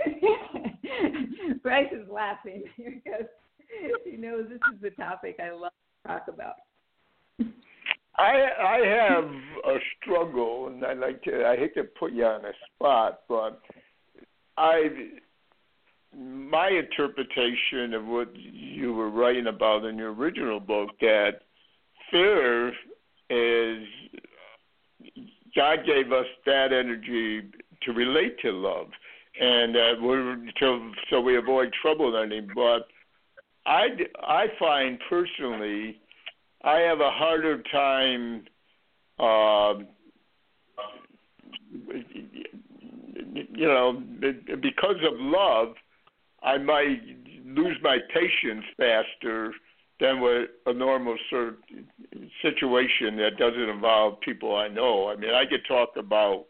Bryce 1.63 1.93
is 1.93 2.09
laughing 2.11 2.65
because 2.77 3.27
he 4.05 4.17
know, 4.17 4.43
this 4.43 4.61
is 4.75 4.81
the 4.81 4.91
topic 4.91 5.37
I 5.41 5.51
love 5.51 5.73
to 6.05 6.09
talk 6.09 6.27
about. 6.29 6.55
I 8.17 8.47
I 8.61 8.87
have 8.87 9.25
a 9.25 9.79
struggle, 9.97 10.69
and 10.69 10.85
I 10.85 10.93
like 10.93 11.23
to. 11.23 11.47
I 11.47 11.57
hate 11.57 11.75
to 11.75 11.85
put 11.85 12.13
you 12.13 12.27
on 12.27 12.45
a 12.45 12.53
spot, 12.77 13.21
but 13.29 13.61
I 14.59 14.89
my 16.17 16.69
interpretation 16.69 17.95
of 17.95 18.05
what 18.05 18.29
you 18.35 18.93
were 18.93 19.11
writing 19.11 19.47
about 19.47 19.85
in 19.85 19.97
your 19.97 20.13
original 20.13 20.61
book 20.61 20.91
that 21.01 21.41
fear 22.11 22.69
is 23.31 23.89
God 25.57 25.79
gave 25.87 26.13
us 26.13 26.27
that 26.45 26.73
energy 26.73 27.43
to 27.83 27.93
relate 27.93 28.39
to 28.41 28.53
love, 28.53 28.89
and 29.41 29.77
uh, 29.77 29.95
we're 30.03 30.37
to, 30.61 30.93
so 31.09 31.21
we 31.21 31.37
avoid 31.37 31.73
trouble 31.81 32.17
ending. 32.17 32.49
But 32.55 32.89
I 33.67 33.87
I 34.23 34.47
find 34.59 34.99
personally, 35.09 36.01
I 36.65 36.79
have 36.81 37.01
a 37.01 37.11
harder 37.11 37.63
time. 37.71 38.45
Uh, 39.19 39.85
you 43.55 43.67
know, 43.67 44.03
because 44.61 44.97
of 45.05 45.15
love, 45.19 45.75
I 46.43 46.59
might 46.59 47.01
lose 47.47 47.77
my 47.83 47.99
patience 48.13 48.65
faster 48.77 49.53
than 50.01 50.21
with 50.21 50.51
a 50.67 50.73
normal 50.73 51.17
sort 51.31 51.49
of 51.49 51.59
situation 52.43 53.17
that 53.17 53.37
doesn't 53.39 53.69
involve 53.69 54.21
people 54.21 54.57
I 54.57 54.69
know. 54.69 55.09
I 55.09 55.17
mean, 55.17 55.31
I 55.33 55.45
could 55.47 55.65
talk 55.69 55.91
about 55.97 56.47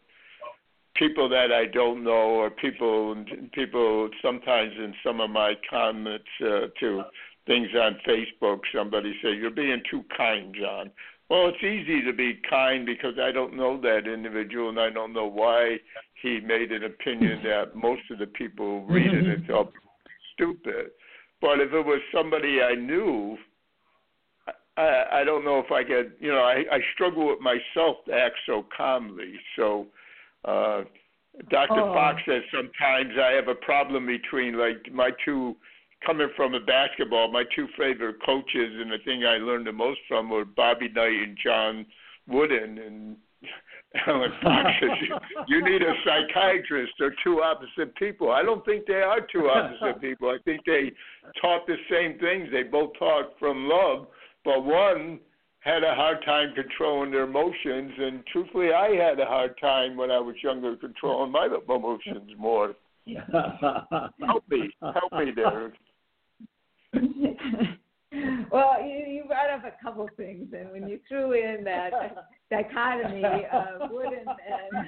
people 0.95 1.27
that 1.29 1.51
I 1.51 1.65
don't 1.65 2.03
know 2.03 2.11
or 2.11 2.49
people 2.49 3.15
people 3.53 4.09
sometimes 4.21 4.73
in 4.77 4.93
some 5.03 5.21
of 5.21 5.29
my 5.29 5.53
comments 5.69 6.25
uh, 6.41 6.67
to 6.79 7.03
things 7.47 7.69
on 7.75 7.97
Facebook 8.07 8.59
somebody 8.75 9.13
say 9.21 9.33
you're 9.33 9.51
being 9.51 9.81
too 9.89 10.03
kind 10.15 10.55
John. 10.59 10.91
Well 11.29 11.47
it's 11.47 11.63
easy 11.63 12.03
to 12.03 12.13
be 12.13 12.39
kind 12.49 12.85
because 12.85 13.15
I 13.21 13.31
don't 13.31 13.55
know 13.55 13.79
that 13.81 14.11
individual 14.11 14.69
and 14.69 14.79
I 14.79 14.89
don't 14.89 15.13
know 15.13 15.27
why 15.27 15.77
he 16.21 16.39
made 16.39 16.71
an 16.71 16.83
opinion 16.83 17.41
that 17.43 17.75
most 17.75 18.03
of 18.11 18.19
the 18.19 18.27
people 18.27 18.85
reading 18.85 19.25
it 19.25 19.49
are 19.49 19.67
stupid. 20.33 20.91
But 21.41 21.59
if 21.59 21.73
it 21.73 21.85
was 21.85 22.01
somebody 22.13 22.61
I 22.61 22.75
knew 22.75 23.37
I, 24.77 25.03
I 25.11 25.23
don't 25.23 25.45
know 25.45 25.59
if 25.59 25.71
I 25.71 25.83
could 25.83 26.13
you 26.19 26.31
know 26.31 26.43
I, 26.43 26.63
I 26.71 26.79
struggle 26.93 27.27
with 27.29 27.39
myself 27.39 27.97
to 28.05 28.13
act 28.13 28.35
so 28.45 28.65
calmly. 28.77 29.33
So 29.55 29.87
uh, 30.45 30.83
Dr. 31.49 31.81
Oh. 31.81 31.93
Fox 31.93 32.21
says 32.27 32.43
sometimes 32.53 33.13
I 33.19 33.31
have 33.31 33.47
a 33.47 33.55
problem 33.55 34.05
between 34.05 34.57
like 34.57 34.91
my 34.93 35.09
two 35.25 35.55
coming 36.05 36.29
from 36.35 36.53
a 36.53 36.59
basketball, 36.59 37.31
my 37.31 37.43
two 37.55 37.67
favorite 37.77 38.17
coaches 38.25 38.71
and 38.79 38.91
the 38.91 38.97
thing 39.05 39.25
I 39.25 39.37
learned 39.37 39.67
the 39.67 39.71
most 39.71 39.99
from 40.07 40.29
were 40.29 40.45
Bobby 40.45 40.89
Knight 40.89 41.27
and 41.27 41.37
John 41.43 41.85
Wooden 42.27 42.77
and 42.77 43.17
Alan 44.07 44.31
Fox 44.41 44.69
says 44.81 44.89
you, 45.01 45.17
you 45.47 45.63
need 45.63 45.81
a 45.81 45.93
psychiatrist. 46.05 46.93
They're 46.99 47.15
two 47.23 47.41
opposite 47.41 47.95
people. 47.95 48.31
I 48.31 48.43
don't 48.43 48.65
think 48.65 48.85
they 48.85 49.01
are 49.01 49.19
two 49.31 49.49
opposite 49.49 50.01
people. 50.01 50.29
I 50.29 50.37
think 50.45 50.61
they 50.65 50.91
taught 51.41 51.65
the 51.67 51.75
same 51.89 52.19
things. 52.19 52.49
They 52.51 52.63
both 52.63 52.91
taught 52.97 53.33
from 53.39 53.67
love, 53.69 54.07
but 54.45 54.63
one 54.63 55.19
had 55.63 55.83
a 55.83 55.95
hard 55.95 56.23
time 56.25 56.53
controlling 56.55 57.11
their 57.11 57.23
emotions, 57.23 57.93
and 57.97 58.25
truthfully, 58.27 58.73
I 58.73 58.89
had 58.95 59.19
a 59.19 59.25
hard 59.25 59.57
time 59.59 59.95
when 59.95 60.11
I 60.11 60.19
was 60.19 60.35
younger 60.43 60.75
controlling 60.75 61.31
my 61.31 61.47
emotions 61.69 62.31
more. 62.37 62.75
help 63.07 64.43
me, 64.49 64.69
help 64.81 65.13
me 65.13 65.31
there. 65.33 65.73
well, 68.51 68.83
you, 68.83 69.05
you 69.07 69.23
brought 69.25 69.49
up 69.49 69.63
a 69.63 69.83
couple 69.83 70.07
things, 70.17 70.53
and 70.57 70.69
when 70.71 70.87
you 70.87 70.99
threw 71.07 71.31
in 71.31 71.63
that 71.63 71.91
dichotomy 72.51 73.23
of 73.51 73.89
Wooden 73.89 74.25
and 74.27 74.87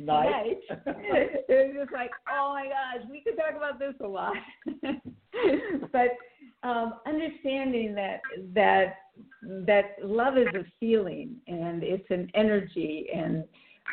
Knight, 0.06 0.60
it 0.68 1.44
was 1.48 1.74
just 1.80 1.92
like, 1.92 2.10
oh 2.32 2.54
my 2.54 2.66
gosh, 2.66 3.06
we 3.10 3.22
could 3.22 3.36
talk 3.36 3.56
about 3.56 3.80
this 3.80 3.94
a 4.00 4.06
lot. 4.06 4.36
but 5.92 6.16
um, 6.62 6.94
understanding 7.06 7.94
that 7.96 8.20
that 8.54 8.94
that 9.42 9.96
love 10.02 10.38
is 10.38 10.46
a 10.54 10.64
feeling 10.78 11.36
and 11.46 11.82
it's 11.82 12.08
an 12.10 12.30
energy 12.34 13.06
and 13.14 13.44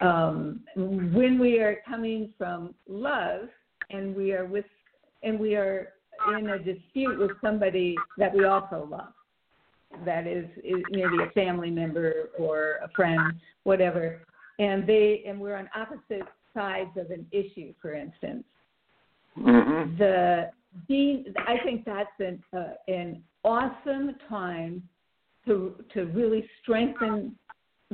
um, 0.01 0.61
when 0.75 1.39
we 1.39 1.59
are 1.59 1.77
coming 1.87 2.31
from 2.37 2.73
love 2.87 3.49
and 3.89 4.15
we 4.15 4.31
are 4.33 4.45
with 4.45 4.65
and 5.23 5.39
we 5.39 5.55
are 5.55 5.93
in 6.37 6.49
a 6.49 6.59
dispute 6.59 7.17
with 7.17 7.31
somebody 7.41 7.95
that 8.17 8.33
we 8.33 8.45
also 8.45 8.87
love 8.89 9.13
that 10.05 10.27
is, 10.27 10.45
is 10.63 10.83
maybe 10.91 11.23
a 11.23 11.31
family 11.31 11.71
member 11.71 12.29
or 12.37 12.79
a 12.83 12.89
friend, 12.95 13.33
whatever, 13.63 14.21
and 14.59 14.85
they 14.87 15.23
and 15.27 15.39
we're 15.39 15.55
on 15.55 15.69
opposite 15.75 16.27
sides 16.53 16.91
of 16.97 17.11
an 17.11 17.25
issue, 17.31 17.73
for 17.81 17.93
instance. 17.93 18.43
Mm-hmm. 19.37 19.97
The 19.97 20.51
being, 20.87 21.25
I 21.47 21.57
think 21.63 21.85
that's 21.85 22.09
an 22.19 22.43
uh, 22.55 22.73
an 22.87 23.23
awesome 23.43 24.15
time 24.27 24.83
to 25.45 25.75
to 25.93 26.05
really 26.05 26.47
strengthen 26.61 27.35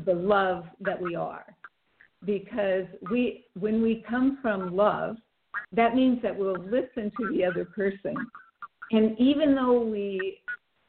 the 0.06 0.14
love 0.14 0.66
that 0.82 1.02
we 1.02 1.16
are, 1.16 1.46
because 2.26 2.86
we 3.12 3.46
when 3.60 3.82
we 3.82 4.04
come 4.10 4.40
from 4.42 4.76
love, 4.76 5.18
that 5.72 5.96
means 5.96 6.22
that 6.22 6.36
we'll 6.36 6.60
listen 6.60 7.12
to 7.18 7.30
the 7.32 7.46
other 7.46 7.66
person, 7.66 8.16
and 8.92 9.18
even 9.20 9.56
though 9.56 9.82
we 9.82 10.40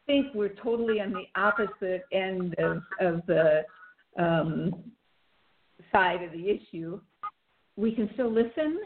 think 0.07 0.27
we're 0.35 0.55
totally 0.63 1.01
on 1.01 1.13
the 1.13 1.25
opposite 1.41 2.05
end 2.13 2.55
of 2.59 2.83
of 3.01 3.23
the 3.27 3.63
um, 4.19 4.73
side 5.93 6.23
of 6.23 6.33
the 6.33 6.49
issue, 6.49 7.01
we 7.77 7.93
can 7.93 8.09
still 8.15 8.33
listen 8.33 8.81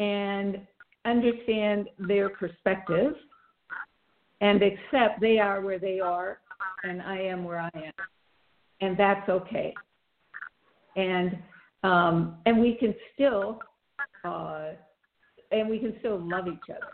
and 0.00 0.60
understand 1.04 1.88
their 1.98 2.30
perspective 2.30 3.14
and 4.40 4.62
accept 4.62 5.20
they 5.20 5.38
are 5.38 5.60
where 5.60 5.78
they 5.78 6.00
are 6.00 6.38
and 6.82 7.02
I 7.02 7.18
am 7.18 7.44
where 7.44 7.58
I 7.58 7.70
am. 7.74 7.92
And 8.80 8.96
that's 8.96 9.28
okay. 9.28 9.74
And 10.96 11.38
um, 11.82 12.36
and 12.46 12.60
we 12.60 12.74
can 12.74 12.94
still 13.14 13.60
uh, 14.24 14.70
and 15.50 15.68
we 15.68 15.78
can 15.78 15.94
still 16.00 16.18
love 16.18 16.48
each 16.48 16.70
other. 16.70 16.92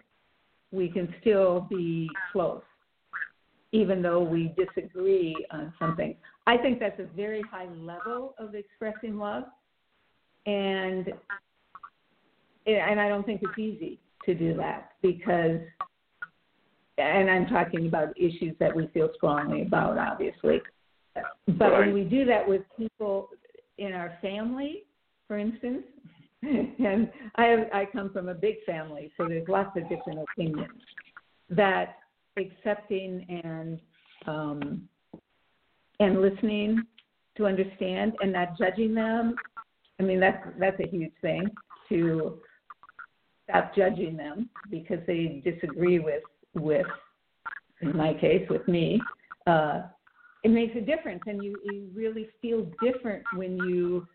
We 0.73 0.89
can 0.89 1.13
still 1.21 1.67
be 1.71 2.09
close, 2.33 2.63
even 3.73 4.03
though 4.03 4.23
we 4.23 4.55
disagree 4.57 5.35
on 5.51 5.73
something. 5.79 6.17
I 6.47 6.57
think 6.57 6.79
that's 6.79 6.99
a 7.01 7.07
very 7.17 7.43
high 7.51 7.69
level 7.77 8.35
of 8.39 8.55
expressing 8.55 9.19
love, 9.19 9.45
and 10.47 11.13
and 12.67 13.01
I 13.01 13.09
don't 13.09 13.25
think 13.25 13.43
it's 13.43 13.59
easy 13.59 13.99
to 14.27 14.35
do 14.35 14.55
that 14.55 14.93
because, 15.03 15.61
and 17.03 17.31
I'm 17.31 17.47
talking 17.47 17.87
about 17.87 18.17
issues 18.17 18.55
that 18.59 18.75
we 18.75 18.89
feel 18.89 19.11
strongly 19.17 19.63
about, 19.63 19.99
obviously. 19.99 20.61
But 21.15 21.25
Right. 21.47 21.79
when 21.87 21.95
we 21.95 22.05
do 22.05 22.25
that 22.27 22.47
with 22.47 22.63
people 22.77 23.31
in 23.79 23.93
our 23.93 24.17
family, 24.23 24.85
for 25.27 25.39
instance, 25.39 25.85
and 26.43 27.11
I 27.37 27.67
I 27.73 27.87
come 27.93 28.11
from 28.13 28.29
a 28.29 28.35
big 28.35 28.57
family, 28.65 29.13
so 29.17 29.29
there's 29.29 29.49
lots 29.49 29.77
of 29.77 29.89
different 29.89 30.21
opinions. 30.21 30.73
That 31.51 31.97
accepting 32.37 33.43
and 33.45 33.81
um, 34.27 34.89
and 35.99 36.21
listening 36.23 36.85
to 37.37 37.47
understand 37.47 38.15
and 38.21 38.33
not 38.33 38.57
judging 38.59 38.95
them. 38.95 39.35
I 39.99 40.03
mean 40.03 40.21
that's 40.21 40.43
that's 40.59 40.81
a 40.81 40.89
huge 40.89 41.13
thing 41.21 41.51
to 41.89 42.41
stop 43.49 43.75
judging 43.75 44.17
them 44.17 44.49
because 44.71 45.01
they 45.07 45.43
disagree 45.45 45.99
with 45.99 46.23
with 46.55 46.87
in 47.83 47.97
my 47.97 48.15
case 48.15 48.47
with 48.49 48.67
me. 48.69 49.01
Uh, 49.47 49.83
it 50.43 50.51
makes 50.51 50.75
a 50.77 50.81
difference, 50.81 51.23
and 51.27 51.43
you 51.43 51.57
you 51.65 51.89
really 51.95 52.29
feel 52.41 52.67
different 52.83 53.23
when 53.35 53.57
you 53.59 54.07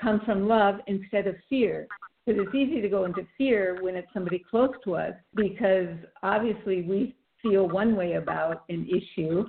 come 0.00 0.20
from 0.24 0.48
love 0.48 0.76
instead 0.86 1.26
of 1.26 1.36
fear. 1.48 1.86
Because 2.26 2.42
it's 2.46 2.54
easy 2.54 2.80
to 2.80 2.88
go 2.88 3.04
into 3.04 3.26
fear 3.36 3.78
when 3.82 3.96
it's 3.96 4.08
somebody 4.14 4.42
close 4.50 4.70
to 4.84 4.94
us 4.94 5.12
because 5.34 5.94
obviously 6.22 6.80
we 6.80 7.14
feel 7.42 7.68
one 7.68 7.96
way 7.96 8.14
about 8.14 8.64
an 8.70 8.88
issue, 8.88 9.44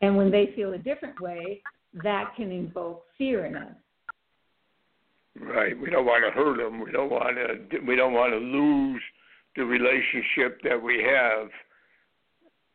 and 0.00 0.16
when 0.16 0.30
they 0.30 0.52
feel 0.56 0.72
a 0.72 0.78
different 0.78 1.20
way, 1.20 1.60
that 2.02 2.32
can 2.36 2.50
invoke 2.50 3.04
fear 3.18 3.44
in 3.44 3.56
us. 3.56 3.74
Right. 5.38 5.78
We 5.78 5.90
don't 5.90 6.06
want 6.06 6.24
to 6.24 6.30
hurt 6.30 6.56
them. 6.56 6.80
We 6.82 6.90
don't 6.90 7.10
want 7.10 7.36
to. 7.36 7.80
We 7.80 7.96
don't 7.96 8.14
want 8.14 8.32
to 8.32 8.38
lose 8.38 9.02
the 9.56 9.64
relationship 9.64 10.60
that 10.62 10.80
we 10.80 11.02
have. 11.02 11.50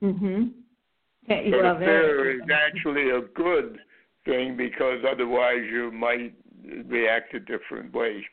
Mhm. 0.01 0.53
Okay, 1.25 1.51
So 1.51 1.61
well, 1.61 1.73
the 1.75 1.85
there- 1.85 2.01
fear 2.03 2.31
is 2.41 2.49
actually 2.49 3.09
a 3.09 3.21
good 3.21 3.79
thing 4.25 4.55
because 4.55 5.03
otherwise 5.05 5.63
you 5.65 5.91
might 5.91 6.33
react 6.87 7.33
a 7.33 7.39
different 7.39 7.93
way 7.93 8.25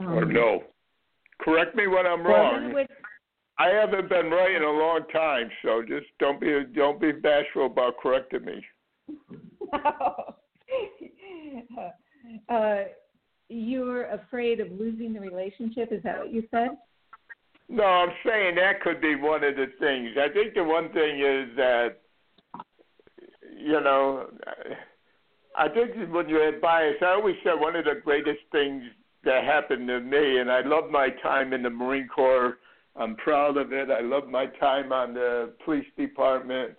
or 0.00 0.22
um, 0.24 0.32
no. 0.32 0.64
Correct 1.40 1.74
me 1.74 1.86
when 1.86 2.06
I'm 2.06 2.22
well, 2.24 2.52
wrong. 2.52 2.86
I 3.58 3.68
haven't 3.68 4.08
been 4.08 4.30
right 4.30 4.54
in 4.54 4.62
a 4.62 4.70
long 4.70 5.00
time, 5.12 5.50
so 5.62 5.82
just 5.82 6.06
don't 6.18 6.40
be 6.40 6.64
don't 6.74 7.00
be 7.00 7.12
bashful 7.12 7.66
about 7.66 7.98
correcting 7.98 8.44
me. 8.44 8.64
uh, 12.48 12.84
you're 13.48 14.06
afraid 14.06 14.60
of 14.60 14.70
losing 14.72 15.12
the 15.12 15.20
relationship. 15.20 15.92
Is 15.92 16.02
that 16.02 16.18
what 16.18 16.32
you 16.32 16.44
said? 16.50 16.70
No, 17.68 17.84
I'm 17.84 18.12
saying 18.26 18.56
that 18.56 18.80
could 18.82 19.00
be 19.00 19.14
one 19.14 19.42
of 19.44 19.56
the 19.56 19.66
things. 19.78 20.10
I 20.18 20.32
think 20.32 20.54
the 20.54 20.64
one 20.64 20.92
thing 20.92 21.20
is 21.20 21.56
that, 21.56 22.00
you 23.56 23.80
know, 23.80 24.26
I 25.56 25.68
think 25.68 26.12
when 26.12 26.28
you're 26.28 26.48
at 26.48 26.60
bias, 26.60 26.96
I 27.02 27.12
always 27.12 27.36
said 27.44 27.54
one 27.58 27.76
of 27.76 27.84
the 27.84 28.00
greatest 28.04 28.40
things 28.50 28.82
that 29.24 29.44
happened 29.44 29.88
to 29.88 30.00
me, 30.00 30.38
and 30.38 30.50
I 30.50 30.62
love 30.62 30.90
my 30.90 31.10
time 31.22 31.52
in 31.52 31.62
the 31.62 31.70
Marine 31.70 32.08
Corps. 32.08 32.58
I'm 32.96 33.16
proud 33.16 33.56
of 33.56 33.72
it. 33.72 33.88
I 33.90 34.00
love 34.00 34.28
my 34.28 34.46
time 34.46 34.92
on 34.92 35.14
the 35.14 35.52
police 35.64 35.86
department. 35.96 36.72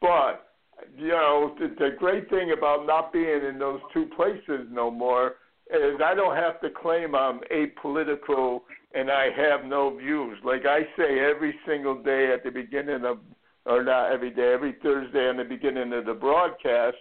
But, 0.00 0.52
you 0.98 1.08
know, 1.08 1.54
the, 1.58 1.68
the 1.78 1.90
great 1.98 2.28
thing 2.28 2.52
about 2.56 2.86
not 2.86 3.12
being 3.12 3.44
in 3.48 3.58
those 3.58 3.80
two 3.94 4.10
places 4.16 4.66
no 4.70 4.90
more 4.90 5.36
is 5.76 6.00
I 6.04 6.14
don't 6.14 6.36
have 6.36 6.60
to 6.60 6.70
claim 6.70 7.14
I'm 7.14 7.40
apolitical 7.52 8.60
and 8.94 9.10
I 9.10 9.28
have 9.36 9.64
no 9.64 9.96
views. 9.96 10.38
Like 10.44 10.66
I 10.66 10.80
say 10.96 11.20
every 11.20 11.54
single 11.66 12.02
day 12.02 12.32
at 12.32 12.44
the 12.44 12.50
beginning 12.50 13.04
of, 13.04 13.18
or 13.66 13.82
not 13.82 14.12
every 14.12 14.30
day, 14.30 14.52
every 14.52 14.76
Thursday 14.82 15.28
in 15.28 15.36
the 15.36 15.44
beginning 15.44 15.92
of 15.92 16.06
the 16.06 16.14
broadcast, 16.14 16.96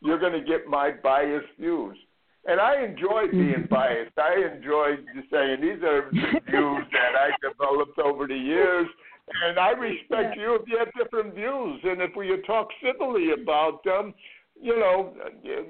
you're 0.00 0.18
going 0.18 0.32
to 0.32 0.40
get 0.40 0.66
my 0.66 0.90
biased 1.02 1.46
views. 1.58 1.96
And 2.48 2.60
I 2.60 2.84
enjoy 2.84 3.30
being 3.30 3.66
mm-hmm. 3.66 3.74
biased. 3.74 4.16
I 4.18 4.54
enjoy 4.54 4.96
just 5.14 5.30
saying 5.30 5.60
these 5.60 5.82
are 5.82 6.10
views 6.10 6.84
that 6.92 7.14
I 7.18 7.30
developed 7.42 7.98
over 7.98 8.26
the 8.26 8.36
years. 8.36 8.86
And 9.44 9.58
I 9.58 9.70
respect 9.70 10.36
you 10.36 10.54
if 10.54 10.68
you 10.68 10.78
have 10.78 10.88
different 10.96 11.34
views. 11.34 11.80
And 11.82 12.00
if 12.00 12.14
we 12.16 12.30
talk 12.46 12.68
civilly 12.82 13.32
about 13.32 13.82
them, 13.84 14.14
you 14.60 14.78
know, 14.78 15.12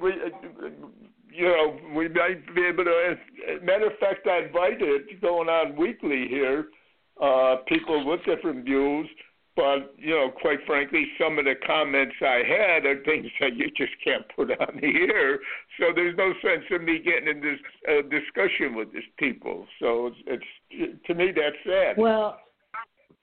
we, 0.00 0.12
you 1.36 1.44
know, 1.44 1.78
we 1.94 2.08
might 2.08 2.54
be 2.54 2.64
able 2.64 2.84
to. 2.84 3.16
Matter 3.62 3.88
of 3.88 3.98
fact, 3.98 4.26
I 4.26 4.46
invited 4.46 5.20
going 5.20 5.48
on 5.48 5.76
weekly 5.76 6.26
here, 6.28 6.68
uh, 7.22 7.56
people 7.68 8.06
with 8.06 8.20
different 8.24 8.64
views. 8.64 9.06
But 9.54 9.94
you 9.96 10.10
know, 10.10 10.30
quite 10.30 10.58
frankly, 10.66 11.06
some 11.20 11.38
of 11.38 11.44
the 11.46 11.54
comments 11.66 12.14
I 12.20 12.42
had 12.46 12.84
are 12.84 13.02
things 13.04 13.26
that 13.40 13.56
you 13.56 13.68
just 13.76 13.92
can't 14.04 14.24
put 14.34 14.50
on 14.50 14.80
the 14.80 15.12
air. 15.12 15.38
So 15.78 15.86
there's 15.94 16.16
no 16.16 16.32
sense 16.42 16.64
in 16.70 16.84
me 16.84 16.98
getting 16.98 17.28
in 17.28 17.40
this 17.40 17.58
uh, 17.88 18.02
discussion 18.02 18.74
with 18.74 18.92
these 18.92 19.02
people. 19.18 19.66
So 19.80 20.12
it's, 20.26 20.44
it's 20.70 21.06
to 21.06 21.14
me 21.14 21.32
that's 21.34 21.56
sad. 21.64 21.96
Well, 21.96 22.38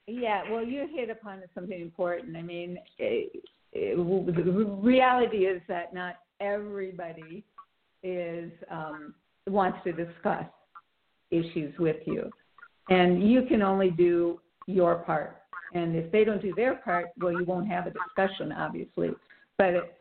yeah. 0.07 0.43
Well, 0.51 0.64
you 0.64 0.88
hit 0.93 1.09
upon 1.09 1.41
something 1.53 1.80
important. 1.80 2.36
I 2.36 2.41
mean, 2.41 2.78
it, 2.97 3.43
it, 3.72 3.95
the 3.95 4.66
reality 4.82 5.45
is 5.45 5.61
that 5.68 5.93
not 5.93 6.16
everybody 6.39 7.43
is 8.04 8.51
um, 8.70 9.14
wants 9.47 9.80
to 9.86 9.91
discuss 9.91 10.45
issues 11.32 11.74
with 11.80 11.97
you, 12.06 12.30
and 12.89 13.30
you 13.30 13.43
can 13.43 13.62
only 13.62 13.89
do 13.89 14.39
your 14.68 14.95
part. 14.95 15.38
And 15.74 15.95
if 15.95 16.12
they 16.12 16.24
don't 16.24 16.41
do 16.41 16.54
their 16.56 16.76
part, 16.76 17.08
well, 17.20 17.32
you 17.32 17.45
won't 17.45 17.68
have 17.68 17.88
a 17.88 17.91
discussion, 17.91 18.51
obviously. 18.51 19.12
But 19.58 19.74
it, 19.74 19.97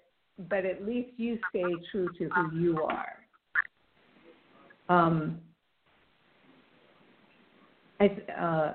but 0.51 0.67
at 0.67 0.85
least 0.87 1.11
you 1.17 1.39
stay 1.51 1.75
true 1.91 2.09
to 2.19 2.29
who 2.29 2.59
you 2.59 2.83
are. 2.83 3.17
Um, 4.89 5.41
I, 8.01 8.07
uh, 8.39 8.75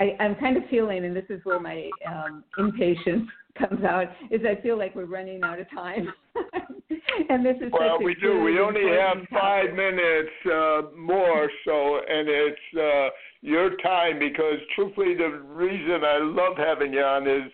I, 0.00 0.16
I'm 0.20 0.34
kind 0.36 0.56
of 0.56 0.62
feeling, 0.70 1.04
and 1.04 1.14
this 1.14 1.24
is 1.28 1.40
where 1.44 1.60
my 1.60 1.90
um, 2.06 2.44
impatience 2.58 3.28
comes 3.58 3.84
out, 3.84 4.06
is 4.30 4.40
I 4.48 4.60
feel 4.62 4.78
like 4.78 4.94
we're 4.94 5.04
running 5.04 5.42
out 5.42 5.60
of 5.60 5.70
time. 5.70 6.12
and 7.28 7.44
this 7.44 7.56
is 7.60 7.72
Well, 7.72 8.02
we 8.02 8.14
do. 8.14 8.40
We 8.40 8.58
only 8.58 8.86
have 8.98 9.18
five 9.30 9.70
topic. 9.70 9.76
minutes 9.76 10.30
uh, 10.46 10.82
more, 10.96 11.50
so 11.64 12.00
and 12.08 12.28
it's 12.28 12.78
uh, 12.78 13.08
your 13.40 13.76
time 13.78 14.18
because 14.18 14.58
truthfully, 14.74 15.14
the 15.14 15.42
reason 15.46 16.04
I 16.04 16.18
love 16.18 16.56
having 16.56 16.92
you 16.92 17.02
on 17.02 17.26
is 17.28 17.50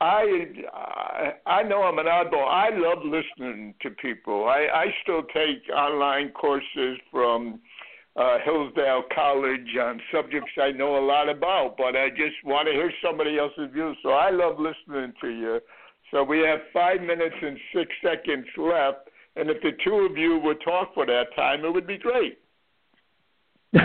I 0.00 0.46
I, 0.72 1.32
I 1.46 1.62
know 1.62 1.82
I'm 1.82 1.98
an 1.98 2.06
oddball. 2.06 2.48
I 2.48 2.70
love 2.72 2.98
listening 3.04 3.74
to 3.82 3.90
people. 3.90 4.46
I, 4.48 4.66
I 4.72 4.86
still 5.02 5.22
take 5.34 5.62
online 5.74 6.30
courses 6.30 6.98
from 7.10 7.60
uh, 8.16 8.38
Hillsdale 8.44 9.04
College 9.14 9.76
on 9.80 10.00
subjects 10.12 10.52
I 10.60 10.70
know 10.70 10.98
a 10.98 11.04
lot 11.04 11.28
about, 11.28 11.76
but 11.76 11.96
I 11.96 12.10
just 12.10 12.36
want 12.44 12.68
to 12.68 12.72
hear 12.72 12.92
somebody 13.02 13.38
else's 13.38 13.72
views. 13.72 13.96
So 14.02 14.10
I 14.10 14.30
love 14.30 14.58
listening 14.58 15.12
to 15.20 15.28
you. 15.28 15.60
So 16.14 16.22
we 16.22 16.38
have 16.46 16.60
five 16.72 17.00
minutes 17.00 17.34
and 17.42 17.58
six 17.74 17.90
seconds 18.00 18.46
left, 18.56 19.08
and 19.34 19.50
if 19.50 19.60
the 19.62 19.72
two 19.84 20.06
of 20.08 20.16
you 20.16 20.38
would 20.44 20.58
talk 20.64 20.94
for 20.94 21.04
that 21.06 21.34
time, 21.34 21.64
it 21.64 21.74
would 21.74 21.88
be 21.88 21.98
great. 21.98 22.38
All 23.74 23.82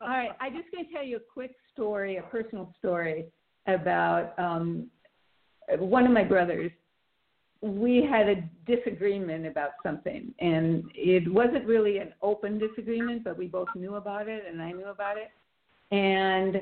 right, 0.00 0.30
I'm 0.40 0.54
just 0.54 0.72
going 0.72 0.86
to 0.86 0.90
tell 0.90 1.04
you 1.04 1.18
a 1.18 1.32
quick 1.34 1.54
story, 1.74 2.16
a 2.16 2.22
personal 2.22 2.72
story 2.78 3.26
about 3.66 4.32
um, 4.38 4.86
one 5.78 6.06
of 6.06 6.12
my 6.12 6.24
brothers 6.24 6.72
we 7.60 8.06
had 8.08 8.28
a 8.28 8.36
disagreement 8.66 9.44
about 9.44 9.70
something 9.82 10.32
and 10.38 10.84
it 10.94 11.30
wasn't 11.32 11.64
really 11.66 11.98
an 11.98 12.12
open 12.22 12.56
disagreement 12.56 13.24
but 13.24 13.36
we 13.36 13.48
both 13.48 13.66
knew 13.74 13.96
about 13.96 14.28
it 14.28 14.44
and 14.48 14.62
i 14.62 14.70
knew 14.70 14.86
about 14.86 15.16
it 15.16 15.30
and 15.90 16.60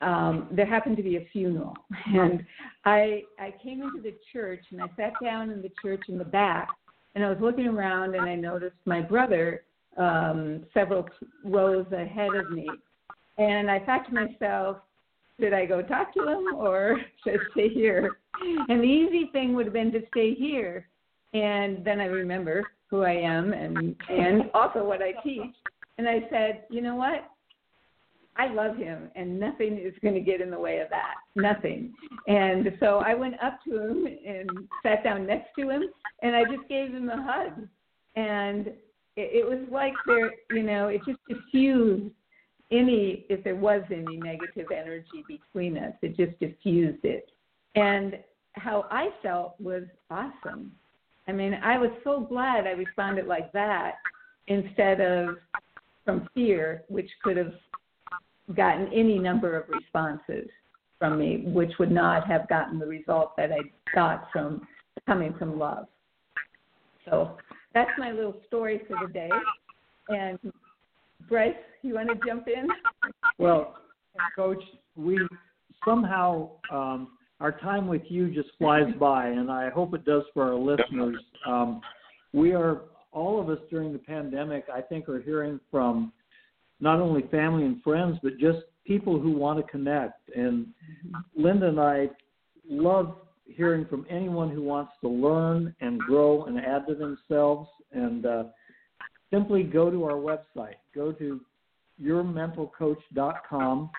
um 0.00 0.48
there 0.50 0.66
happened 0.66 0.96
to 0.96 1.02
be 1.02 1.16
a 1.16 1.28
funeral 1.32 1.74
and 2.06 2.44
i 2.84 3.22
i 3.38 3.52
came 3.62 3.82
into 3.82 4.00
the 4.02 4.14
church 4.32 4.64
and 4.70 4.82
i 4.82 4.86
sat 4.96 5.12
down 5.22 5.50
in 5.50 5.60
the 5.60 5.70
church 5.82 6.02
in 6.08 6.18
the 6.18 6.24
back 6.24 6.68
and 7.14 7.24
i 7.24 7.28
was 7.28 7.38
looking 7.40 7.66
around 7.66 8.14
and 8.14 8.28
i 8.28 8.34
noticed 8.34 8.76
my 8.84 9.00
brother 9.00 9.62
um 9.96 10.64
several 10.72 11.06
rows 11.44 11.86
ahead 11.92 12.34
of 12.34 12.50
me 12.50 12.68
and 13.38 13.70
i 13.70 13.78
thought 13.78 14.06
to 14.06 14.14
myself 14.14 14.78
should 15.40 15.52
I 15.52 15.64
go 15.64 15.82
talk 15.82 16.12
to 16.14 16.28
him 16.28 16.54
or 16.54 16.98
should 17.24 17.34
I 17.34 17.50
stay 17.52 17.68
here? 17.68 18.18
And 18.68 18.80
the 18.80 18.84
easy 18.84 19.30
thing 19.32 19.54
would 19.54 19.66
have 19.66 19.72
been 19.72 19.92
to 19.92 20.02
stay 20.10 20.34
here. 20.34 20.86
And 21.32 21.84
then 21.84 22.00
I 22.00 22.06
remember 22.06 22.64
who 22.88 23.02
I 23.02 23.12
am 23.12 23.52
and 23.52 23.96
and 24.08 24.50
also 24.52 24.84
what 24.84 25.00
I 25.00 25.12
teach. 25.22 25.54
And 25.98 26.08
I 26.08 26.26
said, 26.30 26.64
you 26.70 26.80
know 26.80 26.96
what? 26.96 27.29
I 28.36 28.52
love 28.52 28.76
him, 28.76 29.10
and 29.16 29.38
nothing 29.38 29.78
is 29.78 29.92
going 30.02 30.14
to 30.14 30.20
get 30.20 30.40
in 30.40 30.50
the 30.50 30.58
way 30.58 30.78
of 30.78 30.88
that. 30.90 31.14
Nothing. 31.36 31.92
And 32.26 32.72
so 32.80 33.02
I 33.04 33.14
went 33.14 33.34
up 33.42 33.58
to 33.64 33.78
him 33.78 34.06
and 34.06 34.50
sat 34.82 35.04
down 35.04 35.26
next 35.26 35.50
to 35.58 35.68
him, 35.68 35.82
and 36.22 36.34
I 36.34 36.44
just 36.44 36.68
gave 36.68 36.90
him 36.90 37.10
a 37.10 37.22
hug. 37.22 37.66
And 38.16 38.68
it, 38.68 38.76
it 39.16 39.46
was 39.46 39.66
like 39.70 39.92
there, 40.06 40.30
you 40.50 40.62
know, 40.62 40.88
it 40.88 41.02
just 41.06 41.18
diffused 41.28 42.12
any 42.70 43.26
if 43.28 43.42
there 43.42 43.56
was 43.56 43.82
any 43.90 44.16
negative 44.16 44.66
energy 44.74 45.24
between 45.26 45.76
us 45.76 45.92
it 46.02 46.16
just 46.16 46.38
diffused 46.38 47.04
it 47.04 47.30
and 47.74 48.18
how 48.52 48.86
i 48.90 49.08
felt 49.22 49.54
was 49.60 49.82
awesome 50.10 50.70
i 51.26 51.32
mean 51.32 51.54
i 51.64 51.76
was 51.76 51.90
so 52.04 52.20
glad 52.20 52.66
i 52.66 52.70
responded 52.70 53.26
like 53.26 53.50
that 53.52 53.96
instead 54.46 55.00
of 55.00 55.36
from 56.04 56.28
fear 56.34 56.82
which 56.88 57.10
could 57.22 57.36
have 57.36 57.52
gotten 58.54 58.86
any 58.92 59.18
number 59.18 59.56
of 59.56 59.68
responses 59.68 60.48
from 60.98 61.18
me 61.18 61.42
which 61.46 61.72
would 61.78 61.90
not 61.90 62.26
have 62.26 62.48
gotten 62.48 62.78
the 62.78 62.86
result 62.86 63.36
that 63.36 63.50
i 63.52 63.58
got 63.94 64.28
from 64.32 64.66
coming 65.06 65.34
from 65.38 65.58
love 65.58 65.86
so 67.04 67.36
that's 67.74 67.90
my 67.98 68.10
little 68.10 68.36
story 68.46 68.80
for 68.86 68.96
the 69.06 69.12
day 69.12 69.30
and 70.08 70.38
Bryce, 71.28 71.54
you 71.82 71.94
want 71.94 72.08
to 72.08 72.26
jump 72.26 72.48
in? 72.48 72.68
Well, 73.38 73.76
Coach, 74.34 74.62
we 74.96 75.18
somehow 75.84 76.50
um, 76.72 77.08
our 77.40 77.52
time 77.52 77.86
with 77.86 78.02
you 78.08 78.32
just 78.34 78.48
flies 78.58 78.92
by, 78.98 79.28
and 79.28 79.50
I 79.50 79.70
hope 79.70 79.94
it 79.94 80.04
does 80.04 80.24
for 80.34 80.44
our 80.44 80.54
listeners. 80.54 81.16
Um, 81.46 81.80
we 82.32 82.52
are 82.52 82.82
all 83.12 83.40
of 83.40 83.48
us 83.48 83.58
during 83.70 83.92
the 83.92 83.98
pandemic. 83.98 84.64
I 84.72 84.80
think 84.80 85.08
are 85.08 85.20
hearing 85.20 85.60
from 85.70 86.12
not 86.80 87.00
only 87.00 87.22
family 87.30 87.64
and 87.64 87.82
friends, 87.82 88.18
but 88.22 88.38
just 88.38 88.58
people 88.84 89.20
who 89.20 89.32
want 89.32 89.64
to 89.64 89.70
connect. 89.70 90.30
And 90.34 90.68
Linda 91.36 91.68
and 91.68 91.80
I 91.80 92.10
love 92.68 93.16
hearing 93.44 93.84
from 93.86 94.06
anyone 94.08 94.50
who 94.50 94.62
wants 94.62 94.92
to 95.02 95.08
learn 95.08 95.74
and 95.80 95.98
grow 96.00 96.44
and 96.44 96.58
add 96.58 96.86
to 96.88 96.94
themselves. 96.94 97.68
And 97.92 98.24
uh, 98.24 98.44
simply 99.30 99.62
go 99.62 99.90
to 99.90 100.04
our 100.04 100.14
website. 100.14 100.74
Go 100.94 101.12
to 101.12 101.40
yourmentalcoach.com, 102.02 103.90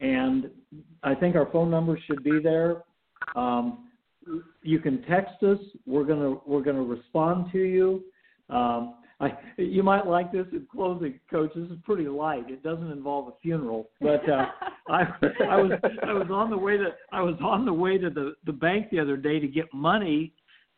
and 0.00 0.50
I 1.02 1.14
think 1.14 1.36
our 1.36 1.50
phone 1.50 1.70
number 1.70 1.98
should 2.06 2.22
be 2.22 2.40
there. 2.42 2.82
Um, 3.34 3.88
you 4.62 4.78
can 4.80 5.02
text 5.02 5.42
us. 5.42 5.58
We're 5.86 6.04
gonna 6.04 6.36
we're 6.46 6.62
gonna 6.62 6.82
respond 6.82 7.52
to 7.52 7.58
you. 7.58 8.04
Um, 8.50 8.96
I, 9.18 9.28
you 9.56 9.82
might 9.82 10.06
like 10.06 10.30
this 10.30 10.46
in 10.52 10.66
closing, 10.70 11.18
Coach. 11.30 11.50
This 11.54 11.70
is 11.70 11.78
pretty 11.84 12.06
light. 12.06 12.50
It 12.50 12.62
doesn't 12.62 12.90
involve 12.90 13.28
a 13.28 13.32
funeral, 13.40 13.88
but 14.00 14.28
uh, 14.28 14.46
I, 14.88 15.04
I 15.48 15.56
was 15.56 15.72
I 16.06 16.12
was 16.12 16.28
on 16.30 16.50
the 16.50 16.58
way 16.58 16.76
to 16.76 16.88
I 17.12 17.22
was 17.22 17.36
on 17.42 17.64
the 17.64 17.72
way 17.72 17.96
to 17.96 18.10
the 18.10 18.34
the 18.44 18.52
bank 18.52 18.90
the 18.90 19.00
other 19.00 19.16
day 19.16 19.40
to 19.40 19.48
get 19.48 19.72
money 19.72 20.32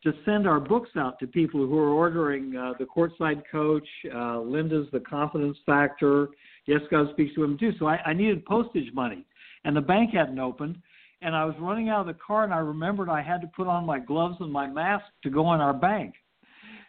to 0.05 0.13
send 0.25 0.47
our 0.47 0.61
books 0.61 0.91
out 0.97 1.19
to 1.19 1.27
people 1.27 1.67
who 1.67 1.77
are 1.77 1.91
ordering 1.91 2.57
uh, 2.57 2.75
the 2.79 2.85
Courtside 2.85 3.43
Coach, 3.51 3.87
uh, 4.15 4.39
Linda's 4.39 4.87
The 4.93 5.01
Confidence 5.01 5.59
Factor. 5.67 6.29
Yes, 6.67 6.81
God 6.93 7.11
speaks 7.11 7.35
to 7.35 7.43
him 7.43 7.59
too. 7.59 7.73
So 7.81 7.87
I, 7.87 7.97
I 8.07 8.13
needed 8.13 8.45
postage 8.45 8.93
money, 8.95 9.27
and 9.65 9.77
the 9.77 9.81
bank 9.81 10.11
hadn't 10.13 10.39
opened. 10.39 10.77
And 11.21 11.35
I 11.35 11.45
was 11.45 11.57
running 11.59 11.89
out 11.89 12.03
of 12.03 12.07
the 12.07 12.21
car, 12.25 12.45
and 12.45 12.55
I 12.55 12.59
remembered 12.59 13.09
I 13.09 13.23
had 13.23 13.41
to 13.41 13.49
put 13.49 13.67
on 13.67 13.85
my 13.85 13.99
gloves 13.99 14.37
and 14.39 14.53
my 14.53 14.69
mask 14.69 15.05
to 15.25 15.31
go 15.31 15.53
in 15.55 15.61
our 15.61 15.75
bank. 15.75 16.15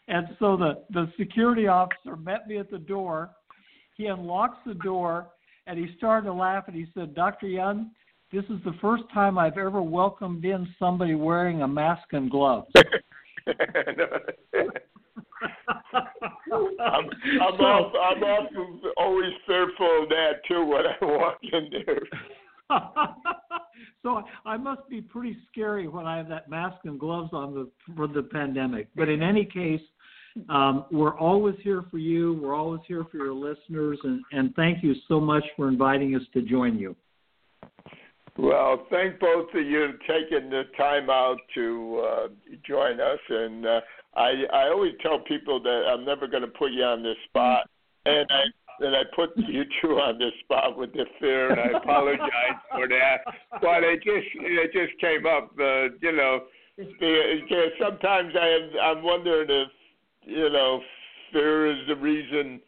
And 0.09 0.27
so 0.39 0.57
the 0.57 0.83
the 0.91 1.11
security 1.17 1.67
officer 1.67 2.15
met 2.15 2.47
me 2.47 2.57
at 2.57 2.69
the 2.69 2.79
door. 2.79 3.29
He 3.95 4.07
unlocks 4.07 4.57
the 4.65 4.73
door, 4.73 5.27
and 5.67 5.77
he 5.77 5.95
started 5.97 6.25
to 6.25 6.33
laugh, 6.33 6.63
and 6.67 6.75
he 6.75 6.87
said, 6.93 7.13
"Dr. 7.13 7.47
Young, 7.47 7.91
this 8.31 8.43
is 8.45 8.59
the 8.63 8.73
first 8.81 9.03
time 9.13 9.37
I've 9.37 9.57
ever 9.57 9.81
welcomed 9.81 10.45
in 10.45 10.67
somebody 10.77 11.15
wearing 11.15 11.61
a 11.61 11.67
mask 11.67 12.11
and 12.11 12.29
gloves. 12.29 12.67
I'm 12.77 12.85
I'm, 16.79 17.09
so, 17.57 17.63
off, 17.63 17.93
I'm 17.93 18.23
often 18.23 18.81
always 18.97 19.31
fearful 19.45 20.03
of 20.03 20.09
that 20.09 20.41
too 20.47 20.65
when 20.65 20.85
I 20.85 21.05
walk 21.05 21.37
in 21.51 21.69
there. 21.71 22.01
so 24.03 24.23
I 24.45 24.57
must 24.57 24.87
be 24.89 25.01
pretty 25.01 25.37
scary 25.51 25.87
when 25.87 26.05
I 26.05 26.17
have 26.17 26.29
that 26.29 26.49
mask 26.49 26.77
and 26.85 26.99
gloves 26.99 27.29
on 27.33 27.53
the, 27.53 27.69
for 27.95 28.07
the 28.07 28.23
pandemic. 28.23 28.89
But 28.95 29.09
in 29.09 29.23
any 29.23 29.45
case, 29.45 29.81
um, 30.49 30.85
we're 30.91 31.17
always 31.17 31.55
here 31.63 31.83
for 31.89 31.97
you. 31.97 32.39
We're 32.41 32.55
always 32.55 32.81
here 32.87 33.05
for 33.11 33.17
your 33.17 33.33
listeners, 33.33 33.99
and, 34.03 34.21
and 34.31 34.55
thank 34.55 34.83
you 34.83 34.95
so 35.07 35.19
much 35.19 35.43
for 35.55 35.67
inviting 35.67 36.15
us 36.15 36.21
to 36.33 36.41
join 36.41 36.77
you. 36.77 36.95
Well, 38.37 38.85
thank 38.89 39.19
both 39.19 39.49
of 39.53 39.65
you 39.65 39.91
for 39.91 40.13
taking 40.13 40.49
the 40.49 40.63
time 40.77 41.09
out 41.09 41.37
to 41.55 42.05
uh, 42.07 42.27
join 42.65 43.01
us. 43.01 43.19
And 43.27 43.65
uh, 43.65 43.81
I 44.15 44.43
I 44.53 44.69
always 44.69 44.93
tell 45.01 45.19
people 45.19 45.61
that 45.61 45.83
I'm 45.91 46.05
never 46.05 46.25
going 46.25 46.43
to 46.43 46.47
put 46.47 46.71
you 46.71 46.83
on 46.83 47.03
this 47.03 47.17
spot, 47.27 47.69
and 48.05 48.25
I 48.29 48.85
and 48.85 48.95
I 48.95 49.01
put 49.13 49.31
you 49.35 49.63
two 49.81 49.99
on 49.99 50.17
this 50.19 50.31
spot 50.45 50.77
with 50.77 50.93
the 50.93 51.05
fear, 51.19 51.51
and 51.51 51.59
I 51.59 51.77
apologize 51.77 52.59
for 52.71 52.87
that. 52.87 53.17
But 53.61 53.83
it 53.83 53.97
just 54.03 54.27
it 54.35 54.71
just 54.71 54.99
came 55.01 55.25
up, 55.25 55.51
uh, 55.59 55.95
you 56.01 56.15
know. 56.15 56.43
Because 56.77 57.71
sometimes 57.77 58.33
I 58.39 58.79
I'm 58.81 59.03
wondering 59.03 59.49
if 59.49 59.67
you 60.23 60.49
know 60.49 60.81
fear 61.31 61.71
is 61.71 61.87
the 61.87 61.95
reason 61.95 62.61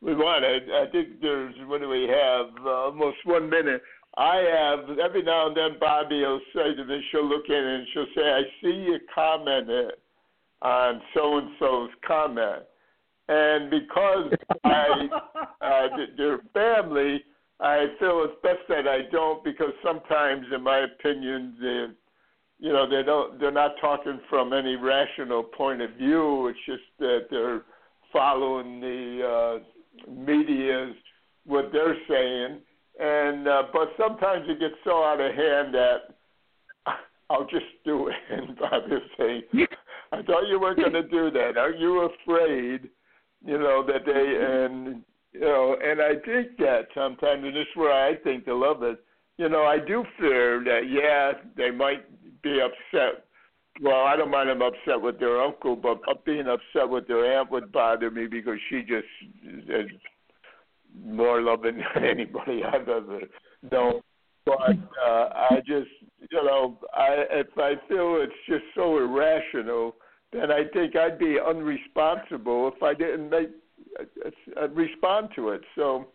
we 0.00 0.14
want 0.14 0.44
it. 0.44 0.64
I 0.70 0.90
think 0.90 1.20
there's 1.20 1.54
what 1.66 1.80
do 1.80 1.88
we 1.88 2.02
have? 2.02 2.46
Uh, 2.64 2.70
almost 2.70 3.18
one 3.24 3.50
minute. 3.50 3.82
I 4.16 4.36
have 4.36 4.98
every 4.98 5.22
now 5.22 5.48
and 5.48 5.56
then 5.56 5.78
Bobby 5.78 6.20
will 6.20 6.40
say 6.54 6.74
to 6.74 6.84
me, 6.84 7.02
she'll 7.10 7.28
look 7.28 7.48
in 7.48 7.54
and 7.54 7.86
she'll 7.92 8.06
say, 8.16 8.22
I 8.22 8.42
see 8.60 8.74
you 8.74 8.98
commented 9.14 9.92
on 10.62 11.00
so 11.14 11.38
and 11.38 11.50
so's 11.58 11.90
comment. 12.06 12.62
And 13.28 13.70
because 13.70 14.32
I 14.64 15.08
uh 15.60 15.88
their 16.16 16.38
family, 16.52 17.22
I 17.60 17.86
feel 17.98 18.24
it's 18.24 18.40
best 18.42 18.60
that 18.68 18.88
I 18.88 19.10
don't 19.10 19.42
because 19.44 19.72
sometimes 19.84 20.46
in 20.54 20.62
my 20.62 20.78
opinion 20.80 21.56
they 21.60 21.86
you 22.58 22.72
know, 22.72 22.88
they 22.88 23.02
don't 23.02 23.38
they're 23.40 23.50
not 23.50 23.72
talking 23.80 24.20
from 24.28 24.52
any 24.52 24.76
rational 24.76 25.42
point 25.42 25.80
of 25.80 25.90
view. 25.92 26.48
It's 26.48 26.58
just 26.66 26.82
that 26.98 27.26
they're 27.30 27.62
following 28.12 28.80
the 28.80 29.60
uh 29.60 30.10
media's 30.10 30.94
what 31.44 31.70
they're 31.72 31.96
saying 32.08 32.60
and 32.98 33.46
uh, 33.46 33.62
but 33.72 33.90
sometimes 33.96 34.46
it 34.48 34.58
gets 34.58 34.74
so 34.84 35.04
out 35.04 35.20
of 35.20 35.34
hand 35.34 35.74
that 35.74 36.16
I'll 37.30 37.46
just 37.46 37.66
do 37.84 38.08
it. 38.08 38.14
And 38.30 38.56
Bob 38.58 38.84
is 38.86 39.02
saying, 39.16 39.42
"I 40.12 40.22
thought 40.22 40.48
you 40.48 40.60
weren't 40.60 40.78
going 40.78 40.92
to 40.92 41.02
do 41.02 41.30
that. 41.30 41.56
Are 41.56 41.70
you 41.70 42.08
afraid?" 42.10 42.88
You 43.44 43.58
know 43.58 43.84
that 43.86 44.04
they 44.04 44.12
and 44.12 45.02
you 45.32 45.40
know, 45.40 45.76
and 45.82 46.00
I 46.00 46.14
think 46.24 46.56
that 46.58 46.88
sometimes, 46.94 47.44
and 47.44 47.54
this 47.54 47.62
is 47.62 47.76
where 47.76 47.92
I 47.92 48.16
think 48.16 48.44
the 48.44 48.54
love 48.54 48.82
it. 48.82 48.98
You 49.36 49.48
know, 49.48 49.62
I 49.62 49.78
do 49.78 50.04
fear 50.18 50.64
that 50.64 50.88
yeah, 50.88 51.40
they 51.56 51.70
might 51.70 52.04
be 52.42 52.60
upset 52.60 53.24
well, 53.80 54.04
I 54.04 54.16
don't 54.16 54.30
mind 54.30 54.48
them 54.48 54.62
upset 54.62 55.00
with 55.00 55.20
their 55.20 55.40
uncle, 55.40 55.76
but 55.76 56.00
being 56.24 56.46
upset 56.48 56.88
with 56.88 57.06
their 57.06 57.38
aunt 57.38 57.50
would 57.50 57.70
bother 57.70 58.10
me 58.10 58.26
because 58.26 58.58
she 58.68 58.80
just 58.80 59.06
is 59.68 59.90
more 61.04 61.40
loving 61.40 61.82
than 61.94 62.04
anybody 62.04 62.62
I've 62.64 62.88
ever 62.88 63.20
known. 63.70 64.00
But 64.44 64.70
uh, 65.06 65.28
I 65.50 65.58
just, 65.66 65.90
you 66.30 66.42
know, 66.42 66.78
I 66.94 67.24
if 67.30 67.46
I 67.56 67.74
feel 67.88 68.20
it's 68.22 68.32
just 68.48 68.64
so 68.74 68.96
irrational, 68.96 69.96
then 70.32 70.50
I 70.50 70.64
think 70.72 70.96
I'd 70.96 71.18
be 71.18 71.36
unresponsible 71.38 72.72
if 72.74 72.82
I 72.82 72.94
didn't 72.94 73.30
make 73.30 73.50
uh, 74.00 74.30
uh, 74.60 74.68
respond 74.70 75.28
to 75.36 75.50
it. 75.50 75.60
So, 75.76 76.08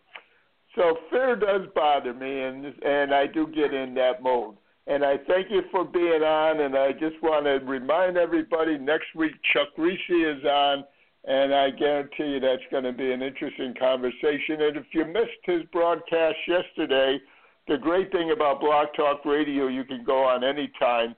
so 0.76 0.98
fear 1.12 1.36
does 1.36 1.68
bother 1.76 2.14
me, 2.14 2.42
and 2.42 2.66
and 2.84 3.14
I 3.14 3.28
do 3.28 3.48
get 3.48 3.74
in 3.74 3.94
that 3.96 4.24
mode. 4.24 4.56
And 4.86 5.06
I 5.06 5.16
thank 5.28 5.50
you 5.50 5.62
for 5.72 5.86
being 5.86 6.24
on. 6.24 6.62
And 6.62 6.76
I 6.76 6.92
just 6.92 7.22
want 7.22 7.46
to 7.46 7.66
remind 7.66 8.18
everybody 8.18 8.78
next 8.78 9.16
week 9.16 9.32
Chuck 9.54 9.70
Reese 9.78 10.00
is 10.10 10.44
on. 10.44 10.84
And 11.26 11.56
I 11.56 11.70
guarantee 11.70 12.34
you 12.34 12.40
that's 12.42 12.64
going 12.70 12.84
to 12.84 12.92
be 12.92 13.12
an 13.14 13.22
interesting 13.22 13.74
conversation. 13.80 14.62
And 14.62 14.78
if 14.78 14.86
you 14.92 15.06
missed 15.06 15.40
his 15.46 15.62
broadcast 15.72 16.36
yesterday, 16.48 17.18
the 17.68 17.78
great 17.78 18.12
thing 18.12 18.32
about 18.32 18.60
Blog 18.60 18.88
Talk 18.94 19.24
Radio, 19.24 19.68
you 19.68 19.86
can 19.86 20.04
go 20.04 20.26
on 20.26 20.44
any 20.44 20.70
time. 20.78 21.16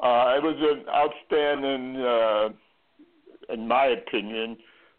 Uh, 0.00 0.34
it 0.36 0.42
was 0.42 0.56
an 0.58 0.84
outstanding, 0.88 2.02
uh, 2.02 3.52
in 3.54 3.68
my 3.68 3.86
opinion, 3.86 4.56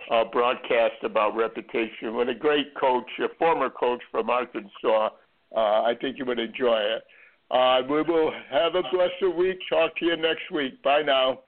uh, 0.09 0.23
broadcast 0.31 1.03
about 1.03 1.35
reputation 1.35 2.15
with 2.15 2.29
a 2.29 2.33
great 2.33 2.73
coach, 2.79 3.09
a 3.19 3.27
former 3.37 3.69
coach 3.69 4.01
from 4.09 4.29
Arkansas. 4.29 5.09
Uh, 5.53 5.59
I 5.59 5.95
think 5.99 6.17
you 6.17 6.25
would 6.25 6.39
enjoy 6.39 6.77
it. 6.77 7.03
Uh, 7.51 7.81
we 7.89 8.01
will 8.01 8.31
have 8.49 8.75
a 8.75 8.83
blessed 8.91 9.37
week. 9.37 9.57
Talk 9.69 9.95
to 9.97 10.05
you 10.05 10.17
next 10.17 10.49
week. 10.51 10.81
Bye 10.83 11.03
now. 11.03 11.41